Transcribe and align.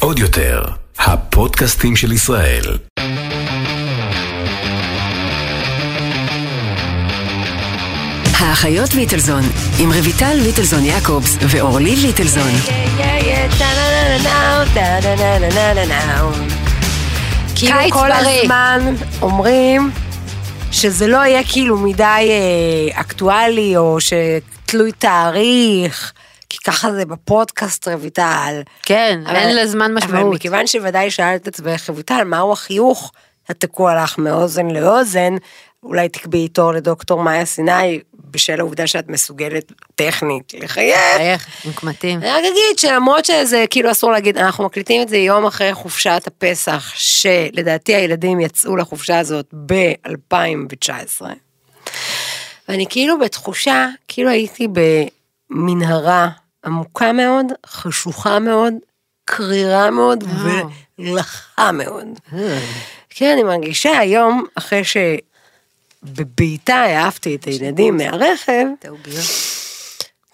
עוד 0.00 0.18
יותר, 0.18 0.64
הפודקאסטים 0.98 1.96
של 1.96 2.12
ישראל. 2.12 2.62
האחיות 8.38 8.94
ליטלזון, 8.94 9.42
עם 9.78 9.92
רויטל 9.92 10.34
ליטלזון 10.34 10.84
יעקובס 10.84 11.36
ואורלי 11.40 11.96
ליטלזון. 11.96 12.50
כאילו 17.54 17.78
כל. 17.90 18.12
הזמן 18.12 18.94
אומרים 19.22 19.90
שזה 20.72 21.06
לא 21.06 21.16
יהיה 21.16 21.42
כאילו 21.52 21.78
מדי 21.78 22.28
אה, 22.30 23.00
אקטואלי 23.00 23.76
או 23.76 23.98
שתלוי 24.00 24.92
תאריך, 24.92 26.12
כי 26.58 26.70
ככה 26.70 26.92
זה 26.92 27.04
בפודקאסט 27.04 27.88
רויטל. 27.88 28.62
כן, 28.82 29.20
אבל- 29.26 29.36
אין 29.36 29.56
לזמן 29.56 29.96
אבל 29.96 30.06
משמעות. 30.06 30.34
מכיוון 30.34 30.66
שוודאי 30.66 31.10
שאלת 31.10 31.42
את 31.42 31.48
עצמך, 31.48 31.90
רויטל, 31.90 32.24
מהו 32.24 32.52
החיוך 32.52 33.12
התקוע 33.48 34.02
לך 34.02 34.18
מאוזן 34.18 34.70
לאוזן, 34.70 35.34
אולי 35.82 36.08
תקבעי 36.08 36.48
תור 36.48 36.72
לדוקטור 36.72 37.22
מאיה 37.22 37.44
סיני, 37.44 38.00
בשל 38.30 38.60
העובדה 38.60 38.86
שאת 38.86 39.08
מסוגלת 39.08 39.72
טכנית 39.94 40.52
לחייך. 40.60 41.46
עם 41.64 41.72
קמטים. 41.72 42.18
אני 42.18 42.30
רק 42.30 42.38
אגיד 42.38 42.78
שלמרות 42.78 43.24
שזה 43.24 43.64
כאילו 43.70 43.90
אסור 43.90 44.12
להגיד, 44.12 44.38
אנחנו 44.38 44.64
מקליטים 44.64 45.02
את 45.02 45.08
זה 45.08 45.16
יום 45.16 45.46
אחרי 45.46 45.74
חופשת 45.74 46.22
הפסח, 46.26 46.92
שלדעתי 46.94 47.94
הילדים 47.94 48.40
יצאו 48.40 48.76
לחופשה 48.76 49.18
הזאת 49.18 49.46
ב-2019. 49.66 51.22
ואני 52.68 52.86
כאילו 52.88 53.18
בתחושה, 53.18 53.86
כאילו 54.08 54.30
הייתי 54.30 54.68
במנהרה 55.50 56.28
עמוקה 56.64 57.12
מאוד, 57.12 57.46
חשוכה 57.66 58.38
מאוד, 58.38 58.74
קרירה 59.24 59.90
מאוד 59.90 60.24
ולחה 60.98 61.72
מאוד. 61.72 62.06
כן, 63.10 63.30
אני 63.32 63.42
מרגישה 63.42 63.98
היום, 63.98 64.44
אחרי 64.54 64.82
שבבעיטה 64.84 66.74
העפתי 66.74 67.36
את 67.36 67.44
הילדים 67.44 67.96
מהרכב, 67.96 68.64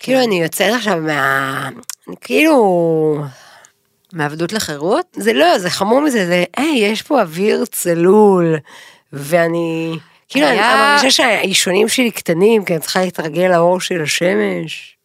כאילו 0.01 0.21
אני 0.21 0.43
יוצאת 0.43 0.75
עכשיו 0.75 0.97
מה... 0.97 1.69
אני 2.09 2.17
כאילו... 2.21 3.25
מעבדות 4.13 4.53
לחירות? 4.53 5.07
זה 5.17 5.33
לא, 5.33 5.59
זה 5.59 5.71
חמור 5.71 6.01
מזה, 6.01 6.27
זה, 6.27 6.45
היי, 6.57 6.79
יש 6.79 7.03
פה 7.03 7.21
אוויר 7.21 7.65
צלול, 7.65 8.57
ואני... 9.13 9.99
כאילו, 10.29 10.47
אני 10.49 10.59
מרגישה 10.59 11.11
שהאישונים 11.11 11.89
שלי 11.89 12.11
קטנים, 12.11 12.65
כי 12.65 12.73
אני 12.73 12.83
צריכה 12.83 13.01
להתרגל 13.01 13.49
לאור 13.49 13.81
של 13.81 14.03
השמש. 14.03 14.97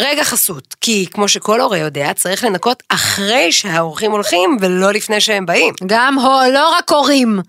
רגע 0.00 0.24
חסות, 0.24 0.74
כי 0.80 1.06
כמו 1.10 1.28
שכל 1.28 1.60
הורה 1.60 1.78
יודע, 1.78 2.12
צריך 2.12 2.44
לנקות 2.44 2.82
אחרי 2.88 3.52
שהאורחים 3.52 4.10
הולכים, 4.10 4.56
ולא 4.60 4.92
לפני 4.92 5.20
שהם 5.20 5.46
באים. 5.46 5.74
גם 5.86 6.18
הו, 6.18 6.52
לא 6.52 6.70
רק 6.78 6.90
הורים. 6.90 7.40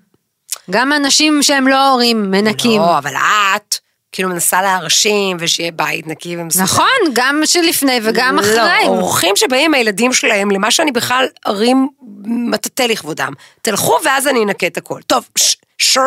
גם 0.72 0.94
אנשים 0.94 1.44
שהם 1.44 1.68
לא 1.68 1.90
הורים 1.90 2.32
מנקים. 2.32 2.82
לא, 2.82 2.98
אבל 2.98 3.14
את, 3.16 3.76
כאילו 4.12 4.30
מנסה 4.30 4.62
להרשים, 4.62 5.38
ושיהיה 5.40 5.72
בית 5.72 6.08
נקי 6.08 6.38
ומסודר. 6.38 6.64
נכון, 6.64 6.86
גם 7.14 7.42
שלפני 7.46 8.00
וגם 8.04 8.40
אחרי. 8.40 8.56
לא, 8.56 8.88
אורחים 8.88 9.36
שבאים 9.36 9.74
הילדים 9.74 10.14
שלהם, 10.14 10.52
למה 10.52 10.72
שאני 10.72 10.92
בכלל 10.92 11.26
ארים 11.48 11.88
מטאטא 12.26 12.84
לכבודם. 12.84 13.34
תלכו 13.62 13.98
ואז 14.06 14.28
אני 14.28 14.44
אנקה 14.44 14.68
את 14.68 14.78
הכל. 14.78 15.02
טוב, 15.08 15.30
שור. 15.78 16.04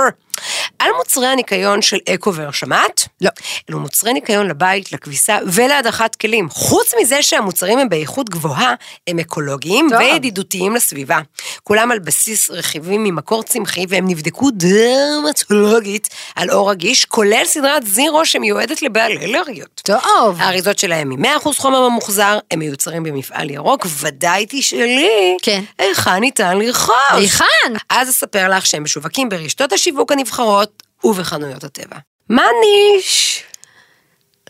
על 0.79 0.91
מוצרי 0.99 1.27
הניקיון 1.27 1.83
של 1.83 1.97
אקובר, 2.15 2.51
שמעת? 2.51 3.09
לא. 3.21 3.31
אלו 3.71 3.79
מוצרי 3.79 4.13
ניקיון 4.13 4.47
לבית, 4.47 4.93
לכביסה 4.93 5.39
ולהדחת 5.47 6.15
כלים. 6.15 6.51
חוץ 6.51 6.93
מזה 7.01 7.23
שהמוצרים 7.23 7.79
הם 7.79 7.89
באיכות 7.89 8.31
גבוהה, 8.31 8.75
הם 9.07 9.19
אקולוגיים 9.19 9.87
טוב. 9.91 9.99
וידידותיים 9.99 10.75
לסביבה. 10.75 11.19
כולם 11.63 11.91
על 11.91 11.99
בסיס 11.99 12.51
רכיבים 12.51 13.05
ממקור 13.05 13.43
צמחי 13.43 13.85
והם 13.89 14.09
נבדקו 14.09 14.51
דרמטולוגית 14.51 16.09
על 16.37 16.51
אור 16.51 16.71
רגיש, 16.71 17.05
כולל 17.05 17.45
סדרת 17.45 17.87
זירו 17.87 18.27
שמיועדת 18.27 18.83
לבעלי 18.83 19.19
אלרגיות. 19.25 19.81
טוב. 19.85 20.37
האריזות 20.39 20.79
שלהם 20.79 21.11
היא 21.11 21.19
100% 21.19 21.53
חומר 21.57 21.89
ממוחזר, 21.89 22.39
הם 22.51 22.59
מיוצרים 22.59 23.03
במפעל 23.03 23.51
ירוק, 23.51 23.87
ודאי 24.01 24.47
תשאלי, 24.49 25.37
כן. 25.43 25.63
היכן 25.79 26.21
ניתן 26.21 26.59
לרכוש? 26.59 26.95
היכן? 27.11 27.73
אז 27.91 28.11
אספר 28.11 28.49
לך 28.49 28.67
שהם 28.67 28.85
משווקים 28.85 29.29
ברשתות 29.29 29.73
השיווק 29.73 30.13
הנבחרות 30.31 30.83
ובחנויות 31.05 31.65
הטבע. 31.65 31.97
מה 32.29 32.43
ניש? 32.61 33.43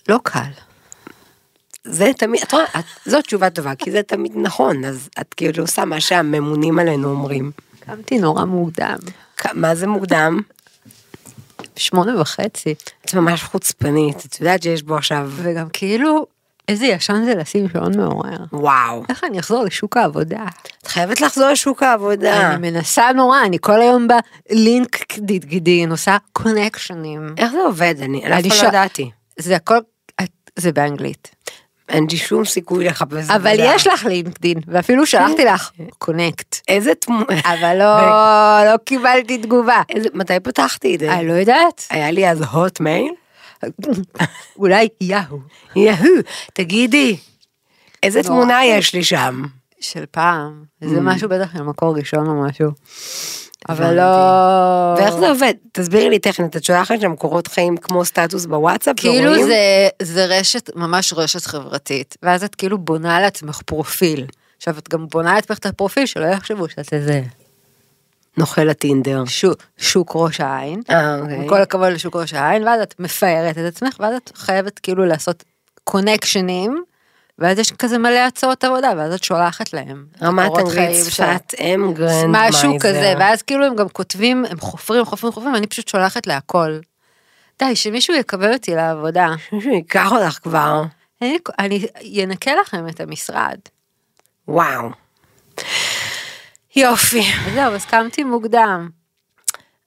לא 0.09 0.19
קל. 0.23 0.51
זה 1.85 2.11
תמיד, 2.19 2.43
את 2.43 2.53
רואה, 2.53 2.65
זאת 3.07 3.25
תשובה 3.25 3.51
טובה, 3.51 3.75
כי 3.75 3.91
זה 3.91 4.03
תמיד 4.03 4.33
נכון, 4.37 4.85
אז 4.85 5.09
את 5.21 5.35
כאילו 5.35 5.65
עושה 5.65 5.85
מה 5.85 6.01
שהממונים 6.01 6.79
עלינו 6.79 7.11
אומרים. 7.11 7.51
קמתי 7.81 8.19
נורא 8.19 8.45
מוקדם. 8.45 8.97
מה 9.53 9.75
זה 9.75 9.87
מוקדם? 9.87 10.41
שמונה 11.77 12.21
וחצי. 12.21 12.75
את 13.05 13.15
ממש 13.15 13.43
חוצפנית, 13.43 14.25
את 14.27 14.41
יודעת 14.41 14.63
שיש 14.63 14.83
בו 14.83 14.97
עכשיו, 14.97 15.31
וגם 15.35 15.69
כאילו, 15.73 16.27
איזה 16.71 16.87
ישן 16.87 17.25
זה 17.25 17.35
לשים 17.35 17.69
שעון 17.73 17.97
מעורר. 17.97 18.37
וואו. 18.53 19.03
איך 19.09 19.25
אני 19.25 19.41
אחזור 19.41 19.65
לשוק 19.65 19.97
העבודה? 19.97 20.45
את 20.83 20.87
חייבת 20.87 21.21
לחזור 21.21 21.49
לשוק 21.49 21.83
העבודה. 21.83 22.51
אני 22.55 22.71
מנסה 22.71 23.13
נורא, 23.13 23.45
אני 23.45 23.59
כל 23.61 23.81
היום 23.81 24.07
בלינקדין 24.51 25.91
עושה 25.91 26.17
קונקשנים. 26.33 27.35
איך 27.39 27.53
זה 27.53 27.59
עובד? 27.59 27.95
אני 28.03 28.19
אף 28.19 28.43
פעם 28.43 28.63
לא 28.63 28.69
ידעתי. 28.69 29.11
זה 29.39 29.57
הכל, 29.57 29.79
זה 30.57 30.73
באנגלית. 30.73 31.35
אין 31.89 32.07
לי 32.11 32.17
שום 32.17 32.45
סיכוי 32.45 32.85
לחפש 32.85 33.31
אבל 33.31 33.47
עבודה. 33.51 33.75
יש 33.75 33.87
לך 33.87 34.05
לינקדין, 34.05 34.59
ואפילו 34.67 35.07
שלחתי 35.07 35.45
לך 35.45 35.71
קונקט. 35.99 36.61
איזה 36.69 36.95
תמונה. 36.95 37.41
אבל 37.45 37.77
לא, 37.79 37.97
לא 38.73 38.77
קיבלתי 38.85 39.39
תגובה. 39.39 39.83
איזה, 39.89 40.09
מתי 40.15 40.41
פתחתי 40.43 40.95
את 40.95 41.01
זה? 41.01 41.13
אני 41.13 41.29
לא 41.29 41.33
יודעת, 41.33 41.87
היה 41.91 42.11
לי 42.11 42.31
אז 42.31 42.43
הוט 42.43 42.81
מייל? 42.81 43.13
אולי 44.59 44.89
יהו. 45.01 45.41
יהו, 45.77 46.15
תגידי, 46.55 47.17
איזה 48.03 48.21
נורא. 48.23 48.35
תמונה 48.35 48.65
יש 48.65 48.95
לי 48.95 49.05
שם? 49.05 49.43
של 49.81 50.05
פעם, 50.11 50.65
זה 50.81 51.01
משהו 51.01 51.29
בטח 51.29 51.53
של 51.53 51.63
מקור 51.63 51.97
ראשון 51.97 52.27
או 52.27 52.43
משהו. 52.43 52.71
אבל. 53.69 53.95
לא... 53.95 54.03
ואיך 54.97 55.15
זה 55.15 55.29
עובד? 55.29 55.55
תסבירי 55.73 56.11
לי 56.11 56.19
טכנית, 56.19 56.57
את 56.57 56.65
שולחת 56.65 57.01
שם 57.01 57.17
קורות 57.17 57.47
חיים 57.47 57.77
כמו 57.77 58.05
סטטוס 58.05 58.47
בוואטסאפ? 58.47 59.01
כאילו 59.01 59.25
ורואים? 59.25 59.47
זה, 59.47 59.89
זה 60.03 60.27
רשת, 60.27 60.71
ממש 60.77 61.13
רשת 61.13 61.47
חברתית, 61.47 62.17
ואז 62.23 62.45
את 62.45 62.55
כאילו 62.55 62.79
בונה 62.79 63.21
לעצמך 63.21 63.63
פרופיל. 63.67 64.27
עכשיו 64.57 64.79
את 64.79 64.89
גם 64.89 65.07
בונה 65.09 65.35
לעצמך 65.35 65.59
את 65.59 65.67
הפרופיל 65.67 66.07
שלא 66.07 66.27
יחשבו 66.27 66.69
שאת 66.69 66.93
איזה 66.93 67.23
נוכל 68.37 68.69
הטינדר. 68.69 69.25
שוק, 69.25 69.63
שוק 69.79 70.13
ראש 70.15 70.41
העין. 70.41 70.81
אה, 70.91 71.19
אוקיי. 71.21 71.49
כל 71.49 71.61
הכבוד 71.63 71.93
לשוק 71.93 72.17
ראש 72.17 72.35
העין, 72.35 72.67
ואז 72.67 72.81
את 72.83 72.95
מפארת 72.99 73.59
את 73.59 73.65
עצמך, 73.65 73.97
ואז 74.01 74.15
את 74.15 74.33
חייבת 74.37 74.79
כאילו 74.79 75.07
לעשות 75.07 75.45
קונקשנים, 75.85 76.85
ואז 77.39 77.59
יש 77.59 77.73
כזה 77.73 77.99
מלא 77.99 78.19
הצעות 78.19 78.65
עבודה, 78.65 78.93
ואז 78.97 79.15
את 79.15 79.25
שולחת 79.25 79.73
להם. 79.73 80.05
רמת 80.23 80.51
אנגלית. 80.59 81.05
שפת 81.05 81.55
אם 81.59 81.93
גרנד 81.95 82.27
מייזר. 82.27 82.59
משהו 82.59 82.77
כזה, 82.81 83.15
ואז 83.19 83.43
כאילו 83.43 83.65
הם 83.65 83.77
גם 83.77 83.89
כותבים, 83.89 84.45
הם 84.51 84.61
חופרים, 84.61 85.05
חופרים, 85.05 85.33
חופרים, 85.33 85.55
ואני 85.55 85.67
פשוט 85.67 85.89
שולחת 85.89 86.27
להכל. 86.27 86.79
די, 87.59 87.77
שמישהו 87.77 88.15
יקבל 88.15 88.53
אותי 88.53 88.75
לעבודה. 88.75 89.29
מישהו 89.53 89.71
ייקח 89.71 90.13
אותך 90.13 90.39
כבר. 90.43 90.83
אני, 91.23 91.39
אני 91.59 91.87
אנקה 92.03 92.51
לכם 92.61 92.89
את 92.89 93.01
המשרד. 93.01 93.59
וואו. 94.49 94.91
יופי. 96.81 97.23
זהו, 97.55 97.75
אז 97.75 97.85
קמתי 97.85 98.25
מוקדם. 98.25 98.89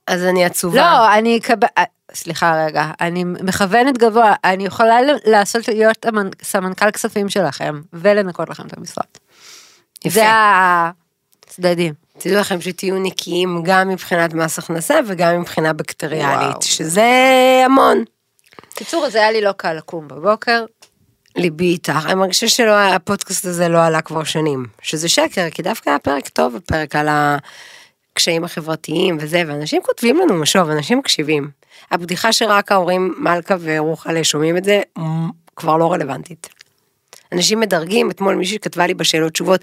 אז 0.08 0.24
אני 0.24 0.46
עצובה. 0.46 0.78
לא, 0.78 1.14
אני 1.14 1.38
אקבל, 1.38 1.68
אה, 1.78 1.84
סליחה 2.14 2.66
רגע, 2.66 2.92
אני 3.02 3.24
מכוונת 3.24 3.98
גבוה, 3.98 4.34
אני 4.44 4.66
יכולה 4.66 4.98
לעשות, 5.26 5.68
להיות 5.68 6.06
סמנכ"ל 6.44 6.92
כספים 6.92 7.30
שלכם, 7.30 7.82
ולנקות 7.94 8.50
לכם 8.50 8.68
את 8.68 8.78
המשרד. 8.78 9.06
יפה. 10.06 10.10
זה 10.10 10.26
הצדדים. 10.30 11.94
תדעו 12.18 12.40
לכם 12.40 12.62
שתהיו 12.62 13.00
נקיים 13.00 13.64
גם 13.64 13.90
מבחינת 13.90 14.34
מס 14.34 14.60
הכנסה 14.60 15.00
וגם 15.08 15.42
מבחינה 15.42 15.74
בקטריאלית, 15.74 16.50
וואו. 16.50 16.62
שזה 16.62 17.12
המון. 17.66 18.04
קיצור, 18.74 19.10
זה 19.10 19.18
היה 19.18 19.32
לי 19.32 19.42
לא 19.42 19.52
קל 19.52 19.74
לקום 19.74 20.08
בבוקר. 20.08 20.66
ליבי 21.36 21.66
איתך, 21.66 22.06
אני 22.06 22.14
מרגישה 22.14 22.48
שלא, 22.48 22.72
הפודקאסט 22.72 23.46
הזה 23.46 23.68
לא 23.68 23.86
עלה 23.86 24.02
כבר 24.02 24.24
שנים, 24.24 24.66
שזה 24.82 25.10
שקר, 25.10 25.50
כי 25.50 25.62
דווקא 25.62 25.90
היה 25.90 26.00
פרק 26.00 26.28
טוב, 26.28 26.56
הפרק 26.56 26.96
על 26.96 27.08
הקשיים 28.14 28.44
החברתיים 28.44 29.18
וזה, 29.20 29.44
ואנשים 29.48 29.82
כותבים 29.86 30.18
לנו 30.18 30.34
משוב, 30.34 30.70
אנשים 30.70 30.98
מקשיבים. 30.98 31.50
הבדיחה 31.92 32.34
שרק 32.34 32.72
ההורים 32.72 33.14
מלכה 33.18 33.56
ורוחלה 33.60 34.24
שומעים 34.24 34.58
את 34.58 34.64
זה, 34.64 34.82
כבר 35.56 35.78
לא 35.78 35.92
רלוונטית. 35.92 36.50
אנשים 37.32 37.60
מדרגים, 37.60 38.12
אתמול 38.12 38.36
מישהי 38.36 38.60
כתבה 38.60 38.88
לי 38.88 38.94
בשאלות 38.94 39.34
תשובות, 39.34 39.62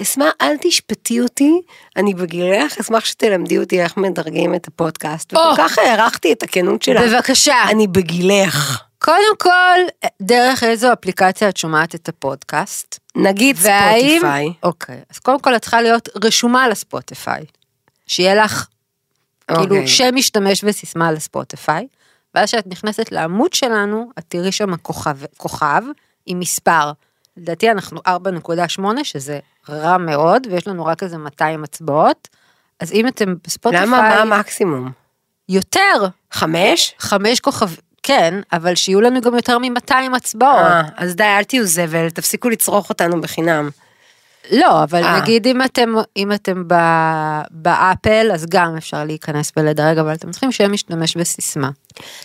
אשמח, 0.00 0.32
אל 0.40 0.56
תשפטי 0.60 1.20
אותי, 1.20 1.60
אני 1.96 2.14
בגילך, 2.14 2.78
אשמח 2.80 3.04
שתלמדי 3.04 3.58
אותי 3.58 3.82
איך 3.82 3.96
מדרגים 3.96 4.54
את 4.54 4.68
הפודקאסט. 4.68 5.34
או. 5.34 5.38
וכל 5.38 5.62
כך 5.62 5.78
הערכתי 5.78 6.32
את 6.32 6.42
הכנות 6.42 6.82
שלה. 6.82 7.02
בבקשה. 7.06 7.54
אני 7.70 7.86
בגילך. 7.86 8.89
קודם 9.04 9.36
כל, 9.38 9.78
דרך 10.22 10.64
איזו 10.64 10.92
אפליקציה 10.92 11.48
את 11.48 11.56
שומעת 11.56 11.94
את 11.94 12.08
הפודקאסט? 12.08 12.98
נגיד 13.16 13.56
והאם- 13.60 14.08
ספוטיפיי. 14.08 14.52
אוקיי, 14.62 15.00
אז 15.10 15.18
קודם 15.18 15.40
כל 15.40 15.56
את 15.56 15.62
צריכה 15.62 15.82
להיות 15.82 16.08
רשומה 16.24 16.68
לספוטיפיי. 16.68 17.44
שיהיה 18.06 18.34
לך 18.44 18.66
כאילו 19.48 19.62
אוקיי. 19.64 19.88
שם 19.88 20.14
משתמש 20.14 20.64
וסיסמה 20.64 21.12
לספוטיפיי, 21.12 21.86
ואז 22.34 22.48
כשאת 22.48 22.66
נכנסת 22.66 23.12
לעמוד 23.12 23.52
שלנו, 23.52 24.10
את 24.18 24.24
תראי 24.28 24.52
שם 24.52 24.76
כוכב, 24.76 25.16
כוכב 25.36 25.82
עם 26.26 26.40
מספר. 26.40 26.92
לדעתי 27.36 27.70
אנחנו 27.70 28.00
4.8, 28.08 28.82
שזה 29.04 29.38
רע 29.68 29.98
מאוד, 29.98 30.46
ויש 30.50 30.68
לנו 30.68 30.84
רק 30.86 31.02
איזה 31.02 31.18
200 31.18 31.64
הצבעות. 31.64 32.28
אז 32.80 32.92
אם 32.92 33.08
אתם 33.08 33.34
בספוטיפיי, 33.46 33.86
למה? 33.86 34.00
מה 34.00 34.36
המקסימום? 34.36 34.90
יותר, 35.48 36.06
חמש? 36.32 36.94
חמש 36.98 37.40
כוכב, 37.40 37.66
כן, 38.10 38.40
אבל 38.52 38.74
שיהיו 38.74 39.00
לנו 39.00 39.20
גם 39.20 39.34
יותר 39.34 39.58
מ-200 39.58 40.16
הצבעות. 40.16 40.64
אה, 40.64 40.82
אז 40.96 41.16
די, 41.16 41.24
אל 41.24 41.44
תהיו 41.44 41.66
זבל, 41.66 42.10
תפסיקו 42.10 42.48
לצרוך 42.48 42.88
אותנו 42.90 43.20
בחינם. 43.20 43.70
לא, 44.50 44.82
אבל 44.82 45.04
אה. 45.04 45.20
נגיד 45.20 45.46
אם 45.46 45.62
אתם, 45.62 45.94
אם 46.16 46.32
אתם 46.32 46.64
ב, 46.66 46.74
באפל, 47.50 48.30
אז 48.34 48.46
גם 48.46 48.76
אפשר 48.76 49.04
להיכנס 49.04 49.52
ולדרג, 49.56 49.98
אבל 49.98 50.14
אתם 50.14 50.30
צריכים 50.30 50.52
שם 50.52 50.72
משתמש 50.72 51.16
בסיסמה. 51.16 51.70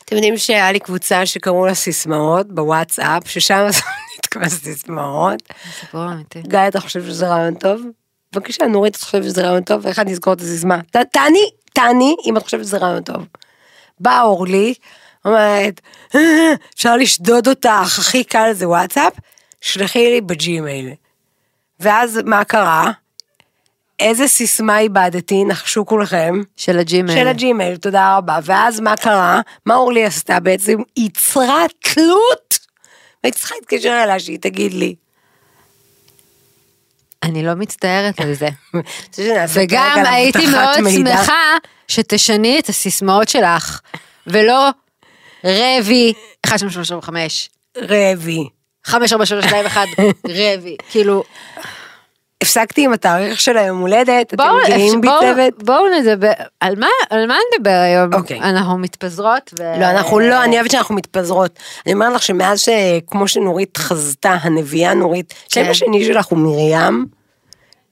אתם 0.05 0.15
יודעים 0.15 0.37
שהיה 0.37 0.71
לי 0.71 0.79
קבוצה 0.79 1.25
שקראו 1.25 1.65
לה 1.65 1.73
סיסמאות 1.73 2.47
בוואטסאפ, 2.51 3.27
ששם 3.27 3.67
נתקבע 4.17 4.49
סיסמאות. 4.49 5.43
סיפור 5.79 6.05
אמיתי. 6.05 6.41
גיא, 6.41 6.59
אתה 6.67 6.79
חושב 6.79 7.05
שזה 7.05 7.27
רעיון 7.27 7.55
טוב? 7.55 7.81
בבקשה, 8.33 8.65
נורית, 8.67 8.95
את 8.95 9.01
חושבת 9.01 9.23
שזה 9.23 9.41
רעיון 9.41 9.63
טוב? 9.63 9.87
איך 9.87 9.99
אני 9.99 10.11
אזכור 10.11 10.33
את 10.33 10.41
הסיסמה? 10.41 10.79
ת- 10.91 10.97
תעני, 10.97 11.49
תעני, 11.73 12.15
אם 12.25 12.37
את 12.37 12.43
חושבת 12.43 12.63
שזה 12.63 12.77
רעיון 12.77 13.03
טוב. 13.03 13.25
באה 13.99 14.21
אורלי, 14.21 14.73
אומרת, 15.25 15.81
"אה, 16.15 16.53
אפשר 16.75 16.97
לשדוד 16.97 17.47
אותך, 17.47 17.99
הכי 17.99 18.23
קל 18.23 18.53
זה 18.53 18.67
וואטסאפ, 18.67 19.13
שלחי 19.61 20.09
לי 20.09 20.21
בג'ימייל. 20.21 20.89
ואז 21.79 22.19
מה 22.25 22.43
קרה? 22.43 22.91
איזה 23.99 24.27
סיסמה 24.27 24.79
איבדתי, 24.79 25.43
נחשו 25.43 25.85
כולכם. 25.85 26.41
של 26.57 26.79
הג'ימייל. 26.79 27.19
של 27.19 27.27
הג'ימייל, 27.27 27.77
תודה 27.77 28.17
רבה. 28.17 28.39
ואז 28.43 28.79
מה 28.79 28.95
קרה? 28.97 29.41
מה 29.65 29.75
אורלי 29.75 30.05
עשתה 30.05 30.39
בעצם? 30.39 30.77
ייצרה 30.97 31.63
תלות. 31.79 32.59
והייתי 33.23 33.39
צריכה 33.39 33.55
להתקשר 33.55 34.03
אליה 34.03 34.19
שהיא 34.19 34.39
תגיד 34.39 34.73
לי. 34.73 34.95
אני 37.23 37.43
לא 37.43 37.53
מצטערת 37.53 38.19
על 38.19 38.33
זה. 38.33 38.47
וגם 39.53 40.03
הייתי 40.05 40.47
מאוד? 40.47 40.89
שמחה 40.95 41.57
שתשני 41.87 42.59
את 42.59 42.69
הסיסמאות 42.69 43.29
שלך, 43.29 43.79
ולא 44.27 44.69
רבי, 45.45 46.13
1, 46.45 46.57
2, 46.57 46.71
3, 46.71 46.91
4, 46.91 47.01
5, 47.01 47.49
רבי. 47.77 48.47
5, 48.83 49.13
4, 49.13 49.25
3, 49.25 49.45
2, 49.45 49.65
1, 49.65 49.81
רבי, 50.27 50.77
כאילו, 50.89 51.23
הפסקתי 52.43 52.85
עם 52.85 52.93
התאריך 52.93 53.41
של 53.41 53.57
היום 53.57 53.79
הולדת, 53.79 54.33
אתם 54.33 54.43
גאים 54.67 55.01
בי 55.01 55.07
צוות? 55.19 55.63
בואו 55.63 55.83
נדבר, 55.99 56.31
על 56.59 56.75
מה 56.79 56.87
על 57.09 57.27
מה 57.27 57.37
נדבר 57.53 57.71
היום? 57.71 58.13
אוקיי. 58.13 58.39
אנחנו 58.39 58.77
מתפזרות 58.77 59.53
ו... 59.59 59.63
לא, 59.79 59.85
אנחנו 59.85 60.19
לא, 60.19 60.43
אני 60.43 60.55
אוהבת 60.55 60.71
שאנחנו 60.71 60.95
מתפזרות. 60.95 61.59
אני 61.85 61.93
אומרת 61.93 62.13
לך 62.13 62.23
שמאז 62.23 62.59
שכמו 62.59 63.27
שנורית 63.27 63.77
חזתה, 63.77 64.37
הנביאה 64.41 64.93
נורית, 64.93 65.33
שם 65.49 65.63
כן. 65.63 65.69
השני 65.69 66.05
שלך 66.05 66.25
הוא 66.25 66.39
מרים, 66.39 67.05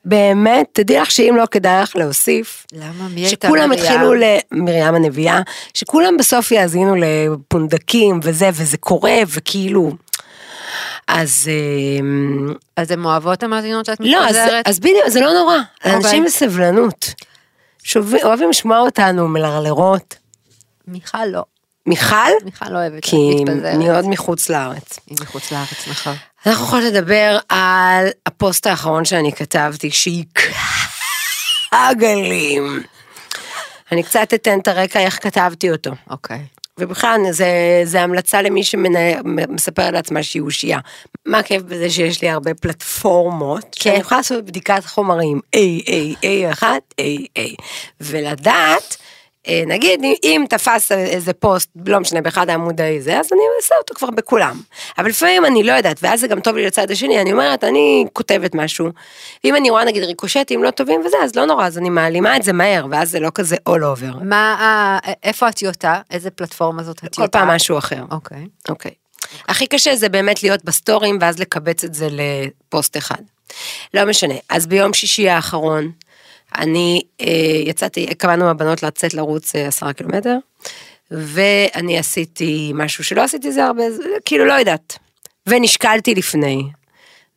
באמת, 0.05 0.67
תדעי 0.73 0.99
לך 0.99 1.11
שאם 1.11 1.35
לא 1.37 1.45
כדאי 1.51 1.83
לך 1.83 1.95
להוסיף, 1.95 2.65
למה? 2.73 3.07
מי 3.09 3.21
הייתה 3.21 3.47
שכולם 3.47 3.69
מרים? 3.69 3.83
התחילו 3.83 4.13
ל... 4.13 4.23
מרים 4.51 4.95
הנביאה, 4.95 5.41
שכולם 5.73 6.17
בסוף 6.17 6.51
יאזינו 6.51 6.95
לפונדקים 6.95 8.19
וזה, 8.23 8.49
וזה 8.53 8.77
קורה, 8.77 9.15
וכאילו... 9.27 9.91
אז... 11.07 11.49
אמ, 11.99 12.53
אז 12.77 12.91
הן 12.91 13.05
אוהבות 13.05 13.43
המאזינות 13.43 13.85
שאת 13.85 13.99
לא, 13.99 14.17
אז, 14.17 14.35
מתפזרת? 14.35 14.67
אז 14.67 14.79
בדיוק, 14.79 15.07
זה 15.07 15.21
לא 15.21 15.33
נורא. 15.33 15.57
אוקיי. 15.57 15.91
לאנשים 15.91 16.25
יש 16.25 16.33
סבלנות. 16.33 17.13
שוב, 17.83 18.13
אוהבים 18.23 18.49
לשמוע 18.49 18.79
אותנו 18.79 19.27
מלרלרות. 19.27 20.15
מיכל 20.87 21.25
לא, 21.25 21.43
מיכל? 21.85 22.15
מיכל 22.45 22.69
לא 22.69 22.77
אוהבת 22.77 23.03
כי 23.03 23.15
להתפזרת. 23.15 23.75
אני 23.75 23.89
עוד 23.89 24.07
מחוץ 24.07 24.49
לארץ. 24.49 24.99
היא 25.07 25.17
מחוץ 25.21 25.51
לארץ, 25.51 25.87
נכון. 25.87 26.15
אנחנו 26.45 26.65
יכולות 26.65 26.93
לדבר 26.93 27.37
על 27.49 28.07
הפוסט 28.25 28.67
האחרון 28.67 29.05
שאני 29.05 29.31
כתבתי, 29.31 29.91
שהיא 29.91 30.25
גלים. 31.97 32.83
אני 33.91 34.03
קצת 34.03 34.33
אתן 34.33 34.59
את 34.59 34.67
הרקע 34.67 34.99
איך 34.99 35.23
כתבתי 35.23 35.71
אותו. 35.71 35.91
אוקיי. 36.09 36.45
ובכלל 36.77 37.19
זה, 37.31 37.47
זה 37.83 38.01
המלצה 38.01 38.41
למי 38.41 38.63
שמספר 38.63 39.91
לעצמה 39.91 40.23
שהיא 40.23 40.41
אושייה. 40.41 40.79
מה 41.25 41.39
הכיף 41.39 41.61
בזה 41.61 41.89
שיש 41.89 42.21
לי 42.21 42.29
הרבה 42.29 42.53
פלטפורמות, 42.53 43.65
כן. 43.71 43.83
שאני 43.83 43.97
יכולה 43.97 44.19
לעשות 44.19 44.45
בדיקת 44.45 44.85
חומרים 44.85 45.39
A, 45.55 45.59
A, 45.85 46.23
A, 46.23 46.51
אחת, 46.51 46.93
A, 47.01 47.39
A, 47.39 47.63
ולדעת, 48.01 48.97
נגיד 49.67 50.03
אם- 50.03 50.13
אם 50.23 50.45
תפס 50.49 50.91
איזה 50.91 51.33
פוסט, 51.33 51.69
לא 51.85 51.99
משנה, 51.99 52.21
באחד 52.21 52.49
העמודי 52.49 53.01
זה, 53.01 53.19
אז 53.19 53.29
אני 53.33 53.41
אעשה 53.61 53.75
אותו 53.81 53.93
כבר 53.93 54.09
בכולם. 54.09 54.61
אבל 54.97 55.09
לפעמים 55.09 55.45
אני 55.45 55.63
לא 55.63 55.71
יודעת, 55.71 55.97
ואז 56.01 56.19
זה 56.19 56.27
גם 56.27 56.39
טוב 56.41 56.55
לי 56.55 56.65
לצד 56.65 56.91
השני, 56.91 57.21
אני 57.21 57.31
אומרת, 57.31 57.63
אני 57.63 58.05
כותבת 58.13 58.55
משהו, 58.55 58.89
ואם 59.43 59.55
אני 59.55 59.69
רואה 59.69 59.85
נגיד 59.85 60.03
ריקושטים 60.03 60.63
לא 60.63 60.71
טובים 60.71 61.01
וזה, 61.05 61.17
אז 61.23 61.35
לא 61.35 61.45
נורא, 61.45 61.65
אז 61.67 61.77
אני 61.77 61.89
מעלימה 61.89 62.37
את 62.37 62.43
זה 62.43 62.53
מהר, 62.53 62.85
ואז 62.91 63.11
זה 63.11 63.19
לא 63.19 63.29
כזה 63.33 63.55
all 63.69 63.81
over. 63.99 64.23
מה, 64.23 64.53
ה- 64.59 65.11
איפה 65.23 65.47
הטיוטה? 65.47 65.99
איזה 66.11 66.29
פלטפורמה 66.29 66.83
זאת 66.83 66.97
הטיוטה? 66.97 67.21
כל 67.21 67.27
פעם 67.27 67.47
משהו 67.47 67.77
אחר. 67.77 68.03
אוקיי. 68.11 68.45
אוקיי. 68.69 68.91
הכי 69.49 69.67
קשה 69.67 69.95
זה 69.95 70.09
באמת 70.09 70.43
להיות 70.43 70.65
בסטורים 70.65 71.17
ואז 71.21 71.39
לקבץ 71.39 71.83
את 71.83 71.93
זה 71.93 72.07
לפוסט 72.11 72.97
אחד. 72.97 73.21
לא 73.93 74.05
משנה. 74.05 74.33
אז 74.49 74.67
ביום 74.67 74.93
שישי 74.93 75.29
האחרון, 75.29 75.91
אני 76.57 77.01
אה, 77.21 77.61
יצאתי, 77.65 78.15
קבענו 78.15 78.49
הבנות 78.49 78.83
לצאת 78.83 79.13
לרוץ 79.13 79.55
אה, 79.55 79.67
עשרה 79.67 79.93
קילומטר, 79.93 80.37
ואני 81.11 81.97
עשיתי 81.97 82.71
משהו 82.75 83.03
שלא 83.03 83.21
עשיתי 83.21 83.51
זה 83.51 83.65
הרבה, 83.65 83.83
כאילו 84.25 84.45
לא 84.45 84.53
יודעת. 84.53 84.97
ונשקלתי 85.47 86.15
לפני. 86.15 86.63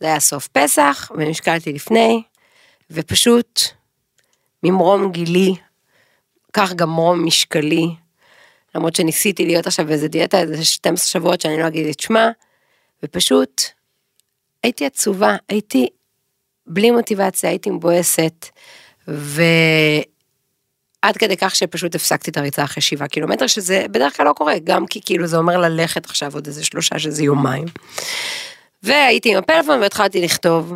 זה 0.00 0.06
היה 0.06 0.20
סוף 0.20 0.48
פסח, 0.48 1.10
ונשקלתי 1.16 1.72
לפני, 1.72 2.22
ופשוט 2.90 3.60
ממרום 4.62 5.12
גילי, 5.12 5.54
כך 6.52 6.72
גם 6.72 6.90
מרום 6.90 7.26
משקלי, 7.26 7.86
למרות 8.74 8.96
שניסיתי 8.96 9.46
להיות 9.46 9.66
עכשיו 9.66 9.86
באיזה 9.86 10.08
דיאטה, 10.08 10.40
איזה 10.40 10.64
12 10.64 11.06
שבועות 11.06 11.40
שאני 11.40 11.60
לא 11.60 11.66
אגיד 11.66 11.86
את 11.86 12.00
שמה, 12.00 12.30
ופשוט 13.02 13.62
הייתי 14.62 14.86
עצובה, 14.86 15.36
הייתי 15.48 15.88
בלי 16.66 16.90
מוטיבציה, 16.90 17.50
הייתי 17.50 17.70
מבואסת, 17.70 18.46
ועד 19.08 20.06
כדי 21.18 21.36
כך 21.36 21.56
שפשוט 21.56 21.94
הפסקתי 21.94 22.30
את 22.30 22.36
הריצה 22.36 22.64
אחרי 22.64 22.82
שבעה 22.82 23.08
קילומטר, 23.08 23.46
שזה 23.46 23.86
בדרך 23.90 24.16
כלל 24.16 24.26
לא 24.26 24.32
קורה, 24.32 24.54
גם 24.64 24.86
כי 24.86 25.00
כאילו 25.04 25.26
זה 25.26 25.36
אומר 25.36 25.56
ללכת 25.58 26.04
עכשיו 26.04 26.34
עוד 26.34 26.46
איזה 26.46 26.64
שלושה 26.64 26.98
שזה 26.98 27.22
יומיים. 27.24 27.66
והייתי 28.82 29.32
עם 29.32 29.38
הפלאפון 29.38 29.80
והתחלתי 29.80 30.20
לכתוב. 30.20 30.72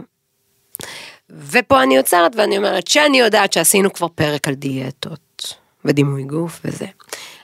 ופה 1.30 1.82
אני 1.82 1.96
עוצרת 1.96 2.37
ואני 2.37 2.58
אומרת 2.58 2.88
שאני 2.88 3.20
יודעת 3.20 3.52
שעשינו 3.52 3.92
כבר 3.92 4.08
פרק 4.08 4.49
על 4.49 4.54
דיאטות 4.54 5.54
ודימוי 5.84 6.22
גוף 6.22 6.60
וזה. 6.64 6.87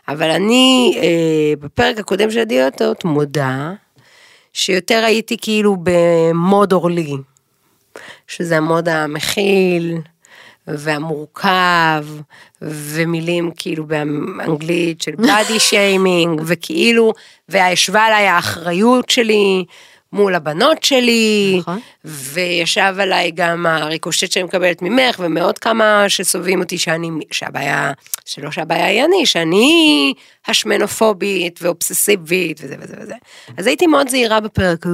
אבל 0.09 0.31
אני 0.31 0.95
אה, 1.03 1.57
בפרק 1.61 1.99
הקודם 1.99 2.31
של 2.31 2.39
הדיאטות 2.39 3.05
מודה 3.05 3.73
שיותר 4.53 5.05
הייתי 5.05 5.37
כאילו 5.41 5.77
במוד 5.83 6.73
אורלי, 6.73 7.13
שזה 8.27 8.57
המוד 8.57 8.89
המכיל 8.89 9.99
והמורכב 10.67 12.07
ומילים 12.63 13.51
כאילו 13.57 13.87
באנגלית 13.87 15.03
של 15.03 15.13
בדי 15.17 15.61
שיימינג 15.61 16.43
וכאילו 16.47 17.13
והשווה 17.49 18.07
עליי 18.07 18.27
האחריות 18.27 19.11
שלי 19.11 19.65
מול 20.13 20.35
הבנות 20.35 20.83
שלי 20.83 21.57
נכון. 21.59 21.81
וישב 22.05 22.95
עליי 22.99 23.31
גם 23.31 23.67
הריקושט 23.67 24.33
שאני 24.33 24.45
מקבלת 24.45 24.83
ממך 24.83 25.17
ומעוד 25.19 25.59
כמה 25.59 26.05
שסובבים 26.09 26.61
אותי 26.61 26.79
שאני 26.79 27.11
שהבעיה 27.31 27.93
שלא 28.25 28.51
שהבעיה 28.51 28.87
היא 28.87 29.05
אני 29.05 29.27
שאני 29.27 30.15
השמנופובית 30.47 31.59
ואובססיבית 31.63 32.61
וזה 32.63 32.77
וזה 32.81 32.95
וזה 33.01 33.15
אז 33.57 33.67
הייתי 33.67 33.87
מאוד 33.87 34.09
זהירה 34.09 34.41
בפרק 34.41 34.87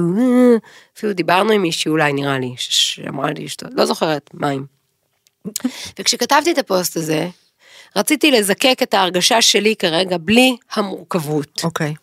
אפילו 0.97 1.13
דיברנו 1.13 1.51
עם 1.51 1.61
מישהי 1.61 1.89
אולי 1.89 2.13
נראה 2.13 2.39
לי 2.39 2.53
שאמרה 2.57 3.31
לי 3.31 3.45
לא 3.71 3.85
זוכרת 3.85 4.29
מים. 4.33 4.82
וכשכתבתי 5.99 6.51
את 6.51 6.57
הפוסט 6.57 6.97
הזה 6.97 7.27
רציתי 7.95 8.31
לזקק 8.31 8.77
את 8.83 8.93
ההרגשה 8.93 9.41
שלי 9.41 9.75
כרגע 9.75 10.17
בלי 10.21 10.57
המורכבות. 10.73 11.61
אוקיי. 11.63 11.93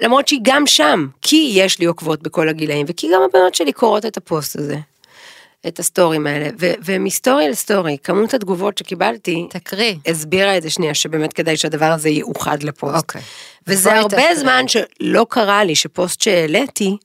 למרות 0.00 0.28
שהיא 0.28 0.40
גם 0.42 0.66
שם, 0.66 1.06
כי 1.22 1.52
יש 1.54 1.78
לי 1.78 1.86
עוקבות 1.86 2.22
בכל 2.22 2.48
הגילאים, 2.48 2.86
וכי 2.88 3.08
גם 3.14 3.20
הבנות 3.22 3.54
שלי 3.54 3.72
קוראות 3.72 4.06
את 4.06 4.16
הפוסט 4.16 4.56
הזה. 4.56 4.76
את 5.66 5.78
הסטורים 5.78 6.26
האלה, 6.26 6.48
ו- 6.60 6.72
ומסטורי 6.84 7.48
לסטורי, 7.48 7.96
כמות 8.02 8.34
התגובות 8.34 8.78
שקיבלתי, 8.78 9.46
תקריא. 9.50 9.94
הסבירה 10.06 10.56
את 10.56 10.62
זה 10.62 10.70
שנייה, 10.70 10.94
שבאמת 10.94 11.32
כדאי 11.32 11.56
שהדבר 11.56 11.92
הזה 11.92 12.08
יאוחד 12.08 12.62
לפוסט. 12.62 12.96
אוקיי. 12.96 13.22
וזה 13.66 13.90
בואי 13.90 14.00
הרבה 14.00 14.16
תקריאי. 14.16 14.36
זמן 14.36 14.64
שלא 14.68 15.26
קרה 15.30 15.64
לי 15.64 15.74
שפוסט 15.74 16.20
שהעליתי, 16.20 16.96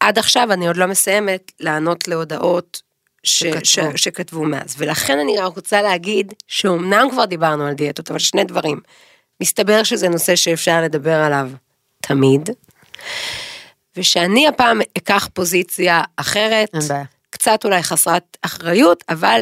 עד 0.00 0.18
עכשיו 0.18 0.52
אני 0.52 0.66
עוד 0.68 0.76
לא 0.76 0.86
מסיימת 0.86 1.52
לענות 1.60 2.08
להודעות 2.08 2.82
ש, 3.22 3.44
שכתבו. 3.44 3.64
ש, 3.64 4.02
שכתבו 4.04 4.44
מאז. 4.44 4.74
ולכן 4.78 5.18
אני 5.18 5.38
רק 5.38 5.56
רוצה 5.56 5.82
להגיד 5.82 6.32
שאומנם 6.48 7.08
כבר 7.10 7.24
דיברנו 7.24 7.66
על 7.66 7.74
דיאטות, 7.74 8.10
אבל 8.10 8.18
שני 8.18 8.44
דברים. 8.44 8.80
מסתבר 9.40 9.82
שזה 9.82 10.08
נושא 10.08 10.36
שאפשר 10.36 10.82
לדבר 10.82 11.14
עליו 11.16 11.50
תמיד, 12.00 12.50
ושאני 13.96 14.48
הפעם 14.48 14.80
אקח 14.98 15.28
פוזיציה 15.32 16.02
אחרת. 16.16 16.70
קצת 17.30 17.64
אולי 17.64 17.82
חסרת 17.82 18.36
אחריות, 18.42 19.04
אבל 19.08 19.40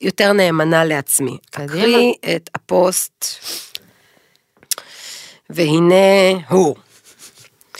יותר 0.00 0.32
נאמנה 0.32 0.84
לעצמי. 0.84 1.38
אקריא 1.50 2.12
את 2.36 2.50
הפוסט, 2.54 3.24
והנה 5.50 6.30
הוא. 6.48 6.76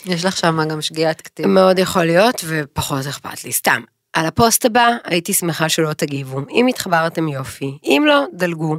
יש 0.07 0.25
לך 0.25 0.37
שם 0.37 0.69
גם 0.71 0.83
שגיאת 0.83 1.21
כתיב. 1.21 1.47
מאוד 1.47 1.79
יכול 1.79 2.05
להיות, 2.05 2.45
ופחות 2.47 3.07
אכפת 3.07 3.45
לי, 3.45 3.53
סתם. 3.53 3.83
על 4.15 4.27
הפוסט 4.27 4.65
הבא 4.65 4.91
הייתי 5.05 5.33
שמחה 5.33 5.69
שלא 5.69 5.93
תגיבו, 5.93 6.41
אם 6.51 6.67
התחברתם 6.67 7.29
יופי, 7.29 7.79
אם 7.85 8.05
לא, 8.07 8.25
דלגו. 8.33 8.77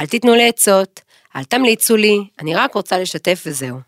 אל 0.00 0.06
תיתנו 0.06 0.34
לי 0.34 0.48
עצות, 0.48 1.00
אל 1.36 1.44
תמליצו 1.44 1.96
לי, 1.96 2.24
אני 2.40 2.54
רק 2.54 2.74
רוצה 2.74 2.98
לשתף 2.98 3.42
וזהו. 3.46 3.78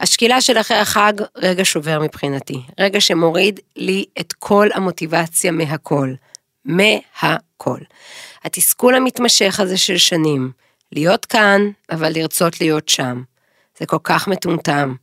השקילה 0.00 0.40
של 0.40 0.58
אחרי 0.58 0.76
החג, 0.76 1.12
רגע 1.36 1.64
שובר 1.64 2.00
מבחינתי, 2.00 2.62
רגע 2.80 3.00
שמוריד 3.00 3.60
לי 3.76 4.04
את 4.20 4.32
כל 4.32 4.68
המוטיבציה 4.74 5.52
מהכל. 5.52 6.14
מהכל. 6.64 7.78
התסכול 8.44 8.94
המתמשך 8.94 9.60
הזה 9.60 9.76
של 9.76 9.98
שנים, 9.98 10.50
להיות 10.92 11.24
כאן, 11.24 11.60
אבל 11.90 12.12
לרצות 12.14 12.60
להיות 12.60 12.88
שם. 12.88 13.22
זה 13.78 13.86
כל 13.86 13.98
כך 14.04 14.28
מטומטם. 14.28 14.94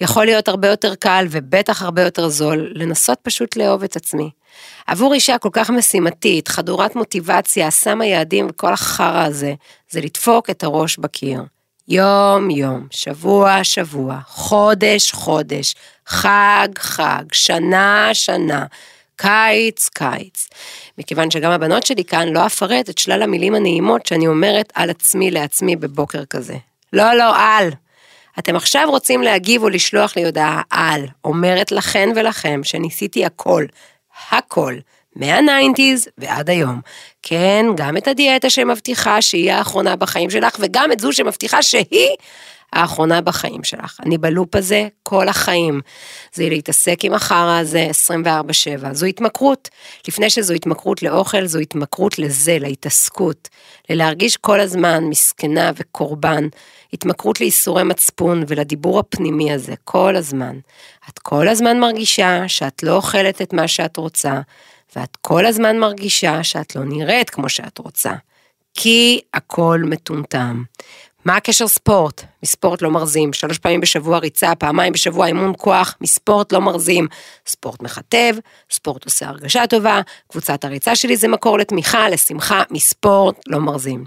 יכול 0.00 0.24
להיות 0.24 0.48
הרבה 0.48 0.68
יותר 0.68 0.94
קל 0.94 1.26
ובטח 1.30 1.82
הרבה 1.82 2.02
יותר 2.02 2.28
זול 2.28 2.72
לנסות 2.74 3.18
פשוט 3.22 3.56
לאהוב 3.56 3.82
את 3.82 3.96
עצמי. 3.96 4.30
עבור 4.86 5.14
אישה 5.14 5.38
כל 5.38 5.48
כך 5.52 5.70
משימתית, 5.70 6.48
חדורת 6.48 6.96
מוטיבציה, 6.96 7.70
שמה 7.70 8.06
יעדים 8.06 8.46
וכל 8.50 8.72
החרא 8.72 9.24
הזה, 9.24 9.54
זה 9.90 10.00
לדפוק 10.00 10.50
את 10.50 10.62
הראש 10.62 10.98
בקיר. 10.98 11.42
יום 11.88 12.50
יום, 12.50 12.86
שבוע 12.90 13.64
שבוע, 13.64 14.18
חודש 14.26 15.12
חודש, 15.12 15.74
חג 16.06 16.68
חג, 16.78 17.24
שנה 17.32 18.10
שנה, 18.12 18.66
קיץ 19.16 19.88
קיץ. 19.88 20.48
מכיוון 20.98 21.30
שגם 21.30 21.50
הבנות 21.50 21.86
שלי 21.86 22.04
כאן 22.04 22.28
לא 22.28 22.46
אפרט 22.46 22.90
את 22.90 22.98
שלל 22.98 23.22
המילים 23.22 23.54
הנעימות 23.54 24.06
שאני 24.06 24.26
אומרת 24.26 24.72
על 24.74 24.90
עצמי 24.90 25.30
לעצמי 25.30 25.76
בבוקר 25.76 26.24
כזה. 26.24 26.56
לא, 26.92 27.14
לא, 27.14 27.36
על. 27.36 27.70
אתם 28.38 28.56
עכשיו 28.56 28.86
רוצים 28.90 29.22
להגיב 29.22 29.62
או 29.62 29.68
לשלוח 29.68 30.16
לי 30.16 30.24
הודעה 30.24 30.62
על, 30.70 31.06
אומרת 31.24 31.72
לכן 31.72 32.08
ולכם 32.16 32.60
שניסיתי 32.64 33.24
הכל, 33.24 33.64
הכל, 34.30 34.74
מהניינטיז 35.16 36.08
ועד 36.18 36.50
היום. 36.50 36.80
כן, 37.22 37.66
גם 37.76 37.96
את 37.96 38.08
הדיאטה 38.08 38.50
שמבטיחה 38.50 39.22
שהיא 39.22 39.52
האחרונה 39.52 39.96
בחיים 39.96 40.30
שלך, 40.30 40.56
וגם 40.60 40.92
את 40.92 41.00
זו 41.00 41.12
שמבטיחה 41.12 41.62
שהיא 41.62 42.16
האחרונה 42.72 43.20
בחיים 43.20 43.64
שלך. 43.64 43.96
אני 44.06 44.18
בלופ 44.18 44.54
הזה 44.54 44.88
כל 45.02 45.28
החיים. 45.28 45.80
זה 46.32 46.48
להתעסק 46.48 47.04
עם 47.04 47.14
החרא 47.14 47.58
הזה 47.58 47.88
24/7. 47.90 48.92
זו 48.92 49.06
התמכרות. 49.06 49.68
לפני 50.08 50.30
שזו 50.30 50.54
התמכרות 50.54 51.02
לאוכל, 51.02 51.46
זו 51.46 51.58
התמכרות 51.58 52.18
לזה, 52.18 52.58
להתעסקות. 52.60 53.48
ללהרגיש 53.90 54.36
כל 54.36 54.60
הזמן 54.60 55.04
מסכנה 55.04 55.70
וקורבן. 55.76 56.48
התמכרות 56.92 57.40
לייסורי 57.40 57.84
מצפון 57.84 58.44
ולדיבור 58.48 58.98
הפנימי 58.98 59.52
הזה, 59.52 59.74
כל 59.84 60.16
הזמן. 60.16 60.58
את 61.08 61.18
כל 61.18 61.48
הזמן 61.48 61.80
מרגישה 61.80 62.48
שאת 62.48 62.82
לא 62.82 62.96
אוכלת 62.96 63.42
את 63.42 63.52
מה 63.52 63.68
שאת 63.68 63.96
רוצה, 63.96 64.40
ואת 64.96 65.16
כל 65.20 65.46
הזמן 65.46 65.78
מרגישה 65.78 66.42
שאת 66.44 66.76
לא 66.76 66.84
נראית 66.84 67.30
כמו 67.30 67.48
שאת 67.48 67.78
רוצה. 67.78 68.12
כי 68.74 69.20
הכל 69.34 69.82
מטומטם. 69.84 70.62
מה 71.24 71.36
הקשר 71.36 71.68
ספורט? 71.68 72.22
מספורט 72.42 72.82
לא 72.82 72.90
מרזים, 72.90 73.32
שלוש 73.32 73.58
פעמים 73.58 73.80
בשבוע 73.80 74.18
ריצה, 74.18 74.54
פעמיים 74.54 74.92
בשבוע 74.92 75.26
אימון 75.26 75.52
כוח, 75.58 75.94
מספורט 76.00 76.52
לא 76.52 76.60
מרזים. 76.60 77.06
ספורט 77.46 77.82
מכתב, 77.82 78.34
ספורט 78.70 79.04
עושה 79.04 79.28
הרגשה 79.28 79.66
טובה, 79.66 80.00
קבוצת 80.30 80.64
הריצה 80.64 80.96
שלי 80.96 81.16
זה 81.16 81.28
מקור 81.28 81.58
לתמיכה, 81.58 82.08
לשמחה, 82.08 82.62
מספורט 82.70 83.36
לא 83.46 83.58
מרזים. 83.58 84.04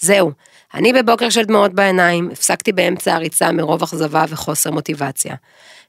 זהו, 0.00 0.32
אני 0.74 0.92
בבוקר 0.92 1.30
של 1.30 1.42
דמעות 1.44 1.74
בעיניים, 1.74 2.28
הפסקתי 2.32 2.72
באמצע 2.72 3.14
הריצה 3.14 3.52
מרוב 3.52 3.82
אכזבה 3.82 4.24
וחוסר 4.28 4.70
מוטיבציה. 4.70 5.34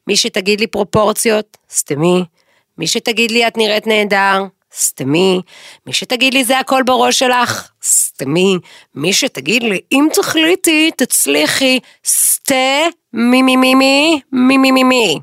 מי 0.08 0.18
שתגיד 0.18 0.60
לי 0.60 0.68
פרופורציות, 0.68 1.58
סתמי. 1.72 2.24
מי 2.78 2.88
שתגיד 2.88 3.32
לי 3.32 3.48
את 3.48 3.58
נראית 3.58 3.88
נהדר, 3.88 4.44
סתמי. 4.76 5.42
מי 5.86 5.94
שתגיד 5.94 6.34
לי 6.34 6.44
זה 6.44 6.60
הכל 6.60 6.84
בראש 6.86 7.20
שלך, 7.20 7.72
סתמי. 7.84 8.58
מי 8.96 9.14
שתגיד 9.14 9.64
לי 9.64 9.80
אם 9.92 10.08
תחליטי, 10.14 10.92
תצליחי, 10.98 11.80
סתה 12.06 12.86
מי 13.14 13.42
מי 13.42 13.56
מי 13.56 13.76
מי 13.76 14.22
מי 14.32 14.58
מי 14.58 14.72
מי 14.72 14.84
מי. 14.84 15.20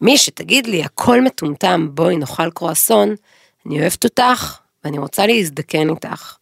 מי 0.00 0.18
שתגיד 0.18 0.66
לי 0.66 0.84
הכל 0.84 1.20
מטומטם, 1.20 1.88
בואי 1.90 2.16
נאכל 2.16 2.50
קרואסון, 2.50 3.14
אני 3.66 3.80
אוהבת 3.80 4.04
אותך 4.04 4.58
ואני 4.84 4.98
רוצה 4.98 5.26
להזדקן 5.26 5.90
איתך. 5.90 6.36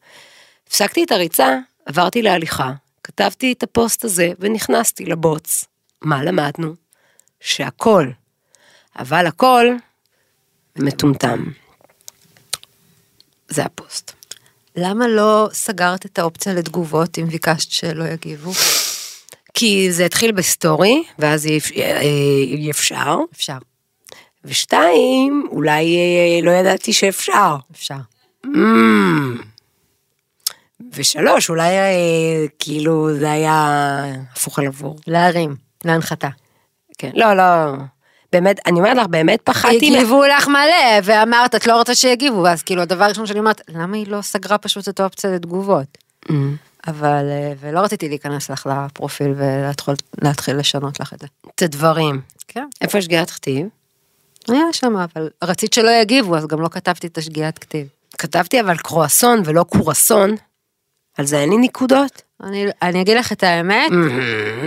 הפסקתי 0.66 1.04
את 1.04 1.12
הריצה, 1.12 1.58
עברתי 1.86 2.22
להליכה, 2.22 2.72
כתבתי 3.04 3.52
את 3.52 3.62
הפוסט 3.62 4.04
הזה 4.04 4.32
ונכנסתי 4.38 5.04
לבוץ. 5.04 5.64
מה 6.02 6.24
למדנו? 6.24 6.74
שהכל, 7.40 8.06
אבל 8.98 9.26
הכל, 9.26 9.66
מטומטם. 10.76 11.44
זה 13.50 13.64
הפוסט. 13.64 14.12
למה 14.76 15.08
לא 15.08 15.48
סגרת 15.52 16.06
את 16.06 16.18
האופציה 16.18 16.54
לתגובות 16.54 17.18
אם 17.18 17.26
ביקשת 17.26 17.70
שלא 17.70 18.04
יגיבו? 18.04 18.52
כי 19.54 19.92
זה 19.92 20.04
התחיל 20.04 20.32
בסטורי, 20.32 21.04
ואז 21.18 21.46
אי 21.46 21.60
אה, 21.76 22.70
אפשר, 22.70 23.16
אפשר, 23.32 23.58
ושתיים, 24.44 25.48
אולי 25.50 25.96
אה, 25.96 26.40
לא 26.42 26.50
ידעתי 26.50 26.92
שאפשר. 26.92 27.56
אפשר. 27.72 27.94
ושלוש, 30.92 31.50
אולי 31.50 31.68
אה, 31.68 32.46
כאילו 32.58 33.18
זה 33.18 33.30
היה 33.30 34.04
הפוך 34.32 34.58
על 34.58 34.66
עבור. 34.66 34.96
להרים, 35.06 35.56
להנחתה. 35.84 36.28
כן, 36.98 37.10
לא, 37.14 37.34
לא, 37.34 37.42
באמת, 38.32 38.60
אני 38.66 38.78
אומרת 38.78 38.96
לך, 38.96 39.06
באמת 39.06 39.40
פחדתי. 39.44 39.76
הגיבו 39.76 40.24
לך 40.24 40.48
מלא, 40.48 41.00
ואמרת, 41.04 41.54
את 41.54 41.66
לא 41.66 41.76
רוצה 41.76 41.94
שיגיבו, 41.94 42.42
ואז 42.42 42.62
כאילו 42.62 42.82
הדבר 42.82 43.04
הראשון 43.04 43.26
שאני 43.26 43.38
אומרת, 43.38 43.60
למה 43.68 43.96
היא 43.96 44.06
לא 44.08 44.22
סגרה 44.22 44.58
פשוט 44.58 44.88
את 44.88 45.00
האופציה 45.00 45.30
לתגובות? 45.30 45.98
Mm. 46.28 46.32
אבל, 46.86 47.24
אה, 47.30 47.52
ולא 47.60 47.80
רציתי 47.80 48.08
להיכנס 48.08 48.50
לך 48.50 48.68
לפרופיל 48.70 49.34
ולהתחיל 49.36 49.94
להתחיל 50.22 50.56
לשנות 50.56 51.00
לך 51.00 51.12
את 51.12 51.20
זה. 51.20 51.26
את 51.54 51.62
הדברים. 51.62 52.20
כן. 52.48 52.66
איפה 52.80 52.98
השגיאת 52.98 53.30
כתיב? 53.30 53.66
היה 54.48 54.72
שם, 54.72 54.96
אבל 54.96 55.28
רצית 55.44 55.72
שלא 55.72 55.90
יגיבו, 55.90 56.36
אז 56.36 56.46
גם 56.46 56.60
לא 56.60 56.68
כתבתי 56.68 57.06
את 57.06 57.18
השגיאת 57.18 57.58
כתיב. 57.58 57.86
כתבתי 58.18 58.60
אבל 58.60 58.76
קרואסון 58.76 59.42
ולא 59.44 59.62
קורסון, 59.62 60.34
על 61.18 61.26
זה 61.26 61.40
אין 61.40 61.50
לי 61.50 61.56
נקודות. 61.56 62.22
אני, 62.42 62.66
אני 62.82 63.02
אגיד 63.02 63.16
לך 63.16 63.32
את 63.32 63.42
האמת, 63.42 63.90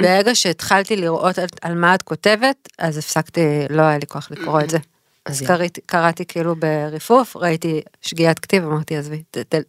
ברגע 0.01 0.36
שהתחלתי 0.36 0.96
לראות 0.96 1.39
על, 1.39 1.48
על 1.62 1.75
מה 1.75 1.96
את 1.96 2.01
כותבת, 2.01 2.70
אז 2.77 2.98
הפסקתי, 2.98 3.42
לא 3.70 3.82
היה 3.82 3.98
לי 3.98 4.08
כוח 4.08 4.32
לקרוא 4.32 4.62
את 4.62 4.70
זה. 4.70 4.77
אז 5.25 5.42
קראתי, 5.42 5.82
קראתי 5.86 6.25
כאילו 6.25 6.56
בריפוף, 6.56 7.36
ראיתי 7.36 7.82
שגיאת 8.01 8.39
כתיב, 8.39 8.63
אמרתי, 8.63 8.98
עזבי, 8.98 9.24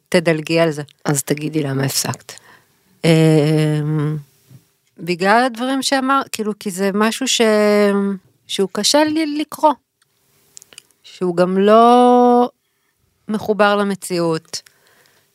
תדלגי 0.09 0.61
על 0.61 0.71
זה. 0.71 0.83
אז 1.05 1.23
תגידי 1.23 1.63
למה 1.63 1.85
הפסקת. 1.85 2.33
אמ, 3.05 4.17
בגלל 4.99 5.45
הדברים 5.45 5.83
שאמר, 5.83 6.21
כאילו, 6.33 6.53
כי 6.61 6.71
זה 6.71 6.91
משהו 6.95 7.29
ש... 7.29 7.41
שהוא 8.47 8.69
קשה 8.73 9.05
לי 9.05 9.39
לקרוא. 9.41 9.73
שהוא 11.03 11.37
גם 11.37 11.59
לא 11.59 12.51
מחובר 13.29 13.77
למציאות. 13.77 14.63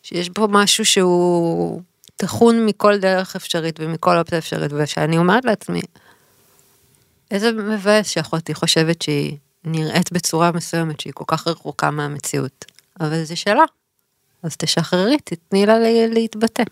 שיש 0.04 0.30
בו 0.30 0.48
משהו 0.48 0.86
שהוא 0.86 1.82
טחון 2.20 2.66
מכל 2.66 2.98
דרך 2.98 3.36
אפשרית 3.36 3.80
ומכל 3.80 4.18
אופציה 4.18 4.38
אפשרית, 4.38 4.72
ושאני 4.74 5.18
אומרת 5.18 5.46
לעצמי, 5.46 5.82
איזה 7.32 7.52
מבאס 7.52 8.08
שאחותי 8.08 8.54
חושבת 8.54 9.02
שהיא 9.02 9.38
נראית 9.64 10.12
בצורה 10.12 10.52
מסוימת 10.52 11.00
שהיא 11.00 11.14
כל 11.14 11.24
כך 11.28 11.48
רחוקה 11.48 11.92
מהמציאות. 11.92 12.66
אבל 13.00 13.24
זה 13.24 13.36
שלה. 13.36 13.64
אז 14.44 14.58
תשחררי, 14.58 15.18
תתני 15.24 15.66
לה 15.66 15.80
לה- 15.80 16.08
להתבטא. 16.08 16.64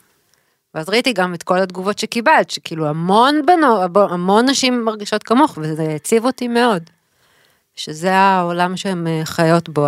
ואז 0.73 0.89
ראיתי 0.89 1.13
גם 1.13 1.33
את 1.33 1.43
כל 1.43 1.59
התגובות 1.59 1.99
שקיבלת, 1.99 2.49
שכאילו 2.49 2.87
המון 2.87 3.41
בנות, 3.45 4.11
המון 4.11 4.49
נשים 4.49 4.85
מרגישות 4.85 5.23
כמוך, 5.23 5.57
וזה 5.61 5.83
הציב 5.83 6.25
אותי 6.25 6.47
מאוד. 6.47 6.83
שזה 7.75 8.15
העולם 8.15 8.77
שהן 8.77 9.07
אה, 9.07 9.21
חיות 9.25 9.69
בו, 9.69 9.87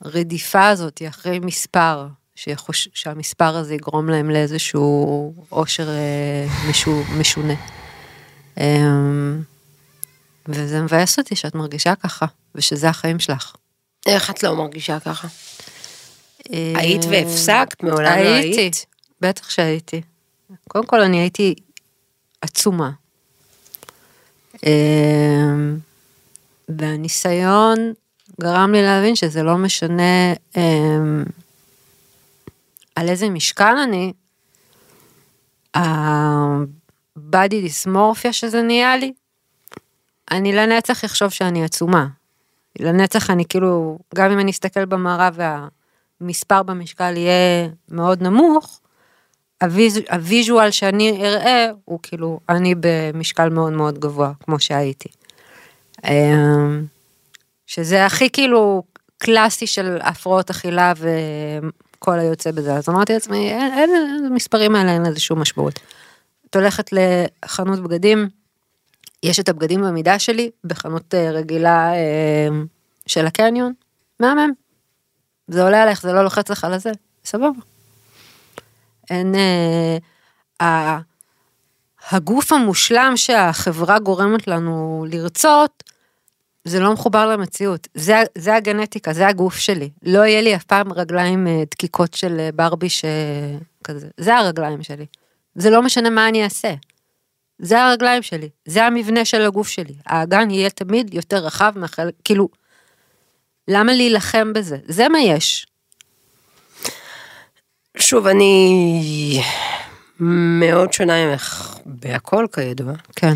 הרדיפה 0.00 0.68
הזאת 0.68 1.02
אחרי 1.08 1.38
מספר, 1.38 2.06
שיחוש, 2.42 2.88
שהמספר 2.94 3.56
הזה 3.56 3.74
יגרום 3.74 4.08
להם 4.08 4.30
לאיזשהו 4.30 5.34
עושר 5.48 5.88
אה, 5.88 6.46
משו, 6.70 7.02
משונה. 7.18 7.54
אה, 8.58 8.64
וזה 10.48 10.80
מבאס 10.80 11.18
אותי 11.18 11.36
שאת 11.36 11.54
מרגישה 11.54 11.94
ככה, 11.94 12.26
ושזה 12.54 12.88
החיים 12.88 13.18
שלך. 13.18 13.52
איך 14.06 14.30
את 14.30 14.42
לא 14.42 14.56
מרגישה 14.56 15.00
ככה? 15.00 15.28
אה, 16.52 16.72
היית 16.76 17.04
והפסקת? 17.10 17.82
מעולם 17.82 18.18
לא 18.18 18.34
הייתי, 18.34 18.60
היית? 18.60 18.86
בטח 19.20 19.50
שהייתי. 19.50 20.00
קודם 20.68 20.86
כל 20.86 21.00
אני 21.00 21.20
הייתי 21.20 21.54
עצומה. 22.40 22.90
אמ, 24.66 25.78
והניסיון 26.68 27.92
גרם 28.40 28.72
לי 28.72 28.82
להבין 28.82 29.16
שזה 29.16 29.42
לא 29.42 29.56
משנה 29.56 30.32
אמ, 30.56 31.24
על 32.96 33.08
איזה 33.08 33.28
משקל 33.28 33.74
אני, 33.84 34.12
ה 35.74 36.11
body 36.11 37.60
dysmorphia 37.60 38.32
שזה 38.32 38.62
נהיה 38.62 38.96
לי, 38.96 39.12
אני 40.30 40.52
לנצח 40.52 41.04
אחשוב 41.04 41.30
שאני 41.30 41.64
עצומה. 41.64 42.06
לנצח 42.78 43.30
אני 43.30 43.44
כאילו, 43.48 43.98
גם 44.14 44.30
אם 44.30 44.40
אני 44.40 44.50
אסתכל 44.50 44.84
במראה 44.84 45.28
והמספר 46.20 46.62
במשקל 46.62 47.16
יהיה 47.16 47.68
מאוד 47.88 48.22
נמוך, 48.22 48.80
ה 49.62 49.70
vis, 49.70 50.00
ה 50.10 50.19
visual 50.19 50.70
שאני 50.70 51.26
אראה 51.26 51.66
הוא 51.84 51.98
כאילו 52.02 52.40
אני 52.48 52.74
במשקל 52.80 53.48
מאוד 53.48 53.72
מאוד 53.72 53.98
גבוה 53.98 54.32
כמו 54.40 54.60
שהייתי. 54.60 55.08
אמ, 56.04 56.84
שזה 57.66 58.06
הכי 58.06 58.30
כאילו 58.30 58.82
קלאסי 59.18 59.66
של 59.66 59.98
הפרעות 60.00 60.50
אכילה 60.50 60.92
וכל 62.00 62.18
היוצא 62.18 62.50
בזה 62.50 62.74
אז 62.74 62.88
אמרתי 62.88 63.12
לעצמי 63.12 63.50
אין, 63.50 63.72
אין, 63.72 63.90
אין 63.90 64.26
המספרים 64.26 64.76
האלה 64.76 64.92
אין 64.92 65.02
לזה 65.02 65.20
שום 65.20 65.40
משמעות. 65.40 65.80
את 66.50 66.56
הולכת 66.56 66.90
לחנות 66.92 67.80
בגדים 67.80 68.28
יש 69.22 69.40
את 69.40 69.48
הבגדים 69.48 69.82
במידה 69.82 70.18
שלי 70.18 70.50
בחנות 70.64 71.14
אה, 71.14 71.30
רגילה 71.30 71.92
אה, 71.94 72.48
של 73.06 73.26
הקניון 73.26 73.72
מהמם. 74.20 74.50
זה 75.48 75.62
עולה 75.62 75.82
עליך 75.82 76.02
זה 76.02 76.12
לא 76.12 76.24
לוחץ 76.24 76.50
לך 76.50 76.64
על 76.64 76.72
הזה 76.72 76.90
סבבה. 77.24 77.60
אין... 79.10 79.34
אה, 80.60 80.98
הגוף 82.10 82.52
המושלם 82.52 83.12
שהחברה 83.16 83.98
גורמת 83.98 84.46
לנו 84.46 85.06
לרצות, 85.08 85.82
זה 86.64 86.80
לא 86.80 86.92
מחובר 86.92 87.26
למציאות. 87.26 87.88
זה, 87.94 88.22
זה 88.38 88.54
הגנטיקה, 88.54 89.12
זה 89.12 89.28
הגוף 89.28 89.56
שלי. 89.56 89.90
לא 90.02 90.26
יהיה 90.26 90.40
לי 90.40 90.56
אף 90.56 90.64
פעם 90.64 90.92
רגליים 90.92 91.46
אה, 91.46 91.62
דקיקות 91.70 92.14
של 92.14 92.40
אה, 92.40 92.50
ברבי 92.54 92.88
שכזה. 92.88 94.08
זה 94.16 94.36
הרגליים 94.36 94.82
שלי. 94.82 95.06
זה 95.54 95.70
לא 95.70 95.82
משנה 95.82 96.10
מה 96.10 96.28
אני 96.28 96.44
אעשה. 96.44 96.74
זה 97.62 97.82
הרגליים 97.82 98.22
שלי, 98.22 98.48
זה 98.64 98.84
המבנה 98.84 99.24
של 99.24 99.42
הגוף 99.42 99.68
שלי. 99.68 99.94
האגן 100.06 100.50
יהיה 100.50 100.70
תמיד 100.70 101.14
יותר 101.14 101.36
רחב 101.36 101.72
מהחלק, 101.76 102.14
כאילו, 102.24 102.48
למה 103.68 103.92
להילחם 103.92 104.52
בזה? 104.52 104.76
זה 104.88 105.08
מה 105.08 105.18
יש. 105.18 105.66
שוב, 107.98 108.26
אני 108.26 109.42
מאוד 110.60 110.92
שונה 110.92 111.26
ממך 111.26 111.78
בהכל 111.86 112.46
כידוע. 112.52 112.92
כן. 113.16 113.34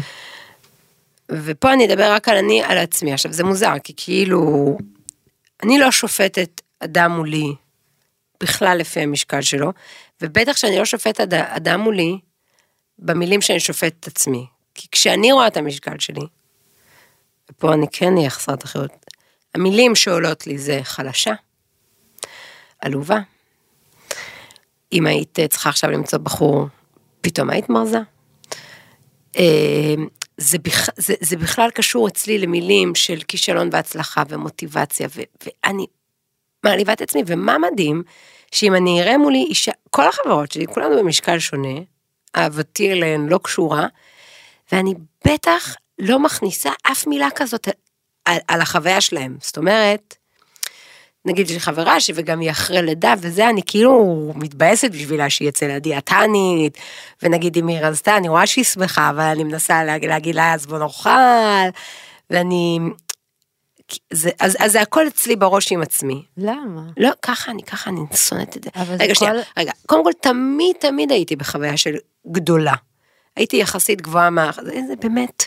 ופה 1.31 1.73
אני 1.73 1.87
אדבר 1.87 2.13
רק 2.13 2.29
על 2.29 2.37
אני, 2.37 2.63
על 2.63 2.79
עצמי. 2.79 3.13
עכשיו, 3.13 3.33
זה 3.33 3.45
מוזר, 3.45 3.73
כי 3.85 3.93
כאילו, 3.97 4.77
אני 5.63 5.79
לא 5.79 5.91
שופטת 5.91 6.61
אדם 6.81 7.11
מולי 7.11 7.55
בכלל 8.43 8.79
לפי 8.79 9.01
המשקל 9.01 9.43
שלו, 9.43 9.73
ובטח 10.23 10.57
שאני 10.57 10.79
לא 10.79 10.85
שופטת 10.85 11.21
אד- 11.21 11.35
אדם 11.35 11.81
מולי 11.81 12.19
במילים 12.99 13.41
שאני 13.41 13.61
שופטת 13.61 13.95
את 14.01 14.07
עצמי. 14.07 14.47
כי 14.75 14.89
כשאני 14.93 15.33
רואה 15.33 15.47
את 15.47 15.57
המשקל 15.57 15.99
שלי, 15.99 16.27
ופה 17.51 17.75
אני 17.75 17.87
כן 17.93 18.17
אהיה 18.17 18.31
חסרת 18.31 18.65
אחריות, 18.65 18.91
המילים 19.55 19.95
שעולות 19.95 20.47
לי 20.47 20.59
זה 20.59 20.81
חלשה, 20.83 21.33
עלובה. 22.81 23.19
אם 24.93 25.07
היית 25.07 25.39
צריכה 25.51 25.69
עכשיו 25.69 25.91
למצוא 25.91 26.19
בחור, 26.19 26.67
פתאום 27.21 27.51
היית 27.51 27.69
מרזה. 27.71 27.99
זה, 30.37 30.59
בכ... 30.59 30.89
זה, 30.97 31.15
זה 31.21 31.37
בכלל 31.37 31.71
קשור 31.71 32.09
אצלי 32.09 32.39
למילים 32.39 32.95
של 32.95 33.21
כישלון 33.29 33.69
והצלחה 33.73 34.23
ומוטיבציה, 34.29 35.09
ו... 35.17 35.23
ואני 35.45 35.87
מעליבה 36.65 36.93
את 36.93 37.01
עצמי, 37.01 37.23
ומה 37.27 37.57
מדהים, 37.59 38.03
שאם 38.53 38.75
אני 38.75 39.03
אראה 39.03 39.19
מולי 39.19 39.45
אישה, 39.49 39.73
כל 39.91 40.09
החברות 40.09 40.53
שלי, 40.53 40.67
כולנו 40.67 40.99
במשקל 40.99 41.39
שונה, 41.39 41.79
אהבתי 42.37 42.93
אליהן 42.93 43.27
לא 43.29 43.41
קשורה, 43.43 43.87
ואני 44.73 44.95
בטח 45.27 45.77
לא 45.99 46.19
מכניסה 46.19 46.71
אף 46.83 47.07
מילה 47.07 47.29
כזאת 47.35 47.69
על, 48.25 48.39
על 48.49 48.61
החוויה 48.61 49.01
שלהם. 49.01 49.37
זאת 49.41 49.57
אומרת, 49.57 50.17
נגיד 51.25 51.47
יש 51.47 51.53
לי 51.53 51.61
חברה 51.61 52.01
שגם 52.01 52.41
היא 52.41 52.51
אחרי 52.51 52.83
לידה 52.83 53.15
וזה, 53.19 53.49
אני 53.49 53.61
כאילו 53.67 54.33
מתבאסת 54.35 54.91
בשבילה 54.91 55.31
שהיא 55.31 55.49
אצל 55.49 55.71
הדיאטנית, 55.71 56.79
ונגיד 57.23 57.57
אם 57.57 57.67
היא 57.67 57.79
רזתה, 57.81 58.17
אני 58.17 58.29
רואה 58.29 58.47
שהיא 58.47 58.65
שמחה, 58.65 59.11
אבל 59.11 59.23
אני 59.23 59.45
מנסה 59.45 59.85
להגיד, 59.85 60.09
להגיד 60.09 60.35
לה, 60.35 60.55
אז 60.55 60.67
בוא 60.67 60.79
נאכל, 60.79 61.11
ואני... 62.31 62.79
זה, 64.13 64.31
אז, 64.41 64.57
אז 64.61 64.73
זה 64.73 64.81
הכל 64.81 65.07
אצלי 65.07 65.37
בראש 65.37 65.73
עם 65.73 65.83
עצמי. 65.83 66.23
למה? 66.37 66.83
לא, 66.97 67.11
ככה 67.23 67.51
אני, 67.51 67.63
ככה 67.63 67.91
אני 67.91 68.01
שונאת 68.17 68.57
את 68.57 68.65
זה. 68.65 68.71
אבל 68.77 68.97
זה 68.97 69.05
רגע, 69.05 69.15
שנייה, 69.15 69.33
כל- 69.33 69.61
רגע, 69.61 69.73
קודם 69.87 70.05
כל, 70.05 70.11
תמיד 70.21 70.77
תמיד 70.81 71.11
הייתי 71.11 71.37
בחוויה 71.37 71.77
של 71.77 71.95
גדולה. 72.33 72.75
הייתי 73.37 73.57
יחסית 73.57 74.01
גבוהה 74.03 74.31
מה... 74.31 74.51
זה, 74.63 74.81
זה 74.89 74.97
באמת 74.97 75.45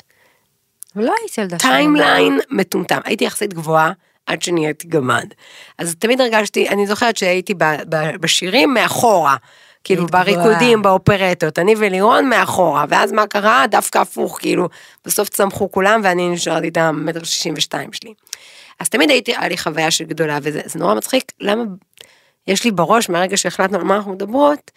לא 0.95 1.13
הייתי 1.21 1.41
ילדה 1.41 1.57
timeline 1.57 2.39
מטומטם. 2.49 2.99
הייתי 3.05 3.23
יחסית 3.25 3.53
גבוהה 3.53 3.91
עד 4.27 4.41
שנהייתי 4.41 4.87
גמד. 4.87 5.33
אז 5.77 5.95
תמיד 5.99 6.21
הרגשתי, 6.21 6.69
אני 6.69 6.87
זוכרת 6.87 7.17
שהייתי 7.17 7.53
ב, 7.53 7.63
ב, 7.63 8.15
בשירים 8.21 8.73
מאחורה. 8.73 9.35
כאילו. 9.83 10.07
בריקודים, 10.07 10.81
באופרטות, 10.81 11.59
אני 11.59 11.75
ולירון 11.77 12.29
מאחורה, 12.29 12.85
ואז 12.89 13.11
מה 13.11 13.27
קרה? 13.27 13.65
דווקא 13.71 13.97
הפוך, 13.97 14.39
כאילו, 14.39 14.69
בסוף 15.05 15.29
צמחו 15.29 15.71
כולם 15.71 16.01
ואני 16.03 16.29
נשארתי 16.29 16.67
את 16.67 16.77
המטר 16.77 17.23
שישים 17.23 17.53
ושתיים 17.57 17.93
שלי. 17.93 18.13
אז 18.79 18.89
תמיד 18.89 19.09
הייתי, 19.09 19.35
היה 19.37 19.47
לי 19.47 19.57
חוויה 19.57 19.91
של 19.91 20.03
גדולה, 20.03 20.39
וזה 20.41 20.61
זה 20.65 20.79
נורא 20.79 20.93
מצחיק, 20.93 21.31
למה 21.39 21.63
יש 22.47 22.63
לי 22.63 22.71
בראש, 22.71 23.09
מהרגע 23.09 23.37
שהחלטנו 23.37 23.77
על 23.77 23.83
מה 23.83 23.95
אנחנו 23.95 24.11
מדברות, 24.11 24.71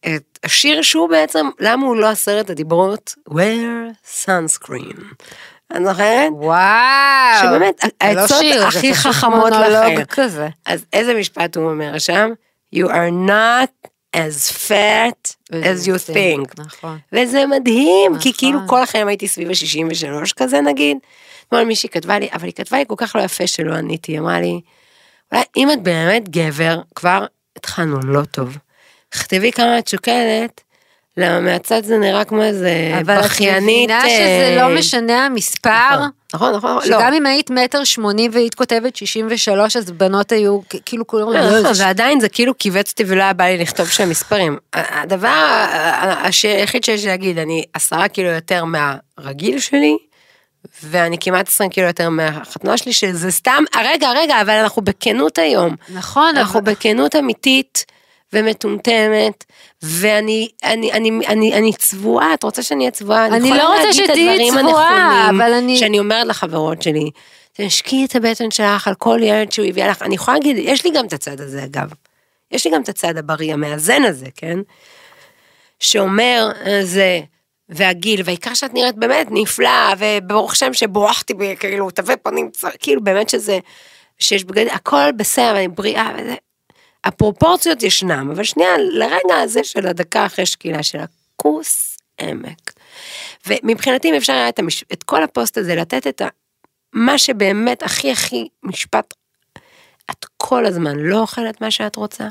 את 0.00 0.38
השיר 0.44 0.82
שהוא 0.82 1.08
בעצם, 1.08 1.48
למה 1.60 1.86
הוא 1.86 1.96
לא 1.96 2.06
עשרת 2.06 2.50
הדיברות? 2.50 3.14
wear 3.30 3.92
sunscreen. 4.24 5.00
אני 5.70 5.84
זוכרת? 5.84 6.30
וואו. 6.32 7.40
שבאמת, 7.40 7.84
לא 7.84 7.90
העצות 8.00 8.44
הכי 8.66 8.94
חכמות 8.94 9.52
לחיים. 9.52 10.04
כזה. 10.04 10.48
אז 10.66 10.84
איזה 10.92 11.14
משפט 11.14 11.56
הוא 11.56 11.70
אומר 11.70 11.98
שם? 11.98 12.30
You 12.74 12.86
are 12.86 13.28
not 13.28 13.88
as 14.16 14.52
fat 14.68 15.36
as 15.52 15.86
you 15.86 16.14
think. 16.14 16.64
נכון. 16.64 16.98
וזה 17.12 17.46
מדהים, 17.46 18.12
כי 18.12 18.28
נכון. 18.28 18.32
כאילו 18.38 18.58
כל 18.66 18.82
החיים 18.82 19.08
הייתי 19.08 19.28
סביב 19.28 19.48
ה-63 19.48 20.32
כזה 20.36 20.60
נגיד. 20.60 20.96
אתמול 21.48 21.64
מישהי 21.64 21.88
כתבה 21.88 22.18
לי, 22.18 22.28
אבל 22.32 22.44
היא 22.44 22.52
כתבה 22.52 22.78
לי 22.78 22.84
כל 22.88 22.94
כך 22.96 23.16
לא 23.16 23.20
יפה 23.22 23.46
שלא 23.46 23.74
עניתי, 23.74 24.12
היא 24.12 24.20
אמרה 24.20 24.40
לי, 24.40 24.60
אולי 25.32 25.44
אם 25.56 25.70
את 25.70 25.82
באמת 25.82 26.28
גבר, 26.28 26.80
כבר 26.94 27.26
התחלנו 27.56 28.00
לא 28.04 28.24
טוב. 28.24 28.58
תכתבי 29.08 29.52
כמה 29.52 29.78
את 29.78 29.88
שוקלת, 29.88 30.60
למה 31.18 31.40
מהצד 31.40 31.84
זה 31.84 31.98
נראה 31.98 32.24
כמו 32.24 32.42
איזה 32.42 32.70
אבל 33.00 33.18
את 33.20 33.24
בכיינית. 33.24 33.90
מבינה 33.90 34.00
שזה 34.00 34.54
אה, 34.60 34.68
לא 34.68 34.78
משנה 34.78 35.26
המספר? 35.26 35.70
נכון, 36.34 36.54
נכון, 36.54 36.70
נכון, 36.76 36.84
שגם 36.86 37.14
אם 37.14 37.26
היית 37.26 37.50
מטר 37.50 37.84
שמונים 37.84 38.30
והיית 38.34 38.54
כותבת 38.54 38.96
63 38.96 39.76
אז 39.76 39.90
בנות 39.90 40.32
היו 40.32 40.58
כאילו 40.86 41.06
כולם 41.06 41.32
לא, 41.32 41.40
"לא, 41.40 41.60
נכון, 41.60 41.72
ועדיין 41.78 42.20
זה 42.20 42.28
כאילו 42.28 42.58
כיווץ 42.58 42.90
אותי 42.90 43.04
ולא 43.06 43.22
היה 43.22 43.32
בא 43.32 43.44
לי 43.44 43.58
לכתוב 43.58 43.88
שם 43.88 44.08
מספרים. 44.10 44.56
הדבר 44.72 45.56
היחיד 46.44 46.84
שיש 46.84 47.02
לי 47.04 47.10
להגיד, 47.10 47.38
אני 47.38 47.62
עשרה 47.74 48.08
קילו 48.08 48.28
יותר 48.28 48.64
מהרגיל 48.64 49.58
שלי, 49.60 49.96
ואני 50.84 51.16
כמעט 51.20 51.48
עשרים 51.48 51.70
קילו 51.70 51.86
יותר 51.86 52.08
מהחתונה 52.08 52.76
שלי, 52.76 52.92
שזה 52.92 53.30
סתם, 53.30 53.64
רגע, 53.84 54.08
רגע, 54.16 54.40
אבל 54.40 54.50
אנחנו 54.52 54.82
בכנות 54.82 55.38
היום. 55.38 55.76
נכון, 55.94 56.36
אנחנו 56.36 56.60
אבל- 56.60 56.72
בכנות 56.72 57.16
אמיתית 57.16 57.84
ומטומטמת, 58.32 59.44
ואני 59.82 60.48
אני, 60.64 60.92
אני, 60.92 61.10
אני, 61.26 61.54
אני 61.54 61.72
צבועה, 61.72 62.34
את 62.34 62.42
רוצה 62.42 62.62
שאני 62.62 62.80
אהיה 62.80 62.90
צבועה? 62.90 63.26
אני 63.26 63.50
לא 63.50 63.74
רוצה 63.76 63.92
שתהיי 63.92 64.38
צבועה, 64.50 64.98
אבל 65.30 65.52
אני- 65.54 65.76
שאני 65.78 65.98
אומרת 65.98 66.26
לחברות 66.26 66.82
שלי, 66.82 67.10
תשקיעי 67.52 68.04
את 68.04 68.16
הבטן 68.16 68.50
שלך 68.50 68.88
על 68.88 68.94
כל 68.94 69.18
ילד 69.22 69.52
שהוא 69.52 69.66
הביא 69.66 69.84
לך, 69.84 70.02
אני 70.02 70.14
יכולה 70.14 70.36
להגיד, 70.36 70.56
יש 70.58 70.84
לי 70.84 70.90
גם 70.90 71.06
את 71.06 71.12
הצד 71.12 71.40
הזה 71.40 71.64
אגב, 71.64 71.88
יש 72.50 72.66
לי 72.66 72.72
גם 72.72 72.82
את 72.82 72.88
הצד 72.88 73.16
הבריא 73.16 73.52
המאזן 73.52 74.02
הזה, 74.04 74.26
כן? 74.36 74.58
שאומר, 75.80 76.48
אה, 76.66 76.80
זה, 76.84 77.20
והגיל, 77.68 78.20
והעיקר 78.24 78.54
שאת 78.54 78.74
נראית 78.74 78.94
באמת 78.96 79.26
נפלאה, 79.30 79.92
וברוך 79.98 80.56
שם 80.56 80.72
שבורחתי, 80.72 81.34
ב- 81.34 81.54
כאילו, 81.54 81.90
תווי 81.90 82.16
פנים, 82.16 82.50
כאילו, 82.80 83.02
באמת 83.04 83.28
שזה, 83.28 83.58
שיש 84.18 84.44
בגדים, 84.44 84.68
הכל 84.72 85.12
בסדר, 85.16 85.56
אני 85.56 85.68
בריאה 85.68 86.10
וזה. 86.18 86.34
הפרופורציות 87.04 87.82
ישנם, 87.82 88.30
אבל 88.34 88.44
שנייה, 88.44 88.78
לרגע 88.78 89.34
הזה 89.42 89.64
של 89.64 89.86
הדקה 89.86 90.26
אחרי 90.26 90.46
שקילה 90.46 90.82
של 90.82 90.98
הכוס 90.98 91.96
עמק. 92.20 92.72
ומבחינתי 93.46 94.10
אם 94.10 94.14
אפשר 94.14 94.32
היה 94.32 94.48
את, 94.48 94.58
המש... 94.58 94.84
את 94.92 95.02
כל 95.02 95.22
הפוסט 95.22 95.58
הזה, 95.58 95.74
לתת 95.74 96.06
את 96.06 96.20
ה... 96.20 96.28
מה 96.92 97.18
שבאמת 97.18 97.82
הכי 97.82 98.10
הכי 98.12 98.48
משפט, 98.62 99.14
את 100.10 100.26
כל 100.36 100.66
הזמן 100.66 100.96
לא 100.96 101.20
אוכלת 101.20 101.60
מה 101.60 101.70
שאת 101.70 101.96
רוצה, 101.96 102.28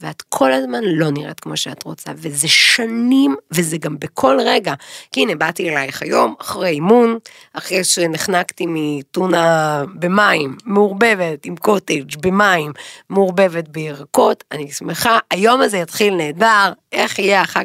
ואת 0.00 0.22
כל 0.22 0.52
הזמן 0.52 0.80
לא 0.84 1.10
נראית 1.10 1.40
כמו 1.40 1.56
שאת 1.56 1.82
רוצה, 1.82 2.12
וזה 2.16 2.48
שנים, 2.48 3.36
וזה 3.50 3.78
גם 3.78 3.98
בכל 3.98 4.38
רגע. 4.40 4.74
כי 5.12 5.20
הנה, 5.20 5.34
באתי 5.34 5.70
אלייך 5.70 6.02
היום, 6.02 6.34
אחרי 6.40 6.68
אימון, 6.68 7.18
אחרי 7.52 7.84
שנחנקתי 7.84 8.64
מטונה 8.68 9.84
במים, 9.94 10.56
מעורבבת 10.64 11.46
עם 11.46 11.56
קוטג' 11.56 12.16
במים, 12.20 12.72
מעורבבת 13.10 13.68
בירקות, 13.68 14.44
אני 14.52 14.72
שמחה, 14.72 15.18
היום 15.30 15.60
הזה 15.60 15.78
יתחיל 15.78 16.14
נהדר, 16.14 16.72
איך 16.92 17.18
יהיה 17.18 17.46
כך. 17.46 17.56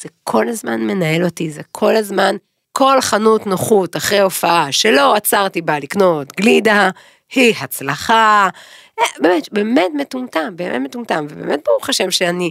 זה 0.00 0.08
כל 0.24 0.48
הזמן 0.48 0.80
מנהל 0.80 1.24
אותי, 1.24 1.50
זה 1.50 1.62
כל 1.72 1.96
הזמן, 1.96 2.36
כל 2.72 3.00
חנות 3.00 3.46
נוחות 3.46 3.96
אחרי 3.96 4.18
הופעה 4.18 4.72
שלא 4.72 5.14
עצרתי 5.14 5.62
בה 5.62 5.78
לקנות 5.78 6.36
גלידה, 6.36 6.90
היא 7.34 7.54
הצלחה, 7.60 8.48
באמת, 9.18 9.52
באמת 9.52 9.90
מטומטם, 9.94 10.52
באמת 10.56 10.80
מטומטם, 10.80 11.26
ובאמת 11.30 11.60
ברוך 11.64 11.88
השם 11.88 12.10
שאני, 12.10 12.50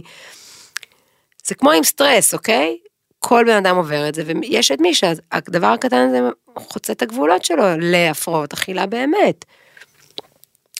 זה 1.44 1.54
כמו 1.54 1.70
עם 1.70 1.84
סטרס, 1.84 2.34
אוקיי? 2.34 2.78
כל 3.18 3.44
בן 3.46 3.56
אדם 3.56 3.76
עובר 3.76 4.08
את 4.08 4.14
זה, 4.14 4.22
ויש 4.26 4.70
את 4.70 4.80
מי 4.80 4.94
שהדבר 4.94 5.66
הקטן 5.66 6.08
הזה 6.08 6.20
חוצה 6.56 6.92
את 6.92 7.02
הגבולות 7.02 7.44
שלו 7.44 7.62
להפרעות 7.78 8.52
אכילה 8.52 8.86
באמת. 8.86 9.44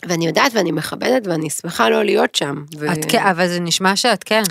ואני 0.09 0.27
יודעת 0.27 0.53
ואני 0.55 0.73
מכבדת 0.73 1.27
ואני 1.27 1.51
שמחה 1.51 1.91
לא 1.91 2.03
להיות 2.03 2.35
שם. 2.35 2.65
ו... 2.79 2.93
את 2.93 3.05
כן, 3.09 3.27
אבל 3.27 3.49
זה 3.49 3.61
נשמע 3.61 3.97
שאת 3.97 4.25
כן. 4.25 4.43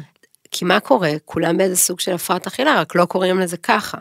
כי 0.52 0.66
מה 0.66 0.80
קורה? 0.80 1.12
כולם 1.26 1.58
באיזה 1.58 1.76
סוג 1.76 2.00
של 2.00 2.14
הפרעת 2.14 2.48
אכילה, 2.48 2.82
רק 2.82 2.96
לא 2.96 3.06
קוראים 3.06 3.40
לזה 3.40 3.58
ככה. 3.58 3.98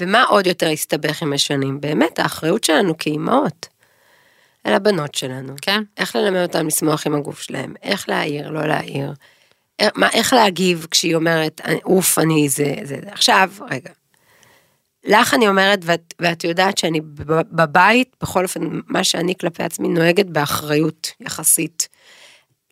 ומה 0.00 0.22
עוד 0.22 0.46
יותר 0.46 0.68
הסתבך 0.68 1.22
עם 1.22 1.32
השנים? 1.32 1.80
באמת, 1.80 2.18
האחריות 2.18 2.64
שלנו 2.64 2.98
כאימהות. 2.98 3.68
על 4.64 4.74
הבנות 4.74 5.14
שלנו. 5.14 5.54
כן. 5.62 5.82
איך 5.96 6.16
ללמד 6.16 6.42
אותם 6.42 6.66
לשמוח 6.66 7.06
עם 7.06 7.14
הגוף 7.14 7.40
שלהם, 7.40 7.74
איך 7.82 8.08
להעיר, 8.08 8.50
לא 8.50 8.68
להעיר. 8.68 9.12
איך, 9.78 9.92
מה, 9.96 10.08
איך 10.12 10.32
להגיב 10.32 10.86
כשהיא 10.90 11.14
אומרת, 11.14 11.60
אוף, 11.84 12.18
אני 12.18 12.48
זה, 12.48 12.74
זה, 12.82 12.96
זה. 13.02 13.10
עכשיו, 13.12 13.50
רגע. 13.70 13.90
לך 15.04 15.34
אני 15.34 15.48
אומרת, 15.48 15.78
ואת, 15.82 16.14
ואת 16.18 16.44
יודעת 16.44 16.78
שאני 16.78 17.00
בבית, 17.52 18.16
בכל 18.22 18.42
אופן, 18.42 18.60
מה 18.86 19.04
שאני 19.04 19.34
כלפי 19.40 19.62
עצמי 19.62 19.88
נוהגת 19.88 20.26
באחריות 20.26 21.10
יחסית. 21.20 21.88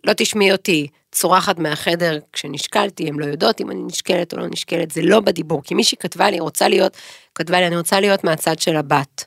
לא 0.04 0.12
תשמעי 0.16 0.52
אותי 0.52 0.86
צורחת 1.12 1.58
מהחדר 1.58 2.18
כשנשקלתי, 2.32 3.08
הן 3.08 3.18
לא 3.18 3.26
יודעות 3.26 3.60
אם 3.60 3.70
אני 3.70 3.82
נשקלת 3.82 4.32
או 4.32 4.38
לא 4.38 4.46
נשקלת, 4.46 4.90
זה 4.90 5.02
לא 5.02 5.20
בדיבור, 5.20 5.62
כי 5.64 5.74
מישהי 5.74 5.98
כתבה 5.98 6.30
לי, 6.30 6.40
רוצה 6.40 6.68
להיות, 6.68 6.96
כתבה 7.34 7.60
לי, 7.60 7.66
אני 7.66 7.76
רוצה 7.76 8.00
להיות 8.00 8.24
מהצד 8.24 8.58
של 8.58 8.76
הבת. 8.76 9.24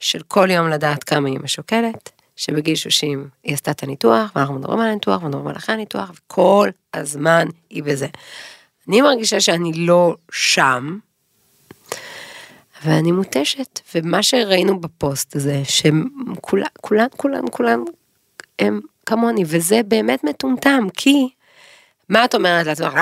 של 0.00 0.20
כל 0.28 0.50
יום 0.50 0.68
לדעת 0.68 1.04
כמה 1.04 1.28
היא 1.28 1.38
משוקלת, 1.42 2.10
שבגיל 2.36 2.74
30 2.74 3.28
היא 3.44 3.54
עשתה 3.54 3.70
את 3.70 3.82
הניתוח, 3.82 4.32
ואנחנו 4.36 4.54
מדברים 4.54 4.80
על 4.80 4.88
הניתוח, 4.88 5.22
ומדברים 5.22 5.46
על 5.46 5.56
אחרי 5.56 5.74
הניתוח, 5.74 6.10
וכל 6.14 6.68
הזמן 6.94 7.48
היא 7.70 7.82
בזה. 7.82 8.06
אני 8.88 9.00
מרגישה 9.00 9.40
שאני 9.40 9.72
לא 9.72 10.16
שם, 10.32 10.98
ואני 12.84 13.12
מותשת, 13.12 13.80
ומה 13.94 14.22
שראינו 14.22 14.80
בפוסט 14.80 15.36
הזה, 15.36 15.62
שכולם, 15.64 16.66
כולם, 16.80 17.06
כולם, 17.16 17.48
כולם 17.50 17.84
הם 18.58 18.80
כמוני, 19.06 19.44
וזה 19.46 19.80
באמת 19.88 20.24
מטומטם, 20.24 20.86
כי 20.96 21.28
מה 22.08 22.24
את 22.24 22.34
אומרת 22.34 22.66
לעצמך? 22.66 22.94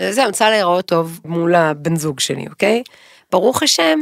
אה, 0.00 0.12
זה, 0.12 0.20
אני 0.20 0.26
רוצה 0.26 0.50
להיראות 0.50 0.86
טוב 0.86 1.20
מול 1.24 1.54
הבן 1.54 1.96
זוג 1.96 2.20
שלי, 2.20 2.46
אוקיי? 2.50 2.82
ברוך 3.32 3.62
השם, 3.62 4.00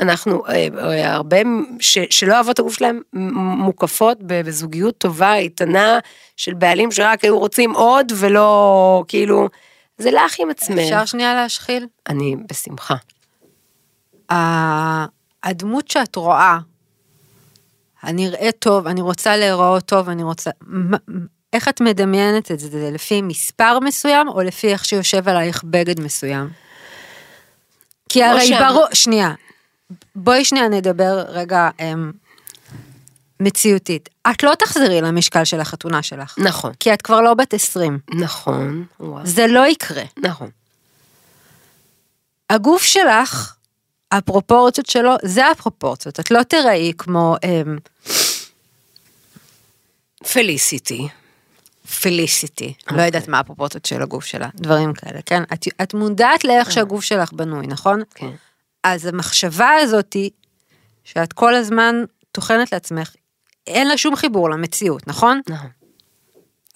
אנחנו 0.00 0.46
אה, 0.46 0.68
אה, 0.78 1.12
הרבה 1.14 1.36
ש, 1.80 1.98
שלא 2.10 2.34
אוהבות 2.34 2.58
הגוף 2.58 2.74
שלהם 2.74 3.00
מוקפות 3.12 4.18
בזוגיות 4.26 4.98
טובה, 4.98 5.34
איתנה, 5.36 5.98
של 6.36 6.54
בעלים 6.54 6.92
שרק 6.92 7.24
היו 7.24 7.38
רוצים 7.38 7.72
עוד 7.72 8.12
ולא 8.16 9.04
כאילו, 9.08 9.48
זה 9.98 10.10
לך 10.10 10.34
עם 10.38 10.50
עצמך. 10.50 10.78
אפשר 10.78 11.04
שנייה 11.04 11.34
להשחיל? 11.34 11.86
אני 12.08 12.36
בשמחה. 12.50 12.94
הדמות 15.42 15.88
שאת 15.88 16.16
רואה, 16.16 16.58
אני 18.04 18.28
אראה 18.28 18.52
טוב, 18.52 18.86
אני 18.86 19.00
רוצה 19.00 19.36
להיראות 19.36 19.84
טוב, 19.84 20.08
אני 20.08 20.22
רוצה... 20.22 20.50
איך 21.52 21.68
את 21.68 21.80
מדמיינת 21.80 22.50
את 22.50 22.60
זה? 22.60 22.68
זה 22.68 22.90
לפי 22.92 23.22
מספר 23.22 23.78
מסוים 23.78 24.28
או 24.28 24.42
לפי 24.42 24.68
איך 24.68 24.84
שיושב 24.84 25.28
עלייך 25.28 25.64
בגד 25.64 26.00
מסוים? 26.00 26.48
כי 28.08 28.24
הרי 28.24 28.50
ברור, 28.60 28.86
שנייה, 28.92 29.34
בואי 30.14 30.44
שנייה 30.44 30.68
נדבר 30.68 31.24
רגע 31.28 31.70
הם, 31.78 32.12
מציאותית. 33.40 34.08
את 34.30 34.42
לא 34.42 34.54
תחזרי 34.58 35.00
למשקל 35.00 35.44
של 35.44 35.60
החתונה 35.60 36.02
שלך. 36.02 36.34
נכון. 36.38 36.72
כי 36.80 36.94
את 36.94 37.02
כבר 37.02 37.20
לא 37.20 37.34
בת 37.34 37.54
20. 37.54 37.98
נכון. 38.14 38.84
וואו. 39.00 39.26
זה 39.26 39.46
לא 39.46 39.66
יקרה. 39.66 40.02
נכון. 40.18 40.50
הגוף 42.50 42.82
שלך, 42.82 43.54
הפרופורציות 44.12 44.86
שלו, 44.86 45.14
זה 45.22 45.50
הפרופורציות. 45.50 46.20
את 46.20 46.30
לא 46.30 46.42
תראי 46.42 46.92
כמו... 46.98 47.36
הם, 47.42 47.78
פליסיטי. 50.32 51.08
פליסיטי, 52.02 52.74
okay. 52.82 52.94
לא 52.94 53.02
יודעת 53.02 53.28
מה 53.28 53.38
הפרופורציות 53.38 53.84
של 53.84 54.02
הגוף 54.02 54.24
שלה, 54.24 54.48
דברים 54.54 54.94
כאלה, 54.94 55.20
כן? 55.26 55.42
את, 55.42 55.66
את 55.82 55.94
מודעת 55.94 56.44
לאיך 56.44 56.68
okay. 56.68 56.70
שהגוף 56.70 57.04
שלך 57.04 57.32
בנוי, 57.32 57.66
נכון? 57.66 58.02
כן. 58.14 58.26
Okay. 58.26 58.49
אז 58.84 59.06
המחשבה 59.06 59.70
הזאתי, 59.82 60.30
שאת 61.04 61.32
כל 61.32 61.54
הזמן 61.54 62.04
טוחנת 62.32 62.72
לעצמך, 62.72 63.14
אין 63.66 63.88
לה 63.88 63.96
שום 63.96 64.16
חיבור 64.16 64.50
למציאות, 64.50 65.06
נכון? 65.06 65.40
נכון. 65.48 65.70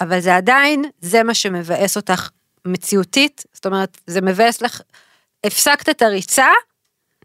אבל 0.00 0.20
זה 0.20 0.36
עדיין, 0.36 0.84
זה 1.00 1.22
מה 1.22 1.34
שמבאס 1.34 1.96
אותך 1.96 2.28
מציאותית, 2.64 3.44
זאת 3.52 3.66
אומרת, 3.66 3.98
זה 4.06 4.20
מבאס 4.20 4.62
לך, 4.62 4.80
הפסקת 5.44 5.88
את 5.88 6.02
הריצה 6.02 6.46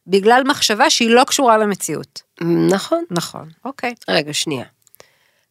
בגלל 0.07 0.43
מחשבה 0.47 0.89
שהיא 0.89 1.09
לא 1.09 1.23
קשורה 1.23 1.57
למציאות. 1.57 2.21
נכון. 2.69 3.03
נכון, 3.11 3.49
אוקיי. 3.65 3.93
רגע, 4.09 4.33
שנייה. 4.33 4.65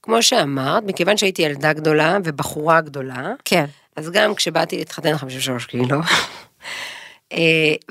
כמו 0.03 0.23
שאמרת, 0.23 0.83
מכיוון 0.87 1.17
שהייתי 1.17 1.43
ילדה 1.43 1.73
גדולה 1.73 2.19
ובחורה 2.25 2.81
גדולה, 2.81 3.33
כן. 3.45 3.65
אז 3.97 4.11
גם 4.11 4.35
כשבאתי 4.35 4.77
להתחתן 4.77 5.17
53 5.19 5.67
קילו, 5.67 5.99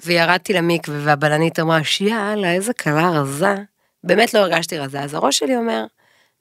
וירדתי 0.06 0.54
למקווה 0.54 0.98
והבלנית 1.04 1.60
אמרה, 1.60 1.84
שיאללה, 1.84 2.52
איזה 2.54 2.74
קלה 2.74 3.10
רזה. 3.10 3.56
באמת 4.04 4.34
לא 4.34 4.40
הרגשתי 4.40 4.78
רזה, 4.78 5.02
אז 5.02 5.14
הראש 5.14 5.38
שלי 5.38 5.56
אומר, 5.56 5.86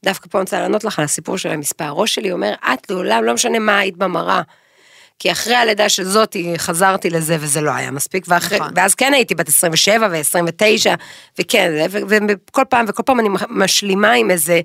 דווקא 0.04 0.28
פה 0.30 0.38
אני 0.38 0.42
רוצה 0.42 0.60
לענות 0.60 0.84
לך 0.84 0.98
על 0.98 1.04
הסיפור 1.04 1.38
של 1.38 1.48
המספר, 1.48 1.84
הראש 1.84 2.14
שלי 2.14 2.32
אומר, 2.32 2.54
את 2.72 2.90
לעולם, 2.90 3.24
לא 3.24 3.34
משנה 3.34 3.58
מה 3.58 3.78
היית 3.78 3.96
במראה. 3.96 4.42
כי 5.18 5.32
אחרי 5.32 5.54
הלידה 5.54 5.88
של 5.88 6.04
זאתי 6.04 6.54
חזרתי 6.56 7.10
לזה 7.10 7.36
וזה 7.40 7.60
לא 7.60 7.70
היה 7.70 7.90
מספיק, 7.90 8.24
ואחרי, 8.28 8.58
נכון. 8.58 8.72
ואז 8.76 8.94
כן 8.94 9.14
הייתי 9.14 9.34
בת 9.34 9.48
27 9.48 10.08
ו-29, 10.10 10.96
וכן, 11.38 11.86
וכל 12.28 12.62
פעם, 12.68 12.84
וכל 12.88 13.02
פעם 13.02 13.20
אני 13.20 13.28
משלימה 13.48 14.12
עם 14.12 14.30
איזה 14.30 14.60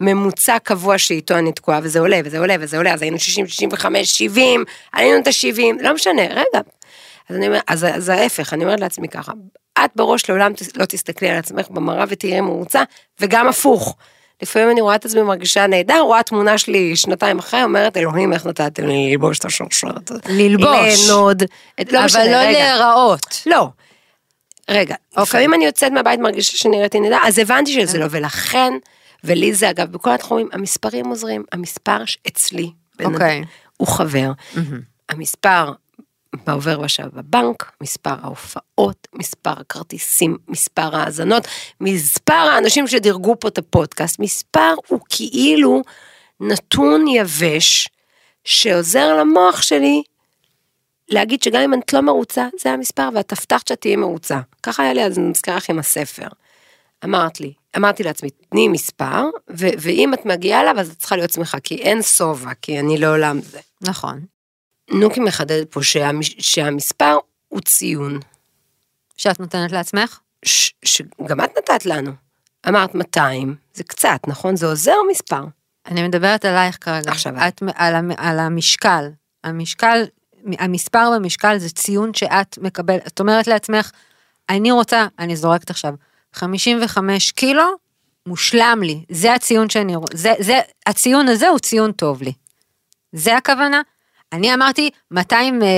ממוצע 0.00 0.58
קבוע 0.58 0.98
שאיתו 0.98 1.38
אני 1.38 1.52
תקועה, 1.52 1.80
וזה 1.82 2.00
עולה, 2.00 2.20
וזה 2.24 2.38
עולה, 2.38 2.56
וזה 2.60 2.76
עולה, 2.76 2.94
אז 2.94 3.02
היינו 3.02 3.18
60, 3.18 3.46
65, 3.46 4.18
70, 4.18 4.64
עלינו 4.92 5.18
את 5.18 5.26
ה-70, 5.26 5.82
לא 5.82 5.94
משנה, 5.94 6.22
רגע, 6.22 6.60
אז 7.30 7.36
אני 7.36 7.46
אומרת, 7.46 7.62
אז, 7.66 7.84
אז 7.84 8.08
ההפך, 8.08 8.52
אני 8.52 8.64
אומרת 8.64 8.80
לעצמי 8.80 9.08
ככה, 9.08 9.32
את 9.84 9.90
בראש 9.96 10.30
לעולם 10.30 10.52
לא 10.76 10.84
תסתכלי 10.84 11.28
על 11.28 11.36
עצמך 11.36 11.70
במראה 11.70 12.04
ותראי 12.08 12.40
מרוצה, 12.40 12.82
וגם 13.20 13.48
הפוך. 13.48 13.96
לפעמים 14.42 14.70
אני 14.70 14.80
רואה 14.80 14.94
את 14.94 15.04
עצמי 15.04 15.22
מרגישה 15.22 15.66
נהדר, 15.66 16.00
רואה 16.00 16.22
תמונה 16.22 16.58
שלי 16.58 16.96
שנתיים 16.96 17.38
אחרי, 17.38 17.62
אומרת, 17.62 17.96
אלוהים, 17.96 18.32
איך 18.32 18.46
נתתם 18.46 18.86
לי 18.86 19.10
ללבוש 19.10 19.38
את 19.38 19.44
השרשרת. 19.44 20.10
ללבוש. 20.28 21.08
לנוד. 21.08 21.42
לא 21.92 21.98
אבל 22.04 22.24
לא 22.24 22.42
להיראות. 22.42 23.42
לא. 23.46 23.68
רגע, 24.70 24.94
okay. 24.94 24.98
אוקיי. 25.10 25.22
לפעמים 25.22 25.54
אני 25.54 25.64
יוצאת 25.64 25.92
מהבית 25.92 26.20
מרגישה 26.20 26.56
שנראיתי 26.56 27.00
נהדר, 27.00 27.18
אז 27.24 27.38
הבנתי 27.38 27.72
שזה 27.72 27.98
לא, 27.98 28.06
ולכן, 28.10 28.72
ולי 29.24 29.54
זה 29.54 29.70
אגב, 29.70 29.92
בכל 29.92 30.10
התחומים, 30.10 30.48
המספרים 30.52 31.06
עוזרים, 31.06 31.44
המספר 31.52 32.02
אצלי, 32.28 32.70
אוקיי. 33.04 33.44
הוא 33.76 33.88
חבר. 33.88 34.32
המספר 35.08 35.72
בעובר 36.46 36.80
ושב 36.80 37.06
בבנק, 37.12 37.72
מספר 37.82 38.14
ההופעות, 38.22 39.08
מספר 39.14 39.50
הכרטיסים, 39.60 40.38
מספר 40.48 40.96
ההאזנות, 40.96 41.48
מספר 41.80 42.34
האנשים 42.34 42.86
שדירגו 42.86 43.40
פה 43.40 43.48
את 43.48 43.58
הפודקאסט, 43.58 44.18
מספר 44.18 44.74
הוא 44.88 45.00
כאילו 45.08 45.82
נתון 46.40 47.08
יבש 47.08 47.88
שעוזר 48.44 49.16
למוח 49.16 49.62
שלי 49.62 50.02
להגיד 51.08 51.42
שגם 51.42 51.60
אם 51.60 51.74
את 51.74 51.92
לא 51.92 52.00
מרוצה, 52.00 52.48
זה 52.60 52.70
המספר 52.70 53.08
ואת 53.14 53.32
הבטחת 53.32 53.68
שאת 53.68 53.80
תהיי 53.80 53.96
מרוצה. 53.96 54.40
ככה 54.62 54.82
היה 54.82 54.92
לי 54.92 55.04
אז 55.04 55.18
מזכירה 55.18 55.56
לך 55.56 55.70
עם 55.70 55.78
הספר. 55.78 56.28
אמרת 57.04 57.40
לי, 57.40 57.52
אמרתי 57.76 58.02
לעצמי, 58.02 58.30
תני 58.30 58.68
מספר, 58.68 59.24
ואם 59.48 60.14
את 60.14 60.26
מגיעה 60.26 60.60
אליו, 60.60 60.80
אז 60.80 60.90
את 60.90 60.98
צריכה 60.98 61.16
להיות 61.16 61.32
שמחה, 61.32 61.60
כי 61.60 61.74
אין 61.74 62.02
שובע, 62.02 62.50
כי 62.62 62.80
אני 62.80 62.98
לעולם 62.98 63.40
זה. 63.40 63.60
נכון. 63.80 64.20
נוקי 64.90 65.20
מחדדת 65.20 65.70
פה 65.72 65.80
שהמש- 65.82 66.34
שהמספר 66.38 67.18
הוא 67.48 67.60
ציון, 67.60 68.20
שאת 69.16 69.40
נותנת 69.40 69.72
לעצמך? 69.72 70.18
ש- 70.44 70.72
שגם 70.84 71.40
את 71.44 71.58
נתת 71.58 71.86
לנו. 71.86 72.12
אמרת 72.68 72.94
200, 72.94 73.54
זה 73.74 73.84
קצת, 73.84 74.20
נכון? 74.26 74.56
זה 74.56 74.66
עוזר 74.66 74.96
מספר. 75.10 75.44
אני 75.86 76.08
מדברת 76.08 76.44
עלייך 76.44 76.78
כרגע. 76.80 77.10
עכשיו. 77.10 77.32
את, 77.48 77.62
על, 77.74 77.94
על 78.16 78.38
המשקל. 78.38 79.08
המשקל, 79.44 80.04
המספר 80.58 81.10
במשקל 81.16 81.58
זה 81.58 81.70
ציון 81.70 82.14
שאת 82.14 82.58
מקבלת. 82.58 83.06
את 83.06 83.20
אומרת 83.20 83.46
לעצמך, 83.46 83.90
אני 84.48 84.70
רוצה, 84.72 85.06
אני 85.18 85.36
זורקת 85.36 85.70
עכשיו, 85.70 85.94
55 86.32 87.30
קילו, 87.30 87.64
מושלם 88.26 88.80
לי. 88.82 89.04
זה 89.10 89.34
הציון 89.34 89.70
שאני 89.70 89.96
רוצה, 89.96 90.16
זה, 90.18 90.32
זה, 90.40 90.60
הציון 90.86 91.28
הזה 91.28 91.48
הוא 91.48 91.58
ציון 91.58 91.92
טוב 91.92 92.22
לי. 92.22 92.32
זה 93.12 93.36
הכוונה? 93.36 93.80
אני 94.32 94.54
אמרתי 94.54 94.90
200 95.10 95.62
אה, 95.62 95.68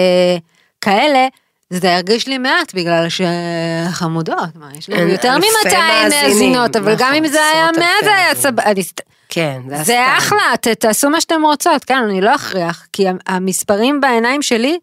כאלה, 0.81 1.27
זה 1.71 1.95
הרגיש 1.95 2.27
לי 2.29 2.39
מעט 2.39 2.75
בגלל 2.75 3.07
שחמודות, 3.09 4.39
מה, 4.55 4.69
יש 4.79 4.91
לנו 4.91 5.09
יותר 5.09 5.35
אלפי 5.37 5.47
מ-200 5.47 5.77
מאזינים, 5.79 6.29
מאזינות, 6.29 6.77
אבל 6.77 6.95
גם 6.99 7.09
נכון, 7.11 7.25
אם 7.25 7.27
זה 7.29 7.41
היה 7.45 7.65
עשרות 7.69 7.79
100 7.79 7.93
אלפי 7.95 8.05
זה 8.05 8.15
היה 8.15 8.29
מאזינים. 8.29 8.43
סבבה. 8.43 8.83
סת- 8.83 9.01
כן, 9.29 9.61
זה, 9.69 9.83
זה. 9.85 10.17
אחלה, 10.19 10.57
ת, 10.61 10.69
תעשו 10.69 11.11
מה 11.11 11.21
שאתם 11.21 11.43
רוצות, 11.45 11.85
כן, 11.85 11.97
אני 12.05 12.21
לא 12.21 12.35
אכריח, 12.35 12.87
כי 12.93 13.05
המספרים 13.27 14.01
בעיניים 14.01 14.43
שלי, 14.43 14.79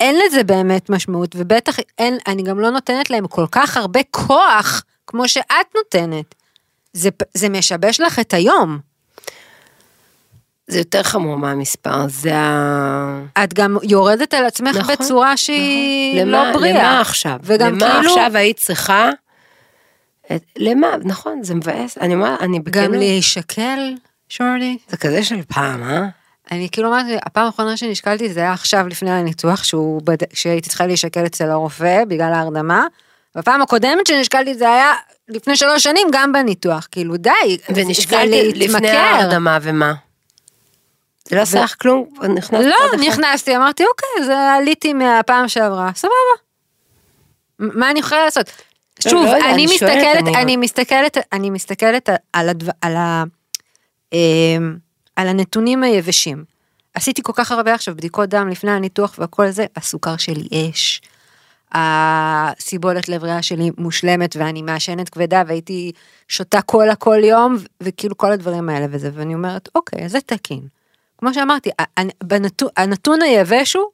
אין 0.00 0.16
לזה 0.26 0.44
באמת 0.44 0.90
משמעות, 0.90 1.34
ובטח 1.38 1.76
אין, 1.98 2.18
אני 2.26 2.42
גם 2.42 2.60
לא 2.60 2.70
נותנת 2.70 3.10
להם 3.10 3.26
כל 3.26 3.46
כך 3.50 3.76
הרבה 3.76 4.00
כוח, 4.10 4.82
כמו 5.06 5.28
שאת 5.28 5.66
נותנת. 5.76 6.34
זה, 6.92 7.08
זה 7.34 7.48
משבש 7.48 8.00
לך 8.00 8.18
את 8.18 8.34
היום. 8.34 8.78
זה 10.66 10.78
יותר 10.78 11.02
חמור 11.02 11.36
מהמספר, 11.36 12.08
זה 12.08 12.36
ה... 12.36 13.20
את 13.44 13.54
גם 13.54 13.76
יורדת 13.82 14.34
על 14.34 14.46
עצמך 14.46 14.76
נכון, 14.76 14.94
בצורה 14.94 15.36
שהיא 15.36 16.16
נכון. 16.20 16.28
לא 16.28 16.42
למה- 16.42 16.52
בריאה. 16.52 16.78
למה 16.78 17.00
עכשיו? 17.00 17.36
וגם 17.42 17.78
למה 17.78 17.92
כאילו, 17.94 18.10
עכשיו 18.10 18.30
היית 18.34 18.56
צריכה... 18.56 19.10
את- 20.34 20.44
למה? 20.58 20.86
נכון, 21.04 21.42
זה 21.42 21.54
מבאס. 21.54 21.98
אני 21.98 22.14
אומרת, 22.14 22.42
אני 22.42 22.58
גם 22.58 22.64
בכנות... 22.64 22.90
להישקל, 22.96 23.94
שורלי. 24.28 24.78
זה 24.88 24.96
כזה 24.96 25.24
של 25.24 25.42
פעם, 25.54 25.82
אה? 25.82 26.06
אני 26.52 26.68
כאילו 26.72 26.88
אומרת, 26.88 27.06
הפעם 27.26 27.46
האחרונה 27.46 27.76
שנשקלתי 27.76 28.32
זה 28.32 28.40
היה 28.40 28.52
עכשיו 28.52 28.88
לפני 28.88 29.10
הניתוח, 29.10 29.64
שהוא 29.64 30.00
בד... 30.04 30.16
שהייתי 30.32 30.68
צריכה 30.68 30.86
להישקל 30.86 31.26
אצל 31.26 31.50
הרופא 31.50 32.04
בגלל 32.08 32.32
ההרדמה. 32.32 32.86
בפעם 33.36 33.62
הקודמת 33.62 34.06
שנשקלתי 34.06 34.54
זה 34.54 34.68
היה 34.68 34.92
לפני 35.28 35.56
שלוש 35.56 35.82
שנים 35.84 36.06
גם 36.12 36.32
בניתוח, 36.32 36.88
כאילו 36.92 37.16
די, 37.16 37.30
זה 37.68 37.82
ונשקלת 37.86 38.30
לפני. 38.54 38.90
ההרדמה 38.90 39.58
ומה? 39.62 39.94
זה 41.28 41.36
לא 41.36 41.40
עשה 41.40 41.64
לך 41.64 41.74
כלום? 41.82 42.08
נכנסת 42.34 42.64
לא? 42.64 43.06
נכנסתי, 43.08 43.56
אמרתי 43.56 43.82
אוקיי, 43.84 44.26
זה 44.26 44.52
עליתי 44.52 44.92
מהפעם 44.92 45.48
שעברה, 45.48 45.90
סבבה. 45.94 46.14
מה 47.58 47.90
אני 47.90 48.00
יכולה 48.00 48.24
לעשות? 48.24 48.50
לא, 49.04 49.10
שוב, 49.10 49.24
לא 49.24 49.50
אני 49.54 49.64
מסתכלת, 49.66 50.36
אני- 50.36 50.56
מסתכלת, 50.56 51.16
אני 51.32 51.50
מסתכלת 51.50 52.08
על 52.32 52.48
על 52.80 52.96
ה... 52.96 53.24
אמ, 54.12 54.76
על 55.16 55.28
הנתונים 55.28 55.82
היבשים. 55.82 56.44
עשיתי 56.94 57.22
כל 57.22 57.32
כך 57.34 57.52
הרבה 57.52 57.74
עכשיו 57.74 57.96
בדיקות 57.96 58.28
דם 58.28 58.48
לפני 58.48 58.70
הניתוח 58.70 59.14
והכל 59.18 59.50
זה, 59.50 59.66
הסוכר 59.76 60.16
שלי 60.16 60.48
אש. 60.70 61.00
הסיבולת 61.72 63.08
לב 63.08 63.24
ריאה 63.24 63.42
שלי 63.42 63.70
מושלמת 63.78 64.36
ואני 64.36 64.62
מעשנת 64.62 65.08
כבדה 65.08 65.42
והייתי 65.46 65.92
שותה 66.28 66.62
קולה 66.62 66.94
כל 66.94 67.18
יום 67.24 67.56
וכאילו 67.82 68.16
כל 68.16 68.32
הדברים 68.32 68.68
האלה 68.68 68.86
וזה 68.90 69.10
ואני 69.14 69.34
אומרת 69.34 69.68
אוקיי 69.74 70.08
זה 70.08 70.20
תקין. 70.20 70.60
כמו 71.24 71.34
שאמרתי 71.34 71.70
בנתון, 72.24 72.68
הנתון 72.76 73.22
היבש 73.22 73.76
הוא 73.76 73.84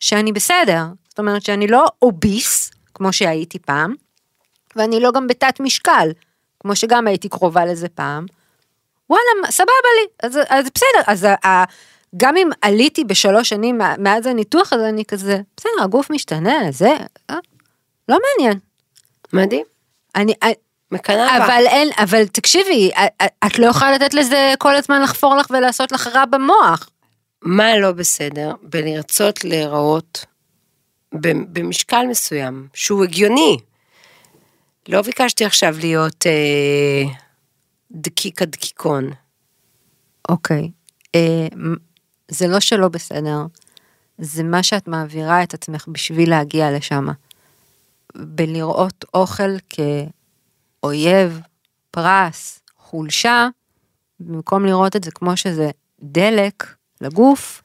שאני 0.00 0.32
בסדר 0.32 0.84
זאת 1.08 1.18
אומרת 1.18 1.42
שאני 1.42 1.66
לא 1.66 1.86
אוביס 2.02 2.70
כמו 2.94 3.12
שהייתי 3.12 3.58
פעם 3.58 3.94
ואני 4.76 5.00
לא 5.00 5.12
גם 5.12 5.26
בתת 5.26 5.60
משקל 5.60 6.10
כמו 6.60 6.76
שגם 6.76 7.06
הייתי 7.06 7.28
קרובה 7.28 7.64
לזה 7.64 7.88
פעם. 7.88 8.26
וואלה 9.10 9.22
סבבה 9.50 9.72
לי 10.00 10.08
אז, 10.22 10.38
אז 10.48 10.66
בסדר 10.74 11.02
אז 11.06 11.24
ה- 11.24 11.64
גם 12.16 12.36
אם 12.36 12.48
עליתי 12.60 13.04
בשלוש 13.04 13.48
שנים 13.48 13.80
מאז 13.98 14.26
הניתוח 14.26 14.72
אז 14.72 14.80
אני 14.80 15.04
כזה 15.04 15.40
בסדר 15.56 15.82
הגוף 15.82 16.10
משתנה 16.10 16.58
זה 16.70 16.96
אה, 17.30 17.36
לא 18.08 18.18
מעניין 18.38 18.58
מדהים. 19.32 19.64
אני 20.14 20.34
אה, 20.42 20.48
מקנאה 20.92 21.38
בך. 21.40 21.44
אבל 21.44 21.64
אין 21.66 21.88
אבל 21.98 22.26
תקשיבי 22.26 22.90
את- 23.46 23.58
לא 23.58 23.66
יכולה 23.66 23.92
לתת 23.92 24.14
לזה 24.14 24.54
כל 24.58 24.76
הזמן 24.76 25.02
לחפור 25.02 25.36
לך 25.36 25.46
ולעשות 25.50 25.92
לך 25.92 26.06
רע 26.06 26.24
במוח. 26.24 26.88
מה 27.42 27.76
לא 27.78 27.92
בסדר 27.92 28.52
בלרצות 28.62 29.44
להיראות 29.44 30.24
במשקל 31.52 32.06
מסוים, 32.10 32.68
שהוא 32.74 33.04
הגיוני. 33.04 33.56
לא 34.88 35.02
ביקשתי 35.02 35.44
עכשיו 35.44 35.74
להיות 35.80 36.26
אה, 36.26 37.02
דקיק 37.92 38.42
הדקיקון. 38.42 39.10
אוקיי. 40.28 40.70
אה, 41.14 41.46
זה 42.28 42.46
לא 42.48 42.60
שלא 42.60 42.88
בסדר, 42.88 43.38
זה 44.18 44.42
מה 44.42 44.62
שאת 44.62 44.88
מעבירה 44.88 45.42
את 45.42 45.54
עצמך 45.54 45.84
בשביל 45.88 46.30
להגיע 46.30 46.70
לשם. 46.70 47.06
בלראות 48.16 49.04
אוכל 49.14 49.56
כאויב, 50.82 51.40
פרס, 51.90 52.58
חולשה, 52.78 53.48
במקום 54.20 54.66
לראות 54.66 54.96
את 54.96 55.04
זה 55.04 55.10
כמו 55.10 55.36
שזה 55.36 55.70
דלק 56.02 56.66
לגוף, 57.00 57.62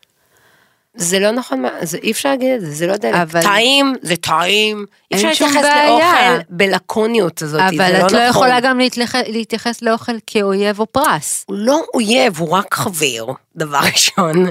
זה 0.95 1.19
לא 1.19 1.31
נכון, 1.31 1.61
מה- 1.61 1.69
זה 1.81 1.97
אי 1.97 2.11
אפשר 2.11 2.29
להגיד 2.29 2.51
את 2.51 2.61
זה, 2.61 2.71
זה 2.71 2.87
לא 2.87 2.97
דלק. 2.97 3.15
אבל- 3.15 3.41
טעים, 3.41 3.93
זה 4.01 4.15
טעים. 4.15 4.85
אי 5.11 5.15
אפשר 5.15 5.27
להתייחס 5.29 5.55
בעיה. 5.55 5.87
לאוכל 5.87 6.41
בלקוניות 6.49 7.41
הזאת, 7.41 7.59
אבל 7.61 7.77
זה 7.77 7.99
לא 7.99 8.05
את 8.07 8.11
לא 8.11 8.19
נכון. 8.19 8.21
יכולה 8.29 8.59
גם 8.59 8.77
להתייח- 8.79 9.15
להתייחס 9.27 9.81
לאוכל 9.81 10.11
כאויב 10.27 10.79
או 10.79 10.85
פרס. 10.85 11.45
הוא 11.47 11.57
לא 11.59 11.81
אויב, 11.93 12.37
הוא 12.39 12.49
רק 12.49 12.73
חבר, 12.73 13.25
דבר 13.55 13.79
ראשון. 13.93 14.45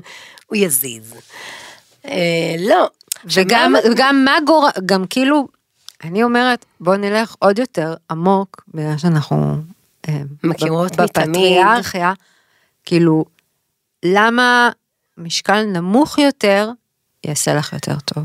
הוא 0.46 0.56
יזיז. 0.56 1.14
אה, 2.06 2.54
לא. 2.60 2.88
וגם 3.34 3.74
שמה- 3.82 3.94
גם 3.96 4.24
מה 4.24 4.36
גורם, 4.46 4.70
גם 4.86 5.04
כאילו, 5.10 5.48
אני 6.04 6.22
אומרת, 6.22 6.64
בוא 6.80 6.96
נלך 6.96 7.34
עוד 7.38 7.58
יותר 7.58 7.94
עמוק, 8.10 8.64
בגלל 8.74 8.98
שאנחנו 8.98 9.56
אה, 10.08 10.20
מכירות. 10.44 10.96
בפטריארכיה, 10.96 12.12
כאילו, 12.84 13.24
למה 14.04 14.70
משקל 15.18 15.62
נמוך 15.62 16.18
יותר 16.18 16.70
יעשה 17.24 17.54
לך 17.54 17.72
יותר 17.72 17.96
טוב? 18.04 18.24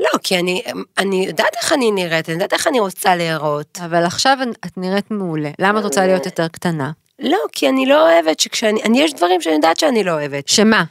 לא, 0.00 0.18
כי 0.22 0.38
אני, 0.38 0.62
אני 0.98 1.26
יודעת 1.26 1.56
איך 1.62 1.72
אני 1.72 1.90
נראית, 1.90 2.28
אני 2.28 2.34
יודעת 2.34 2.52
איך 2.52 2.66
אני 2.66 2.80
רוצה 2.80 3.16
להיראות. 3.16 3.78
אבל 3.84 4.04
עכשיו 4.04 4.38
את 4.66 4.78
נראית 4.78 5.10
מעולה, 5.10 5.50
למה 5.58 5.78
את 5.78 5.84
רוצה 5.84 6.06
להיות 6.06 6.26
יותר 6.26 6.48
קטנה? 6.48 6.90
לא, 7.18 7.38
כי 7.52 7.68
אני 7.68 7.86
לא 7.86 8.10
אוהבת 8.10 8.40
שכשאני, 8.40 8.82
אני, 8.82 9.02
יש 9.02 9.14
דברים 9.14 9.40
שאני 9.40 9.54
יודעת 9.54 9.76
שאני 9.76 10.04
לא 10.04 10.10
אוהבת. 10.10 10.48
שמה? 10.48 10.84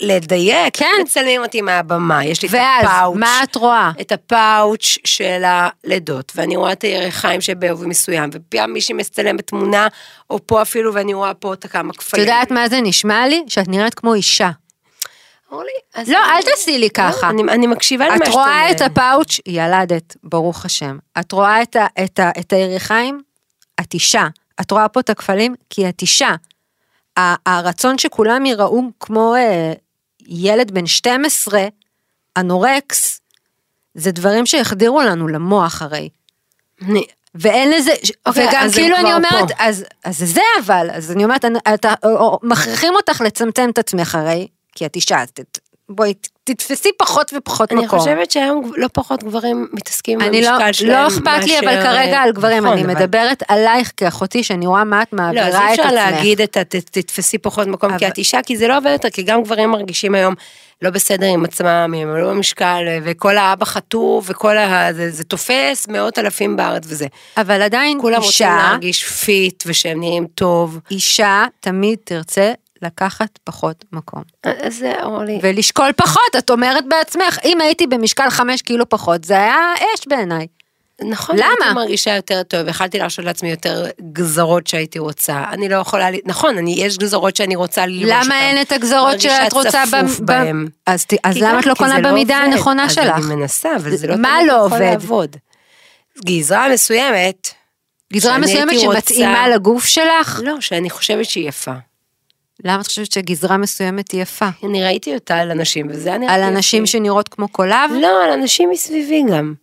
לדייק, 0.00 0.76
כן. 0.76 0.86
מצלמים 1.02 1.42
אותי 1.42 1.60
מהבמה, 1.62 2.24
יש 2.24 2.42
לי 2.42 2.48
את 2.48 2.54
ואז, 2.54 2.84
הפאוץ'. 2.86 3.16
מה 3.18 3.40
את 3.44 3.56
רואה? 3.56 3.90
את 4.00 4.12
הפאוץ' 4.12 4.98
של 5.04 5.42
הלידות, 5.44 6.32
ואני 6.36 6.56
רואה 6.56 6.72
את 6.72 6.82
הירכיים 6.82 7.40
שבעובי 7.40 7.86
מסוים, 7.86 8.30
ופעם 8.32 8.72
מישהי 8.72 8.94
מצלמת 8.94 9.46
תמונה, 9.46 9.88
או 10.30 10.38
פה 10.46 10.62
אפילו, 10.62 10.94
ואני 10.94 11.14
רואה 11.14 11.34
פה 11.34 11.52
את 11.52 11.64
הכמה 11.64 11.90
את 11.90 11.96
כפלים. 11.96 12.22
יודעת 12.24 12.50
מה 12.50 12.68
זה 12.68 12.80
נשמע 12.80 13.26
לי? 13.28 13.42
שאת 13.48 13.68
נראית 13.68 13.94
כמו 13.94 14.14
אישה. 14.14 14.50
אורלי, 15.52 15.68
אז 15.94 16.08
לא, 16.08 16.18
אני- 16.24 16.36
אל 16.36 16.42
תעשי 16.42 16.78
לי 16.78 16.90
ככה. 16.90 17.26
לא, 17.26 17.30
אני, 17.30 17.42
אני 17.52 17.66
מקשיבה 17.66 18.06
למה 18.06 18.16
את 18.16 18.24
שאת 18.26 18.34
רואה 18.34 18.60
אומרת. 18.62 18.76
את 18.76 18.80
הפאוץ', 18.80 19.40
ילדת, 19.46 20.16
ברוך 20.22 20.64
השם. 20.64 20.98
את 21.20 21.32
רואה 21.32 21.62
את, 21.62 21.76
ה, 21.76 21.86
את, 22.04 22.18
ה, 22.18 22.30
את 22.40 22.52
הירכיים, 22.52 23.20
את 23.80 23.94
אישה. 23.94 24.26
את 24.60 24.70
רואה 24.70 24.88
פה 24.88 25.00
את 25.00 25.10
הכפלים, 25.10 25.54
כי 25.70 25.88
את 25.88 26.02
אישה. 26.02 26.34
הרצון 27.46 27.98
שכולם 27.98 28.46
יראו 28.46 28.82
כמו 29.00 29.34
אה, 29.34 29.72
ילד 30.26 30.70
בן 30.70 30.86
12, 30.86 31.62
אנורקס, 32.36 33.20
זה 33.94 34.10
דברים 34.12 34.46
שהחדירו 34.46 35.02
לנו 35.02 35.28
למוח 35.28 35.82
הרי. 35.82 36.08
אני, 36.82 37.04
ואין 37.34 37.70
לזה, 37.70 37.92
אוקיי, 38.26 38.48
וגם 38.48 38.62
אז 38.64 38.74
כאילו 38.74 38.96
אני 38.96 39.14
אומרת, 39.14 39.48
פה. 39.48 39.54
אז, 39.58 39.84
אז 40.04 40.18
זה 40.18 40.40
אבל, 40.64 40.90
אז 40.92 41.12
אני 41.12 41.24
אומרת, 41.24 41.44
אתה, 41.74 41.94
או- 42.04 42.16
או- 42.16 42.38
מכריחים 42.42 42.94
אותך 42.94 43.20
לצמצם 43.20 43.70
את 43.72 43.78
עצמך 43.78 44.14
הרי, 44.14 44.48
כי 44.72 44.86
את 44.86 44.96
אישה, 44.96 45.22
אז 45.22 45.28
בואי, 45.90 46.14
תתפסי 46.44 46.88
פחות 46.98 47.30
ופחות 47.36 47.72
אני 47.72 47.84
מקום. 47.86 47.98
חושבת 47.98 48.30
שהיום 48.30 48.72
לא 48.76 48.88
פחות 48.92 49.24
גברים 49.24 49.68
מתעסקים 49.72 50.20
אני 50.20 50.42
לא, 50.42 50.50
במשקל 50.52 50.72
שלהם. 50.72 50.92
לא 51.02 51.08
אכפת 51.08 51.44
לי 51.46 51.58
אבל 51.58 51.82
כרגע 51.82 52.12
אה, 52.16 52.22
על 52.22 52.32
גברים, 52.32 52.64
נכון, 52.64 52.78
אני 52.78 52.84
אבל- 52.84 52.94
מדברת 52.94 53.42
עלייך 53.48 53.92
כאחותי 53.96 54.42
שאני 54.42 54.66
רואה 54.66 54.84
מה 54.84 55.02
את 55.02 55.08
לא, 55.12 55.22
אז 55.22 55.34
מעבירה 55.34 55.68
אי 55.68 55.74
את 55.74 55.78
אפשר 55.78 55.82
עצמך. 55.82 55.94
להגיד 55.94 56.40
את 56.40 56.56
תתפסי 56.90 57.38
פחות 57.38 57.66
מקום 57.66 57.90
אבל- 57.90 57.98
כי 57.98 58.08
את 58.08 58.18
אישה, 58.18 58.38
כי 58.46 58.56
זה 58.56 58.68
לא 58.68 58.78
עובד 58.78 58.90
יותר, 58.92 59.10
כי 59.10 59.22
גם 59.22 59.42
גברים 59.42 59.70
מרגישים 59.70 60.14
היום 60.14 60.34
לא 60.82 60.90
בסדר 60.90 61.26
עם 61.26 61.44
עצמם, 61.44 61.66
הם 61.96 62.16
לא 62.16 62.30
במשקל, 62.30 62.82
וכל 63.04 63.36
האבא 63.36 63.64
חטוף, 63.64 64.24
וכל 64.28 64.58
ה... 64.58 64.92
זה, 64.92 65.10
זה 65.10 65.24
תופס 65.24 65.88
מאות 65.88 66.18
אלפים 66.18 66.56
בארץ 66.56 66.82
וזה. 66.86 67.06
אבל 67.36 67.62
עדיין 67.62 67.98
כולם 68.00 68.16
רוצים 68.16 68.28
אישה, 68.28 68.56
להרגיש 68.56 69.04
fit, 69.04 69.64
ושהם 69.66 70.00
נראים 70.00 70.26
טוב. 70.34 70.78
אישה 70.90 71.44
תמיד 71.60 71.98
תרצה 72.04 72.52
לקחת 72.82 73.38
פחות 73.44 73.84
מקום. 73.92 74.22
אז 74.44 74.74
זה 74.76 74.92
אורלי. 75.02 75.38
ולשקול 75.42 75.92
פחות, 75.96 76.36
את 76.38 76.50
אומרת 76.50 76.84
בעצמך, 76.88 77.38
אם 77.44 77.60
הייתי 77.60 77.86
במשקל 77.86 78.30
חמש 78.30 78.62
קילו 78.62 78.88
פחות, 78.88 79.24
זה 79.24 79.34
היה 79.34 79.56
אש 79.94 80.06
בעיניי. 80.08 80.46
נכון, 81.08 81.36
למה? 81.36 81.46
הייתי 81.60 81.74
מרגישה 81.74 82.14
יותר 82.16 82.42
טוב, 82.42 82.68
יכלתי 82.68 82.98
להרשות 82.98 83.24
לעצמי 83.24 83.50
יותר 83.50 83.86
גזרות 84.12 84.66
שהייתי 84.66 84.98
רוצה. 84.98 85.44
אני 85.52 85.68
לא 85.68 85.76
יכולה, 85.76 86.06
נכון, 86.24 86.58
אני, 86.58 86.74
יש 86.78 86.98
גזרות 86.98 87.36
שאני 87.36 87.56
רוצה 87.56 87.86
ללבוש 87.86 88.04
אותן. 88.12 88.26
למה 88.26 88.40
אין 88.40 88.60
את 88.62 88.72
הגזרות 88.72 89.20
שאת 89.20 89.52
רוצה 89.52 89.82
ב- 89.92 90.24
בהם. 90.26 90.68
אז 90.86 91.06
אז 91.24 91.36
למה 91.38 91.60
את 91.60 91.66
לא 91.66 91.74
קונה 91.74 92.00
לא 92.00 92.10
במידה 92.10 92.38
עובד. 92.42 92.52
הנכונה 92.52 92.84
אז 92.84 92.94
שלך? 92.94 93.14
אני 93.16 93.34
מנסה, 93.34 93.76
אבל 93.76 93.96
זה 93.96 94.06
לא 94.06 94.14
תמיד 94.14 94.26
לא 94.46 94.62
יכול? 94.66 94.78
לעבוד. 94.78 95.36
גזרה 96.24 96.68
מסוימת, 96.72 97.48
גזרה 98.12 98.38
מסוימת 98.38 98.70
הייתי 98.70 98.86
רוצה- 98.86 99.00
שמתאימה 99.00 99.48
לגוף 99.48 99.84
שלך? 99.86 100.40
לא, 100.44 100.60
שאני 100.60 100.90
חושבת 100.90 101.24
שהיא 101.24 101.48
יפה. 101.48 101.72
למה 102.64 102.80
את 102.80 102.86
חושבת 102.86 103.12
שגזרה 103.12 103.56
מסוימת 103.56 104.10
היא 104.10 104.22
יפה? 104.22 104.48
אני 104.64 104.84
ראיתי 104.84 105.14
אותה 105.14 105.36
על 105.36 105.50
אנשים, 105.50 105.86
וזה 105.90 106.08
היה 106.08 106.18
נראה 106.18 106.34
על 106.34 106.42
אנשים 106.42 106.82
יפה. 106.84 106.90
שנראות 106.90 107.28
כמו 107.28 107.48
קולב? 107.48 107.90
לא, 108.00 108.24
על 108.24 108.30
אנשים 108.30 108.70
מסביבי 108.70 109.22
גם. 109.30 109.54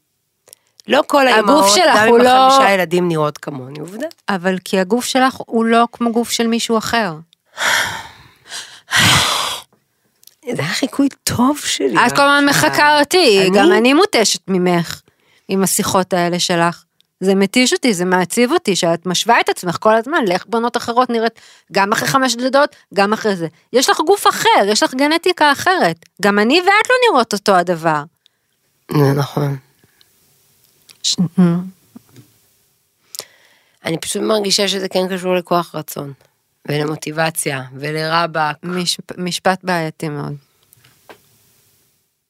לא 0.88 1.01
כל 1.08 1.27
האימהות, 1.27 1.65
גם 1.95 2.08
עם 2.08 2.17
לא- 2.21 2.29
החמישה 2.29 2.71
ילדים 2.71 3.08
נראות 3.08 3.38
כמוני, 3.38 3.79
עובדה. 3.79 4.08
אבל 4.29 4.58
כי 4.63 4.79
הגוף 4.79 5.05
שלך 5.05 5.36
הוא 5.45 5.65
לא 5.65 5.88
כמו 5.91 6.12
גוף 6.12 6.29
של 6.31 6.47
מישהו 6.47 6.77
אחר. 6.77 7.13
זה 10.51 10.62
היה 10.62 10.67
חיקוי 10.73 11.08
טוב 11.23 11.60
שלי. 11.60 11.95
את 12.08 12.12
כל 12.15 12.21
הזמן 12.21 12.45
מחקה 12.49 12.99
אותי, 12.99 13.41
אני? 13.41 13.58
גם 13.60 13.71
אני 13.71 13.93
מותשת 13.93 14.39
ממך 14.47 15.01
עם 15.47 15.63
השיחות 15.63 16.13
האלה 16.13 16.39
שלך. 16.39 16.84
זה 17.19 17.36
מתיש 17.36 17.73
אותי, 17.73 17.93
זה 17.93 18.06
מעציב 18.06 18.51
אותי, 18.51 18.75
שאת 18.75 19.06
משווה 19.06 19.39
את 19.39 19.49
עצמך 19.49 19.78
כל 19.80 19.95
הזמן 19.95 20.25
לאיך 20.28 20.45
בנות 20.49 20.78
אחרות 20.78 21.10
נראית, 21.10 21.39
גם 21.71 21.91
אחרי 21.91 22.08
חמש 22.08 22.36
לידות, 22.36 22.75
גם 22.93 23.13
אחרי 23.13 23.36
זה. 23.36 23.47
יש 23.73 23.89
לך 23.89 23.99
גוף 24.08 24.28
אחר, 24.28 24.65
יש 24.67 24.84
לך 24.84 24.93
גנטיקה 24.93 25.51
אחרת. 25.51 25.95
גם 26.21 26.39
אני 26.39 26.60
ואת 26.62 26.89
לא 26.89 26.95
נראות 27.10 27.34
אותו 27.34 27.56
הדבר. 27.56 28.04
זה 28.91 29.13
נכון. 29.15 29.58
אני 33.86 33.97
פשוט 33.97 34.21
מרגישה 34.21 34.67
שזה 34.67 34.89
כן 34.89 35.08
קשור 35.15 35.36
לכוח 35.36 35.75
רצון, 35.75 36.13
ולמוטיבציה, 36.67 37.63
ולרבאק. 37.73 38.58
מש, 38.63 38.97
משפט 39.17 39.60
בעייתי 39.63 40.10
מאוד. 40.10 40.34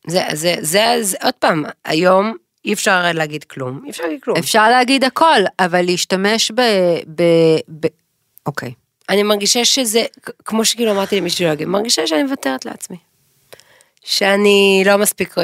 זה, 0.08 0.24
זה, 0.34 0.56
זה, 0.62 0.98
זה, 1.02 1.18
עוד 1.24 1.34
פעם, 1.34 1.64
היום 1.86 2.36
אי 2.66 2.74
אפשר 2.74 3.12
להגיד 3.14 3.44
כלום, 3.44 3.82
אי 3.86 3.90
אפשר 3.90 4.04
להגיד 4.04 4.22
כלום. 4.24 4.38
אפשר 4.38 4.70
להגיד 4.70 5.04
הכל, 5.04 5.40
אבל 5.60 5.82
להשתמש 5.82 6.52
ב... 6.52 6.62
ב, 7.16 7.24
ב 7.80 7.88
אוקיי. 8.46 8.74
אני 9.10 9.24
מרגישה 9.24 9.66
שזה, 9.66 10.04
כמו 10.46 10.66
שכאילו 10.66 10.92
אמרתי 10.92 11.18
למישהו 11.18 11.46
להגיד, 11.46 11.68
מרגישה 11.68 12.08
שאני 12.08 12.24
מוותרת 12.24 12.66
לעצמי. 12.66 12.98
שאני 14.06 14.84
לא 14.86 14.98
מספיק 14.98 15.38
אה, 15.38 15.44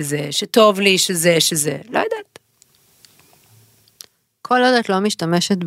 זה, 0.00 0.28
שטוב 0.30 0.80
לי, 0.80 0.98
שזה, 0.98 1.40
שזה, 1.40 1.78
לא 1.88 1.98
יודעת. 1.98 2.38
כל 4.42 4.62
עוד 4.62 4.74
את 4.74 4.88
לא 4.88 5.00
משתמשת 5.00 5.58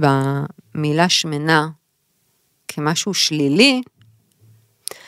במילה 0.76 1.10
שמנה 1.10 1.68
כמשהו 2.68 3.14
שלילי, 3.14 3.82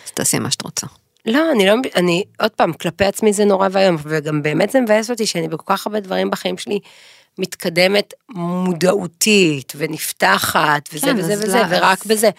אז 0.06 0.12
תעשי 0.12 0.40
מה 0.40 0.52
שאת 0.52 0.62
רוצה. 0.62 0.88
לא, 1.26 1.52
אני 1.52 1.66
לא, 1.66 1.74
אני, 1.96 2.24
עוד 2.40 2.52
פעם, 2.52 2.74
כלפי 2.74 3.06
עצמי 3.06 3.34
זה 3.34 3.46
נורא 3.46 3.68
ואיום, 3.72 3.96
וגם 4.04 4.44
באמת 4.44 4.70
זה 4.72 4.82
מבאס 4.82 5.10
אותי 5.12 5.26
שאני 5.26 5.48
בכל 5.48 5.64
כך 5.76 5.88
הרבה 5.88 6.00
דברים 6.00 6.30
בחיים 6.30 6.58
שלי 6.58 6.80
מתקדמת 7.38 8.14
מודעותית 8.30 9.74
ונפתחת 9.78 10.90
וזה 10.94 11.08
כן, 11.08 11.16
וזה 11.18 11.34
וזה, 11.34 11.58
לא- 11.58 11.66
ורק 11.70 12.02
אז- 12.02 12.08
בזה. 12.08 12.30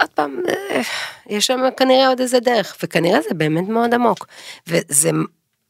עוד 0.00 0.08
פעם, 0.14 0.40
אה, 0.48 0.80
יש 1.26 1.46
שם 1.46 1.60
כנראה 1.76 2.08
עוד 2.08 2.20
איזה 2.20 2.40
דרך, 2.40 2.76
וכנראה 2.82 3.22
זה 3.22 3.34
באמת 3.34 3.68
מאוד 3.68 3.94
עמוק. 3.94 4.26
וזה, 4.66 5.10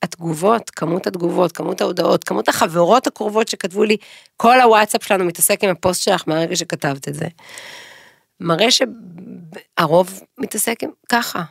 התגובות, 0.02 0.70
כמות 0.70 1.06
התגובות, 1.06 1.52
כמות 1.52 1.80
ההודעות, 1.80 2.24
כמות 2.24 2.48
החברות 2.48 3.06
הקרובות 3.06 3.48
שכתבו 3.48 3.84
לי, 3.84 3.96
כל 4.36 4.60
הוואטסאפ 4.60 5.04
שלנו 5.04 5.24
מתעסק 5.24 5.64
עם 5.64 5.70
הפוסט 5.70 6.02
שלך 6.02 6.22
מהרגע 6.26 6.56
שכתבת 6.56 7.08
את 7.08 7.14
זה. 7.14 7.26
מראה 8.40 8.66
שהרוב 8.70 10.20
מתעסק 10.38 10.82
עם 10.82 10.90
ככה. 11.08 11.42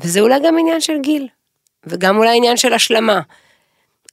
וזה 0.00 0.20
אולי 0.20 0.40
גם 0.46 0.58
עניין 0.58 0.80
של 0.80 0.98
גיל, 1.00 1.28
וגם 1.86 2.16
אולי 2.16 2.36
עניין 2.36 2.56
של 2.56 2.72
השלמה. 2.72 3.20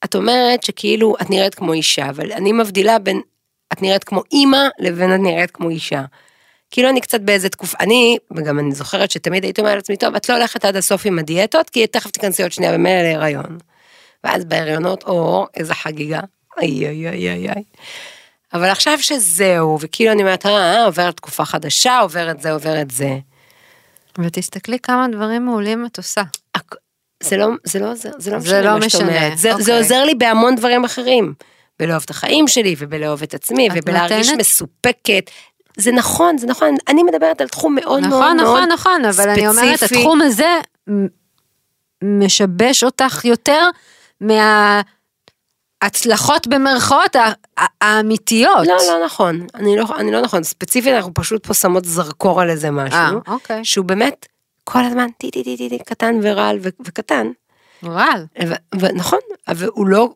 את 0.05 0.15
אומרת 0.15 0.63
שכאילו 0.63 1.15
את 1.21 1.29
נראית 1.29 1.55
כמו 1.55 1.73
אישה, 1.73 2.09
אבל 2.09 2.31
אני 2.31 2.51
מבדילה 2.51 2.99
בין 2.99 3.21
את 3.73 3.81
נראית 3.81 4.03
כמו 4.03 4.21
אימא 4.31 4.67
לבין 4.79 5.15
את 5.15 5.19
נראית 5.19 5.51
כמו 5.51 5.69
אישה. 5.69 6.03
כאילו 6.71 6.89
אני 6.89 7.01
קצת 7.01 7.21
באיזה 7.21 7.49
תקופה, 7.49 7.77
אני, 7.79 8.17
וגם 8.31 8.59
אני 8.59 8.71
זוכרת 8.71 9.11
שתמיד 9.11 9.43
הייתי 9.43 9.61
אומרת 9.61 9.75
לעצמי, 9.75 9.97
טוב, 9.97 10.15
את 10.15 10.29
לא 10.29 10.35
הולכת 10.35 10.65
עד 10.65 10.75
הסוף 10.75 11.05
עם 11.05 11.19
הדיאטות, 11.19 11.69
כי 11.69 11.87
תכף 11.87 12.11
תיכנסי 12.11 12.43
עוד 12.43 12.51
שנייה 12.51 12.73
במילא 12.73 13.01
להיריון. 13.01 13.57
ואז 14.23 14.45
בהריונות, 14.45 15.03
או, 15.03 15.45
איזה 15.55 15.73
חגיגה, 15.73 16.19
איי 16.61 16.87
איי 16.87 17.09
איי 17.09 17.29
איי 17.29 17.49
איי. 17.49 17.63
אבל 18.53 18.69
עכשיו 18.69 19.01
שזהו, 19.01 19.77
וכאילו 19.81 20.11
אני 20.11 20.21
אומרת, 20.21 20.45
אה, 20.45 20.85
עוברת 20.85 21.17
תקופה 21.17 21.45
חדשה, 21.45 21.99
עוברת 21.99 22.41
זה, 22.41 22.51
עוברת 22.51 22.91
זה. 22.91 23.17
ותסתכלי 24.19 24.79
כמה 24.79 25.07
דברים 25.11 25.45
מעולים 25.45 25.85
את 25.85 25.97
עושה. 25.97 26.21
זה 27.23 27.37
לא, 27.37 27.47
זה 27.63 27.79
לא 27.79 27.91
עוזר, 27.91 28.09
זה 28.17 28.31
לא 28.31 28.39
זה 28.39 28.45
משנה 28.45 28.61
לא 28.61 28.79
מה 28.79 28.89
שאת 28.89 29.01
אומרת. 29.01 29.37
זה, 29.37 29.49
זה 29.49 29.53
אוקיי. 29.53 29.77
עוזר 29.77 30.03
לי 30.03 30.15
בהמון 30.15 30.55
דברים 30.55 30.83
אחרים. 30.85 31.33
בלאהוב 31.79 32.01
את 32.05 32.09
החיים 32.09 32.47
שלי, 32.47 32.75
ובלאהוב 32.79 33.23
את 33.23 33.33
עצמי, 33.33 33.67
את 33.67 33.73
ובלהרגיש 33.75 34.27
נותנת- 34.27 34.39
מסופקת. 34.39 35.29
זה 35.77 35.91
נכון, 35.91 36.37
זה 36.37 36.47
נכון, 36.47 36.75
אני 36.87 37.03
מדברת 37.03 37.41
על 37.41 37.47
תחום 37.47 37.75
מאוד 37.75 38.01
מאוד 38.01 38.03
נכון, 38.21 38.37
מאוד 38.37 38.47
נכון, 38.47 38.69
נכון, 38.71 39.05
אבל 39.05 39.29
אני 39.29 39.47
אומרת, 39.47 39.75
ספציפי. 39.79 39.95
התחום 40.01 40.21
הזה 40.21 40.55
משבש 42.03 42.83
אותך 42.83 43.25
יותר 43.25 43.69
מההצלחות 45.83 46.47
במרכאות 46.47 47.15
האמיתיות. 47.81 48.67
לא, 48.67 48.77
לא 48.87 49.05
נכון, 49.05 49.47
אני 49.55 49.77
לא, 49.77 49.85
אני 49.97 50.11
לא 50.11 50.21
נכון, 50.21 50.43
ספציפית 50.43 50.93
אנחנו 50.93 51.13
פשוט 51.13 51.47
פה 51.47 51.53
שמות 51.53 51.85
זרקור 51.85 52.41
על 52.41 52.49
איזה 52.49 52.71
משהו, 52.71 52.97
אה, 52.97 53.11
אוקיי. 53.27 53.65
שהוא 53.65 53.85
באמת 53.85 54.25
כל 54.63 54.85
הזמן 54.85 55.07
טי 55.17 55.31
טי 55.31 55.43
טי 55.43 55.57
טי 55.57 55.69
טי 55.69 55.79
קטן 55.79 56.19
ורעל 56.23 56.57
ו- 56.61 56.69
וקטן, 56.85 57.31
רעל. 57.83 58.25
ו- 58.47 58.79
ונכון, 58.79 59.19
אבל 59.47 59.67
הוא 59.67 59.87
לא, 59.87 60.09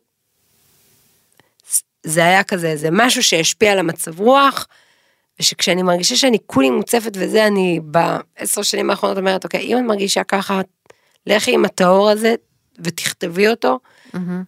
זה 2.02 2.24
היה 2.24 2.42
כזה, 2.42 2.76
זה 2.76 2.88
משהו 2.92 3.22
שהשפיע 3.22 3.72
על 3.72 3.78
המצב 3.78 4.20
רוח, 4.20 4.66
ושכשאני 5.40 5.82
מרגישה 5.82 6.16
שאני 6.16 6.38
כולי 6.46 6.70
מוצפת 6.70 7.12
וזה, 7.14 7.46
אני 7.46 7.80
בעשר 7.82 8.62
שנים 8.62 8.90
האחרונות 8.90 9.18
אומרת, 9.18 9.44
אוקיי, 9.44 9.60
אם 9.60 9.78
את 9.78 9.82
מרגישה 9.82 10.24
ככה, 10.24 10.60
לכי 11.26 11.54
עם 11.54 11.64
הטהור 11.64 12.10
הזה 12.10 12.34
ותכתבי 12.78 13.48
אותו, 13.48 13.78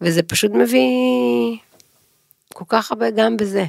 וזה 0.01 0.23
פשוט 0.23 0.53
מביא 0.53 1.57
כל 2.55 2.65
כך 2.69 2.91
הרבה 2.91 3.11
גם 3.11 3.37
בזה. 3.37 3.65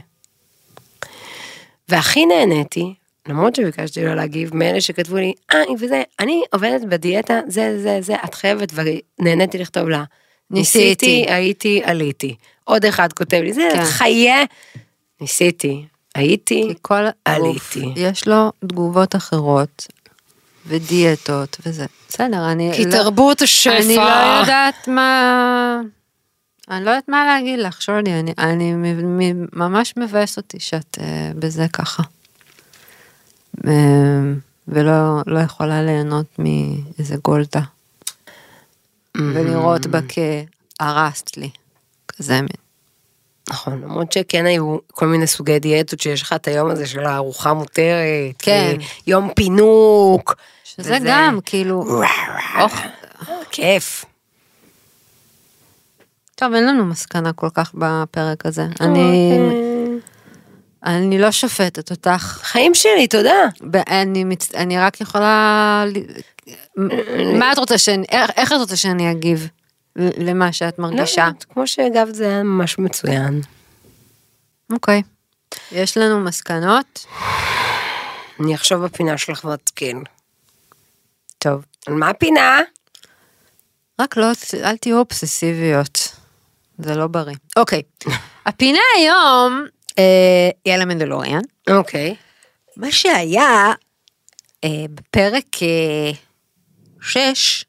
והכי 1.90 2.26
נהניתי, 2.26 2.94
למרות 3.28 3.56
שביקשתי 3.56 4.06
לא 4.06 4.16
להגיב, 4.16 4.56
מאלה 4.56 4.82
שכתבו 4.82 5.16
לי, 5.16 5.34
אה, 5.54 5.60
וזה, 5.80 6.04
אני 6.20 6.44
עובדת 6.54 6.82
בדיאטה, 6.90 7.40
זה, 7.48 7.82
זה, 7.82 7.98
זה, 8.02 8.16
את 8.26 8.34
חייבת, 8.34 8.74
ונהניתי 8.74 9.58
לכתוב 9.58 9.90
לה. 9.90 10.04
ניסיתי. 10.52 10.86
ניסיתי, 10.86 11.34
הייתי, 11.34 11.82
עליתי. 11.84 12.36
עוד 12.64 12.86
אחד 12.86 13.14
כותב 13.14 13.42
לי, 13.44 13.54
זה, 13.54 13.70
כן. 13.74 13.84
חיה. 13.84 14.44
ניסיתי, 15.22 15.86
הייתי, 16.16 16.66
כי 16.68 16.74
כל 16.82 17.04
גוף 17.06 17.14
עליתי. 17.26 17.86
יש 17.96 18.28
לו 18.28 18.52
תגובות 18.68 19.16
אחרות 19.16 19.88
ודיאטות 20.68 21.58
וזה. 21.66 21.86
בסדר, 22.10 22.52
אני 22.52 22.72
כי 22.76 22.86
לא- 22.86 22.92
תרבות 22.92 23.42
השפע. 23.42 23.78
אני 23.78 23.96
לא 23.96 24.40
יודעת 24.42 24.88
מה... 24.88 25.82
אני 26.72 26.86
לא 26.86 26.90
יודעת 26.90 27.10
מה 27.10 27.26
להגיד 27.26 27.60
לך, 27.60 27.82
שולי, 27.82 28.20
אני, 28.20 28.34
אני 28.38 28.74
מ- 28.74 29.18
מ- 29.18 29.46
ממש 29.54 29.94
מבאס 29.98 30.38
אותי 30.38 30.60
שאת 30.60 30.98
uh, 31.00 31.02
בזה 31.40 31.66
ככה. 31.74 32.04
Um, 33.58 33.68
ולא 34.68 35.22
לא 35.28 35.40
יכולה 35.40 35.82
ליהנות 35.84 36.26
מאיזה 36.40 37.16
גולדה. 37.24 37.62
ולראות 39.18 39.86
בה 39.86 40.00
כהרסת 40.80 41.38
לי. 41.38 41.50
כזה 42.08 42.42
מין. 42.42 42.67
נכון, 43.50 43.82
למרות 43.84 44.12
שכן 44.12 44.46
היו 44.46 44.78
כל 44.92 45.06
מיני 45.08 45.28
סוגי 45.28 45.60
דיאטות 45.60 46.00
שיש 46.00 46.22
לך 46.22 46.34
את 46.34 46.48
היום 46.48 46.70
הזה 46.70 46.88
של 46.88 47.06
הארוחה 47.06 47.54
מותרת, 47.54 48.36
כן. 48.40 48.76
יום 49.08 49.30
פינוק. 49.36 50.36
שזה 50.64 50.84
וזה- 50.98 51.00
גם, 51.10 51.40
כאילו, 51.46 51.84
אוח. 52.60 52.80
כיף. 53.52 54.06
טוב, 56.36 56.54
אין 56.54 56.68
לנו 56.68 56.86
מסקנה 56.86 57.34
כל 57.34 57.50
כך 57.54 57.72
בפרק 57.74 58.46
הזה. 58.46 58.66
אני, 58.82 59.38
אני 60.86 61.20
לא 61.20 61.32
שופטת 61.32 61.92
אותך. 61.92 62.40
חיים 62.44 62.76
שלי, 62.76 63.08
תודה. 63.08 63.34
אני, 63.90 64.24
מצ... 64.24 64.56
אני 64.56 64.80
רק 64.80 65.02
יכולה... 65.02 65.84
ל- 65.88 66.80
מה 67.40 67.52
את 67.52 67.58
רוצה 67.58 67.78
שאני... 67.78 68.06
איך, 68.12 68.52
את 68.54 68.58
רוצה 68.60 68.76
שאני 68.76 69.12
אגיב 69.12 69.48
למה 69.98 70.54
שאת 70.54 70.80
מרגישה? 70.80 71.28
לא, 71.28 71.54
כמו 71.54 71.68
שהגבת 71.68 72.16
זה 72.16 72.28
היה 72.28 72.44
ממש 72.44 72.80
מצוין. 72.80 73.42
אוקיי. 74.72 75.02
יש 75.72 75.98
לנו 75.98 76.20
מסקנות? 76.20 77.06
אני 78.40 78.56
אחשוב 78.56 78.86
בפינה 78.86 79.18
שלך 79.18 79.46
ואתקן. 79.46 80.02
טוב. 81.38 81.66
על 81.88 81.94
מה 81.94 82.10
הפינה? 82.10 82.60
רק 84.02 84.18
לא, 84.18 84.28
אל 84.64 84.78
תהיו 84.78 84.98
אובססיביות. 85.00 86.16
זה 86.78 86.96
לא 86.96 87.08
בריא. 87.08 87.36
אוקיי. 87.56 87.82
הפינה 88.46 88.80
היום 88.98 89.66
אה, 90.00 90.50
היא 90.66 90.74
על 90.74 90.82
המנדלוריאן. 90.82 91.42
אוקיי. 91.70 92.16
מה 92.78 92.92
שהיה 92.92 93.74
אה, 94.64 94.86
בפרק 94.90 95.46
אה, 95.64 96.12
6, 97.02 97.66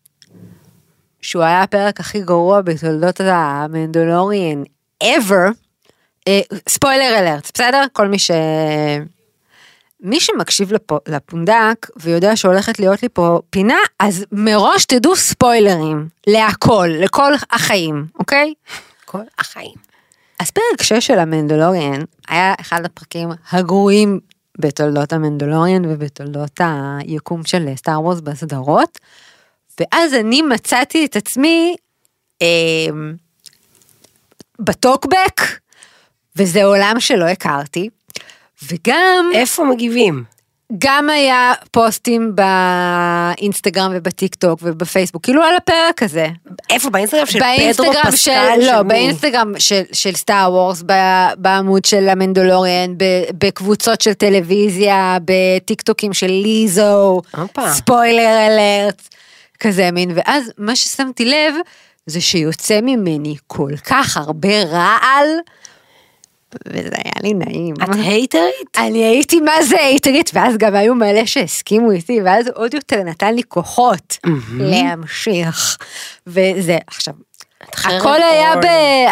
שהוא 1.29 1.43
היה 1.43 1.63
הפרק 1.63 2.01
הכי 2.01 2.21
גרוע 2.21 2.61
בתולדות 2.63 3.21
המנדלוריאן 3.25 4.63
ever, 5.05 5.53
ספוילר 6.69 7.19
אלרט, 7.19 7.51
בסדר? 7.55 7.85
כל 7.93 8.09
מי 8.09 8.19
ש... 8.19 8.31
מי 10.01 10.21
שמקשיב 10.21 10.73
לפו, 10.73 10.99
לפונדק 11.09 11.87
ויודע 11.97 12.37
שהולכת 12.37 12.79
להיות 12.79 13.03
לי 13.03 13.09
פה 13.09 13.41
פינה, 13.51 13.79
אז 14.01 14.25
מראש 14.33 14.85
תדעו 14.85 15.17
ספוילרים 15.17 16.09
להכל, 16.27 16.89
לכל 17.01 17.33
החיים, 17.51 18.07
אוקיי? 18.19 18.55
כל 19.05 19.23
החיים. 19.39 19.75
אז 20.41 20.51
פרק 20.51 20.83
6 20.83 21.07
של 21.07 21.19
המנדלוריאן 21.19 22.01
היה 22.29 22.55
אחד 22.61 22.85
הפרקים 22.85 23.29
הגרועים 23.53 24.21
בתולדות 24.59 25.13
המנדלוריאן 25.13 25.85
ובתולדות 25.85 26.61
היקום 26.61 27.45
של 27.45 27.69
סטאר 27.77 28.03
וורס 28.03 28.21
בסדרות. 28.21 28.99
ואז 29.81 30.15
אני 30.15 30.43
מצאתי 30.43 31.05
את 31.05 31.17
עצמי 31.17 31.77
אה, 32.43 32.47
בטוקבק, 34.59 35.41
וזה 36.37 36.65
עולם 36.65 36.97
שלא 36.99 37.25
הכרתי. 37.25 37.89
וגם, 38.63 39.31
איפה 39.35 39.65
מגיבים? 39.65 40.25
גם 40.79 41.11
היה 41.11 41.53
פוסטים 41.71 42.33
באינסטגרם 42.35 43.93
ובטיק 43.95 44.35
טוק 44.35 44.61
ובפייסבוק, 44.63 45.25
כאילו 45.25 45.43
על 45.43 45.57
הפרק 45.57 46.03
הזה. 46.03 46.27
איפה? 46.71 46.91
באינסטגרם 46.91 47.27
של 47.27 47.39
פדרו 47.39 47.57
באינסטגרם 47.57 48.03
פסקל? 48.05 48.17
של, 48.17 48.61
של 48.61 48.73
לא, 48.73 48.83
מי? 48.83 48.89
באינסטגרם 48.89 49.53
של, 49.59 49.83
של 49.93 50.15
Star 50.15 50.53
Wars, 50.53 50.83
בעמוד 51.37 51.85
של 51.85 52.09
ה 52.09 52.15
Mandalorian, 52.15 52.95
ב- 52.97 53.47
בקבוצות 53.47 54.01
של 54.01 54.13
טלוויזיה, 54.13 55.19
בטיקטוקים 55.25 56.13
של 56.13 56.27
ליזו. 56.27 57.23
ספוילר 57.69 58.47
אלרט, 58.47 59.09
כזה 59.61 59.91
מין, 59.91 60.11
ואז 60.15 60.53
מה 60.59 60.77
ששמתי 60.77 61.25
לב, 61.25 61.55
זה 62.07 62.21
שיוצא 62.21 62.81
ממני 62.83 63.37
כל 63.47 63.73
כך 63.85 64.17
הרבה 64.17 64.63
רעל, 64.63 65.29
וזה 66.67 66.97
היה 67.05 67.13
לי 67.23 67.35
נעים. 67.35 67.75
את 67.83 67.89
הייטרית? 67.95 68.79
אני 68.79 69.05
הייתי 69.05 69.41
מה 69.41 69.63
זה 69.63 69.77
הייטרית, 69.81 70.31
ואז 70.35 70.57
גם 70.57 70.75
היו 70.75 70.95
מלא 70.95 71.27
שהסכימו 71.27 71.91
איתי, 71.91 72.21
ואז 72.25 72.49
עוד 72.55 72.75
יותר 72.75 73.03
נתן 73.03 73.35
לי 73.35 73.43
כוחות 73.49 74.19
להמשיך. 74.59 75.77
וזה, 76.27 76.79
עכשיו, 76.87 77.15
הכל 77.85 78.23
היה. 78.23 78.57
ב... 78.57 78.67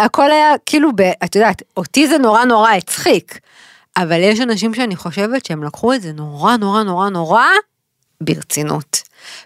הכל 0.05 0.31
היה 0.31 0.53
כאילו 0.67 0.91
ב... 0.97 1.01
את 1.25 1.35
יודעת, 1.35 1.63
אותי 1.77 2.09
זה 2.09 2.19
נורא 2.19 2.45
נורא 2.45 2.71
הצחיק, 2.71 3.39
אבל 3.97 4.21
יש 4.21 4.41
אנשים 4.41 4.75
שאני 4.75 4.97
חושבת 4.97 5.47
שהם 5.47 5.65
לקחו 5.65 5.93
את 5.93 6.03
זה 6.03 6.13
נורא 6.13 6.57
נורא 6.57 6.83
נורא 6.83 7.09
נורא 7.09 7.45
ברצינות. 8.21 9.03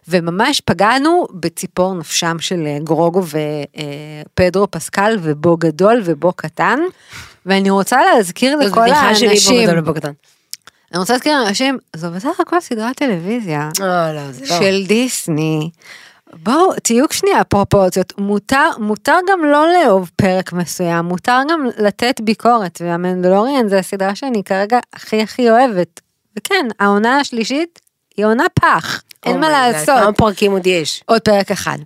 וממש 0.08 0.60
פגענו 0.60 1.26
בציפור 1.34 1.94
נפשם 1.94 2.36
של 2.40 2.66
אה, 2.66 2.78
גרוגו 2.84 3.22
ופדרו 4.34 4.70
פסקל 4.70 5.18
ובו 5.22 5.56
גדול 5.56 6.02
ובו 6.04 6.32
קטן. 6.32 6.78
ואני 7.46 7.70
רוצה 7.70 7.98
להזכיר 8.04 8.56
זאת 8.58 8.66
לכל 8.66 8.80
בדיחה 8.80 9.14
שלי 9.14 9.28
האנשים, 9.28 9.68
בגדול 9.68 9.78
ובקטן. 9.78 10.12
אני 10.92 10.98
רוצה 10.98 11.12
להזכיר 11.12 11.42
לאנשים, 11.42 11.78
זו 11.96 12.10
בסך 12.10 12.40
הכל 12.40 12.60
סדרת 12.60 12.96
טלוויזיה 12.96 13.68
אה, 13.80 14.12
לא, 14.12 14.20
לא. 14.40 14.46
של 14.46 14.86
דיסני. 14.86 15.70
בואו, 16.32 16.72
תהיו 16.82 17.04
שנייה 17.10 17.44
פרופורציות, 17.44 18.12
מותר, 18.18 18.68
מותר 18.78 19.16
גם 19.28 19.44
לא 19.44 19.66
לאהוב 19.72 20.10
פרק 20.16 20.52
מסוים, 20.52 21.04
מותר 21.04 21.38
גם 21.50 21.66
לתת 21.78 22.20
ביקורת, 22.20 22.78
והמנדלוריאן 22.84 23.68
זה 23.68 23.78
הסדרה 23.78 24.14
שאני 24.14 24.44
כרגע 24.44 24.78
הכי 24.92 25.22
הכי 25.22 25.50
אוהבת. 25.50 26.00
וכן, 26.38 26.66
העונה 26.80 27.16
השלישית 27.16 27.80
היא 28.20 28.26
עונה 28.26 28.44
פח, 28.54 29.02
אין 29.26 29.40
מה 29.40 29.48
לעשות. 29.48 30.00
כמה 30.00 30.12
פרקים 30.12 30.52
עוד 30.52 30.66
יש? 30.66 31.02
עוד 31.06 31.20
פרק 31.20 31.50
אחד. 31.50 31.78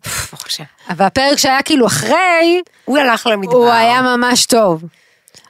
אבל 0.91 1.07
הפרק 1.07 1.39
שהיה 1.39 1.62
כאילו 1.62 1.87
אחרי, 1.87 2.62
הוא 2.85 2.99
הלך 2.99 3.26
למדבר. 3.26 3.53
הוא 3.53 3.70
היה 3.70 4.03
ממש 4.03 4.47
טוב. 4.47 4.85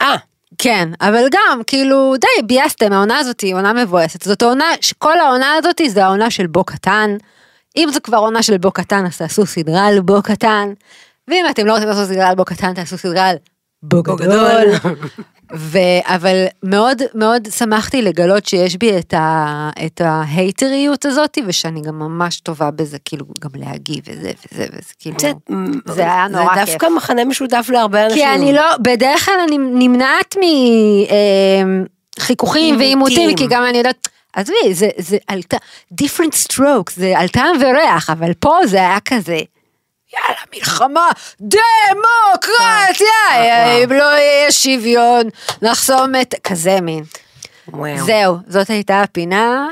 אה, 0.02 0.16
כן, 0.58 0.88
אבל 1.00 1.24
גם, 1.32 1.60
כאילו, 1.66 2.14
די, 2.20 2.42
ביאסתם, 2.46 2.92
העונה 2.92 3.18
הזאת 3.18 3.40
היא 3.40 3.54
עונה 3.54 3.72
מבואסת. 3.72 4.22
זאת 4.22 4.42
העונה, 4.42 4.64
שכל 4.80 5.20
העונה 5.20 5.54
הזאת 5.54 5.80
זה 5.86 6.04
העונה 6.04 6.30
של 6.30 6.46
בו 6.46 6.64
קטן. 6.64 7.16
אם 7.76 7.88
זו 7.92 8.00
כבר 8.02 8.18
עונה 8.18 8.42
של 8.42 8.58
בו 8.58 8.70
קטן, 8.70 9.06
אז 9.06 9.18
תעשו 9.18 9.46
סדרה 9.46 9.86
על 9.86 10.00
בו 10.00 10.22
קטן. 10.22 10.72
ואם 11.28 11.44
אתם 11.50 11.66
לא 11.66 11.72
רוצים 11.72 11.88
לעשות 11.88 12.08
סדרה 12.08 12.28
על 12.28 12.34
בו 12.34 12.44
קטן, 12.44 12.74
תעשו 12.74 12.98
סדרה 12.98 13.28
על 13.28 13.36
בו 13.88 14.02
גדול. 14.02 14.66
ו... 15.56 15.78
אבל 16.04 16.44
מאוד 16.62 17.02
מאוד 17.14 17.48
שמחתי 17.50 18.02
לגלות 18.02 18.46
שיש 18.46 18.76
בי 18.76 18.98
את, 18.98 19.14
ה... 19.14 19.70
את 19.86 20.00
ההייטריות 20.00 21.04
הזאת, 21.04 21.38
ושאני 21.46 21.82
גם 21.82 21.98
ממש 21.98 22.40
טובה 22.40 22.70
בזה, 22.70 22.98
כאילו, 23.04 23.26
גם 23.40 23.50
להגיב 23.54 24.04
וזה 24.08 24.30
וזה 24.52 24.66
וזה, 24.72 24.92
כאילו, 24.98 25.16
יודעת, 25.16 25.36
זה 25.96 26.02
היה 26.02 26.28
נורא 26.28 26.54
זה 26.54 26.60
כיף. 26.60 26.68
דווקא 26.68 26.86
מחנה 26.96 27.24
משותף 27.24 27.66
להרבה 27.72 28.04
אנשים. 28.04 28.18
כי 28.18 28.34
אני 28.34 28.52
לא, 28.52 28.76
בדרך 28.80 29.24
כלל 29.24 29.34
אני 29.48 29.58
נמנעת 29.58 30.36
מחיכוכים 32.18 32.76
ועימותים, 32.76 33.18
עימותים. 33.18 33.36
כי 33.36 33.54
גם 33.54 33.64
אני 33.64 33.78
יודעת, 33.78 34.08
עזבי, 34.32 34.74
זה, 34.74 34.88
זה 34.98 35.16
על 35.26 35.42
טעם, 35.42 35.60
different 36.02 36.34
strokes, 36.48 36.92
זה 36.96 37.18
על 37.18 37.28
טעם 37.28 37.56
וריח, 37.60 38.10
אבל 38.10 38.32
פה 38.34 38.58
זה 38.66 38.76
היה 38.76 38.98
כזה, 39.04 39.38
יאללה, 40.14 40.40
מלחמה, 40.54 41.08
דמוקרטיה, 41.40 43.06
וואו. 43.34 43.84
אם 43.84 43.92
לא 43.92 44.18
יהיה 44.18 44.52
שוויון, 44.52 45.22
נחסום 45.62 46.12
את, 46.22 46.34
כזה 46.44 46.80
מין. 46.80 47.04
זהו, 48.06 48.36
זאת 48.48 48.70
הייתה 48.70 49.02
הפינה, 49.02 49.66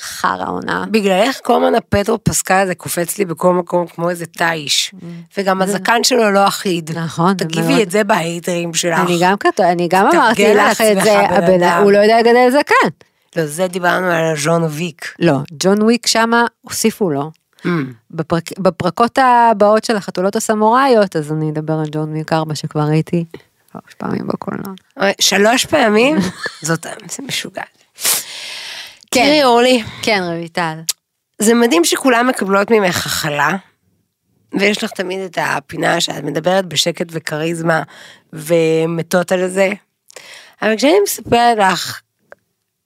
חרא 0.00 0.48
עונה. 0.48 0.84
בגללך 0.90 1.38
כל 1.42 1.54
הזמן 1.54 1.74
הפטרו 1.74 2.18
פסקל 2.24 2.54
הזה 2.54 2.74
קופץ 2.74 3.18
לי 3.18 3.24
בכל 3.24 3.54
מקום 3.54 3.86
כמו 3.86 4.10
איזה 4.10 4.26
תיש. 4.26 4.94
וגם 5.38 5.62
הזקן 5.62 6.04
שלו 6.04 6.30
לא 6.30 6.48
אחיד. 6.48 6.90
Mm. 6.90 6.98
נכון, 6.98 7.34
תגיבי. 7.34 7.82
את 7.82 7.90
זה 7.90 8.04
בהייטרים 8.04 8.74
שלך. 8.74 8.98
אני 8.98 9.18
גם 9.22 9.36
כתוב, 9.36 9.66
אני 9.66 9.88
גם 9.88 10.06
אמרתי 10.06 10.54
לך 10.54 10.80
את 10.80 11.02
זה, 11.02 11.22
בן 11.46 11.62
הבן-. 11.62 11.82
הוא 11.82 11.92
לא 11.92 11.98
יודע 11.98 12.18
לגדל 12.18 12.50
זקן. 12.50 12.88
לא, 13.36 13.46
זה 13.46 13.66
דיברנו 13.66 14.06
על 14.06 14.36
ז'ון 14.36 14.62
ויק. 14.70 15.14
לא, 15.18 15.34
ג'ון 15.52 15.82
וויק 15.82 16.06
שמה 16.06 16.44
הוסיפו 16.62 17.10
לו. 17.10 17.30
בפרק, 18.10 18.58
בפרקות 18.58 19.18
הבאות 19.18 19.84
של 19.84 19.96
החתולות 19.96 20.36
הסמוראיות, 20.36 21.16
אז 21.16 21.32
אני 21.32 21.50
אדבר 21.50 21.72
על 21.72 21.86
ג'ון 21.92 22.14
4 22.32 22.54
שכבר 22.54 22.82
ראיתי 22.82 23.24
שלוש 23.72 23.94
פעמים 23.98 24.26
בקולנוע. 24.26 24.74
שלוש 25.20 25.66
פעמים? 25.66 26.16
זאת, 26.62 26.86
זה 27.10 27.22
משוגע. 27.22 27.62
כן. 29.10 29.24
תראי 29.24 29.44
אורלי, 29.44 29.82
כן, 30.02 30.22
רויטל. 30.26 30.78
זה 31.38 31.54
מדהים 31.54 31.84
שכולם 31.84 32.26
מקבלות 32.26 32.70
ממך 32.70 33.06
הכלה, 33.06 33.56
ויש 34.58 34.84
לך 34.84 34.90
תמיד 34.90 35.20
את 35.20 35.38
הפינה 35.40 36.00
שאת 36.00 36.24
מדברת 36.24 36.66
בשקט 36.66 37.06
וכריזמה 37.10 37.82
ומתות 38.32 39.32
על 39.32 39.48
זה, 39.48 39.72
אבל 40.62 40.76
כשאני 40.76 41.00
מספרת 41.02 41.58
לך, 41.58 42.00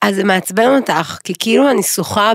אז 0.01 0.15
זה 0.15 0.23
מעצבן 0.23 0.75
אותך, 0.75 1.17
כי 1.23 1.33
כאילו 1.39 1.69
אני 1.69 1.83
שוחה 1.83 2.33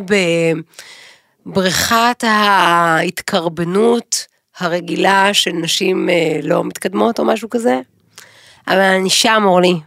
בבריכת 1.46 2.24
ההתקרבנות 2.26 4.26
הרגילה 4.58 5.34
של 5.34 5.52
נשים 5.52 6.10
אה, 6.10 6.40
לא 6.42 6.64
מתקדמות 6.64 7.18
או 7.18 7.24
משהו 7.24 7.50
כזה, 7.50 7.80
אבל 8.68 8.78
אני 8.78 9.10
שם 9.10 9.42
אורלי. 9.44 9.80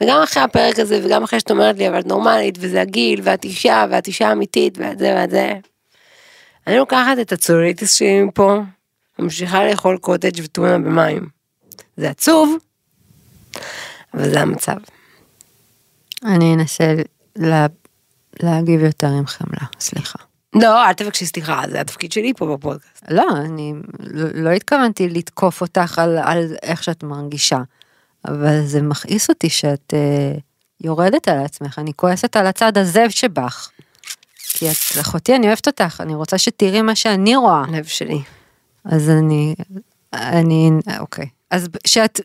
וגם 0.00 0.22
אחרי 0.22 0.42
הפרק 0.42 0.78
הזה, 0.78 1.00
וגם 1.04 1.22
אחרי 1.22 1.40
שאת 1.40 1.50
אומרת 1.50 1.78
לי, 1.78 1.88
אבל 1.88 2.00
את 2.00 2.06
נורמלית, 2.06 2.58
וזה 2.60 2.80
הגיל, 2.80 3.20
ואת 3.24 3.44
אישה, 3.44 3.84
ואת 3.90 4.06
אישה 4.06 4.32
אמיתית, 4.32 4.78
ואת 4.78 4.98
זה 4.98 5.14
ואת 5.16 5.30
זה. 5.30 5.52
אני 6.66 6.76
לוקחת 6.76 7.18
את 7.20 7.32
הצוליטיס 7.32 7.94
שלי 7.94 8.22
מפה, 8.22 8.60
וממשיכה 9.18 9.64
לאכול 9.64 9.98
קוטג' 9.98 10.40
וטונה 10.44 10.78
במים. 10.78 11.28
זה 11.96 12.10
עצוב, 12.10 12.56
אבל 14.14 14.30
זה 14.30 14.40
המצב. 14.40 14.76
אני 16.24 16.54
אנסה 16.54 16.94
לה, 17.36 17.66
להגיב 18.42 18.80
יותר 18.80 19.06
עם 19.06 19.26
חמלה, 19.26 19.66
סליחה. 19.80 20.27
לא, 20.54 20.86
אל 20.86 20.92
תבקשי 20.92 21.26
סליחה, 21.26 21.62
זה 21.70 21.80
התפקיד 21.80 22.12
שלי 22.12 22.32
פה 22.36 22.56
בפודקאסט. 22.56 23.04
לא, 23.10 23.26
אני 23.44 23.74
לא, 24.00 24.28
לא 24.34 24.50
התכוונתי 24.50 25.08
לתקוף 25.08 25.60
אותך 25.60 25.98
על, 25.98 26.18
על 26.18 26.56
איך 26.62 26.82
שאת 26.82 27.02
מרגישה, 27.02 27.58
אבל 28.28 28.64
זה 28.64 28.82
מכעיס 28.82 29.28
אותי 29.30 29.50
שאת 29.50 29.94
אה, 29.94 30.38
יורדת 30.80 31.28
על 31.28 31.44
עצמך, 31.44 31.78
אני 31.78 31.92
כועסת 31.96 32.36
על 32.36 32.46
הצד 32.46 32.78
הזה 32.78 33.10
שבך. 33.10 33.70
כי 34.52 34.70
את 34.70 35.00
אחותי, 35.00 35.36
אני 35.36 35.46
אוהבת 35.46 35.66
אותך, 35.66 36.00
אני 36.00 36.14
רוצה 36.14 36.38
שתראי 36.38 36.82
מה 36.82 36.94
שאני 36.94 37.36
רואה. 37.36 37.62
לב 37.72 37.84
שלי. 37.84 38.22
אז 38.84 39.10
אני, 39.10 39.54
אני, 40.12 40.70
אוקיי. 40.98 41.26
אז 41.50 41.68
שאת, 41.86 42.20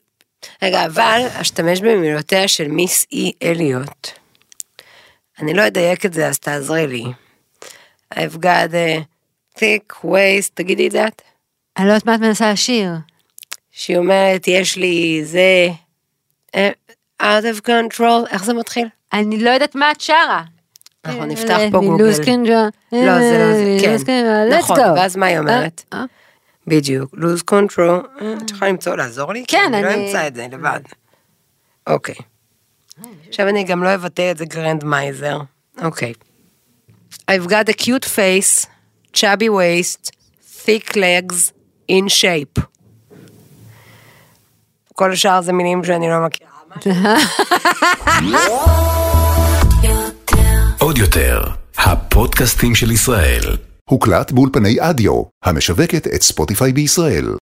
רגע, 0.61 0.85
אבל 0.85 1.21
אשתמש 1.33 1.81
במילותיה 1.81 2.47
של 2.47 2.67
מיס 2.67 3.05
אי 3.11 3.31
אליוט. 3.43 4.07
אני 5.39 5.53
לא 5.53 5.67
אדייק 5.67 6.05
את 6.05 6.13
זה, 6.13 6.27
אז 6.27 6.39
תעזרי 6.39 6.87
לי. 6.87 7.03
I've 8.13 8.37
got 8.37 8.73
a 8.73 9.03
thick 9.59 10.05
waist, 10.05 10.49
תגידי 10.53 10.87
את 10.87 10.91
זה 10.91 11.07
את. 11.07 11.21
אני 11.77 11.85
לא 11.87 11.91
יודעת 11.91 12.05
מה 12.05 12.15
את 12.15 12.19
מנסה 12.19 12.51
לשיר. 12.51 12.89
שהיא 13.71 13.97
אומרת, 13.97 14.47
יש 14.47 14.75
לי 14.77 15.21
זה... 15.25 15.69
אה, 16.55 16.69
out 17.21 17.43
of 17.55 17.61
control, 17.67 18.29
איך 18.31 18.43
זה 18.45 18.53
מתחיל? 18.53 18.87
אני 19.13 19.39
לא 19.43 19.49
יודעת 19.49 19.75
מה 19.75 19.91
את 19.91 20.01
שרה. 20.01 20.43
אנחנו 21.05 21.25
נפתח 21.25 21.57
פה 21.71 21.79
גוגל. 21.79 22.03
לא, 22.91 23.19
זה 23.19 23.37
לא 23.39 23.53
זה, 23.53 23.77
כן. 23.81 23.95
let's 24.51 24.55
נכון. 24.59 24.79
ואז 24.79 25.15
מה 25.15 25.25
היא 25.25 25.39
אומרת? 25.39 25.83
אה, 25.93 25.97
אה. 25.99 26.05
בדיוק, 26.67 27.13
lose 27.13 27.43
control. 27.51 28.21
אה, 28.21 28.33
את 28.45 28.51
יכולה 28.51 28.71
למצוא, 28.71 28.95
לעזור 28.95 29.33
לי? 29.33 29.43
כן, 29.47 29.71
אני 29.73 29.83
לא 29.83 29.89
אני- 29.93 30.05
אמצא 30.07 30.27
את 30.27 30.35
זה 30.35 30.47
לבד. 30.51 30.79
אוקיי. 31.87 32.15
עכשיו 33.29 33.47
אני 33.49 33.63
גם 33.63 33.83
לא 33.83 33.95
אבטא 33.95 34.31
את 34.31 34.37
זה 34.37 34.45
גרנד 34.45 34.83
מייזר. 34.83 35.39
אוקיי. 35.83 36.13
I've 37.27 37.47
got 37.47 37.69
a 37.69 37.73
cute 37.73 38.05
face, 38.05 38.67
chubby 39.13 39.49
waist, 39.49 40.11
thick 40.65 40.95
legs, 40.95 41.53
in 41.91 42.09
shape. 42.09 42.59
כל 44.95 45.11
השאר 45.11 45.41
זה 45.41 45.53
מילים 45.53 45.83
שאני 45.83 46.09
לא 46.09 46.25
מכירה. 46.25 46.53
עוד 50.79 50.97
יותר, 50.97 51.43
הפודקאסטים 51.77 52.75
של 52.75 52.91
ישראל. 52.91 53.57
הוקלט 53.89 54.31
באולפני 54.31 54.75
אדיו, 54.79 55.23
המשווקת 55.43 56.07
את 56.07 56.21
ספוטיפיי 56.21 56.73
בישראל. 56.73 57.35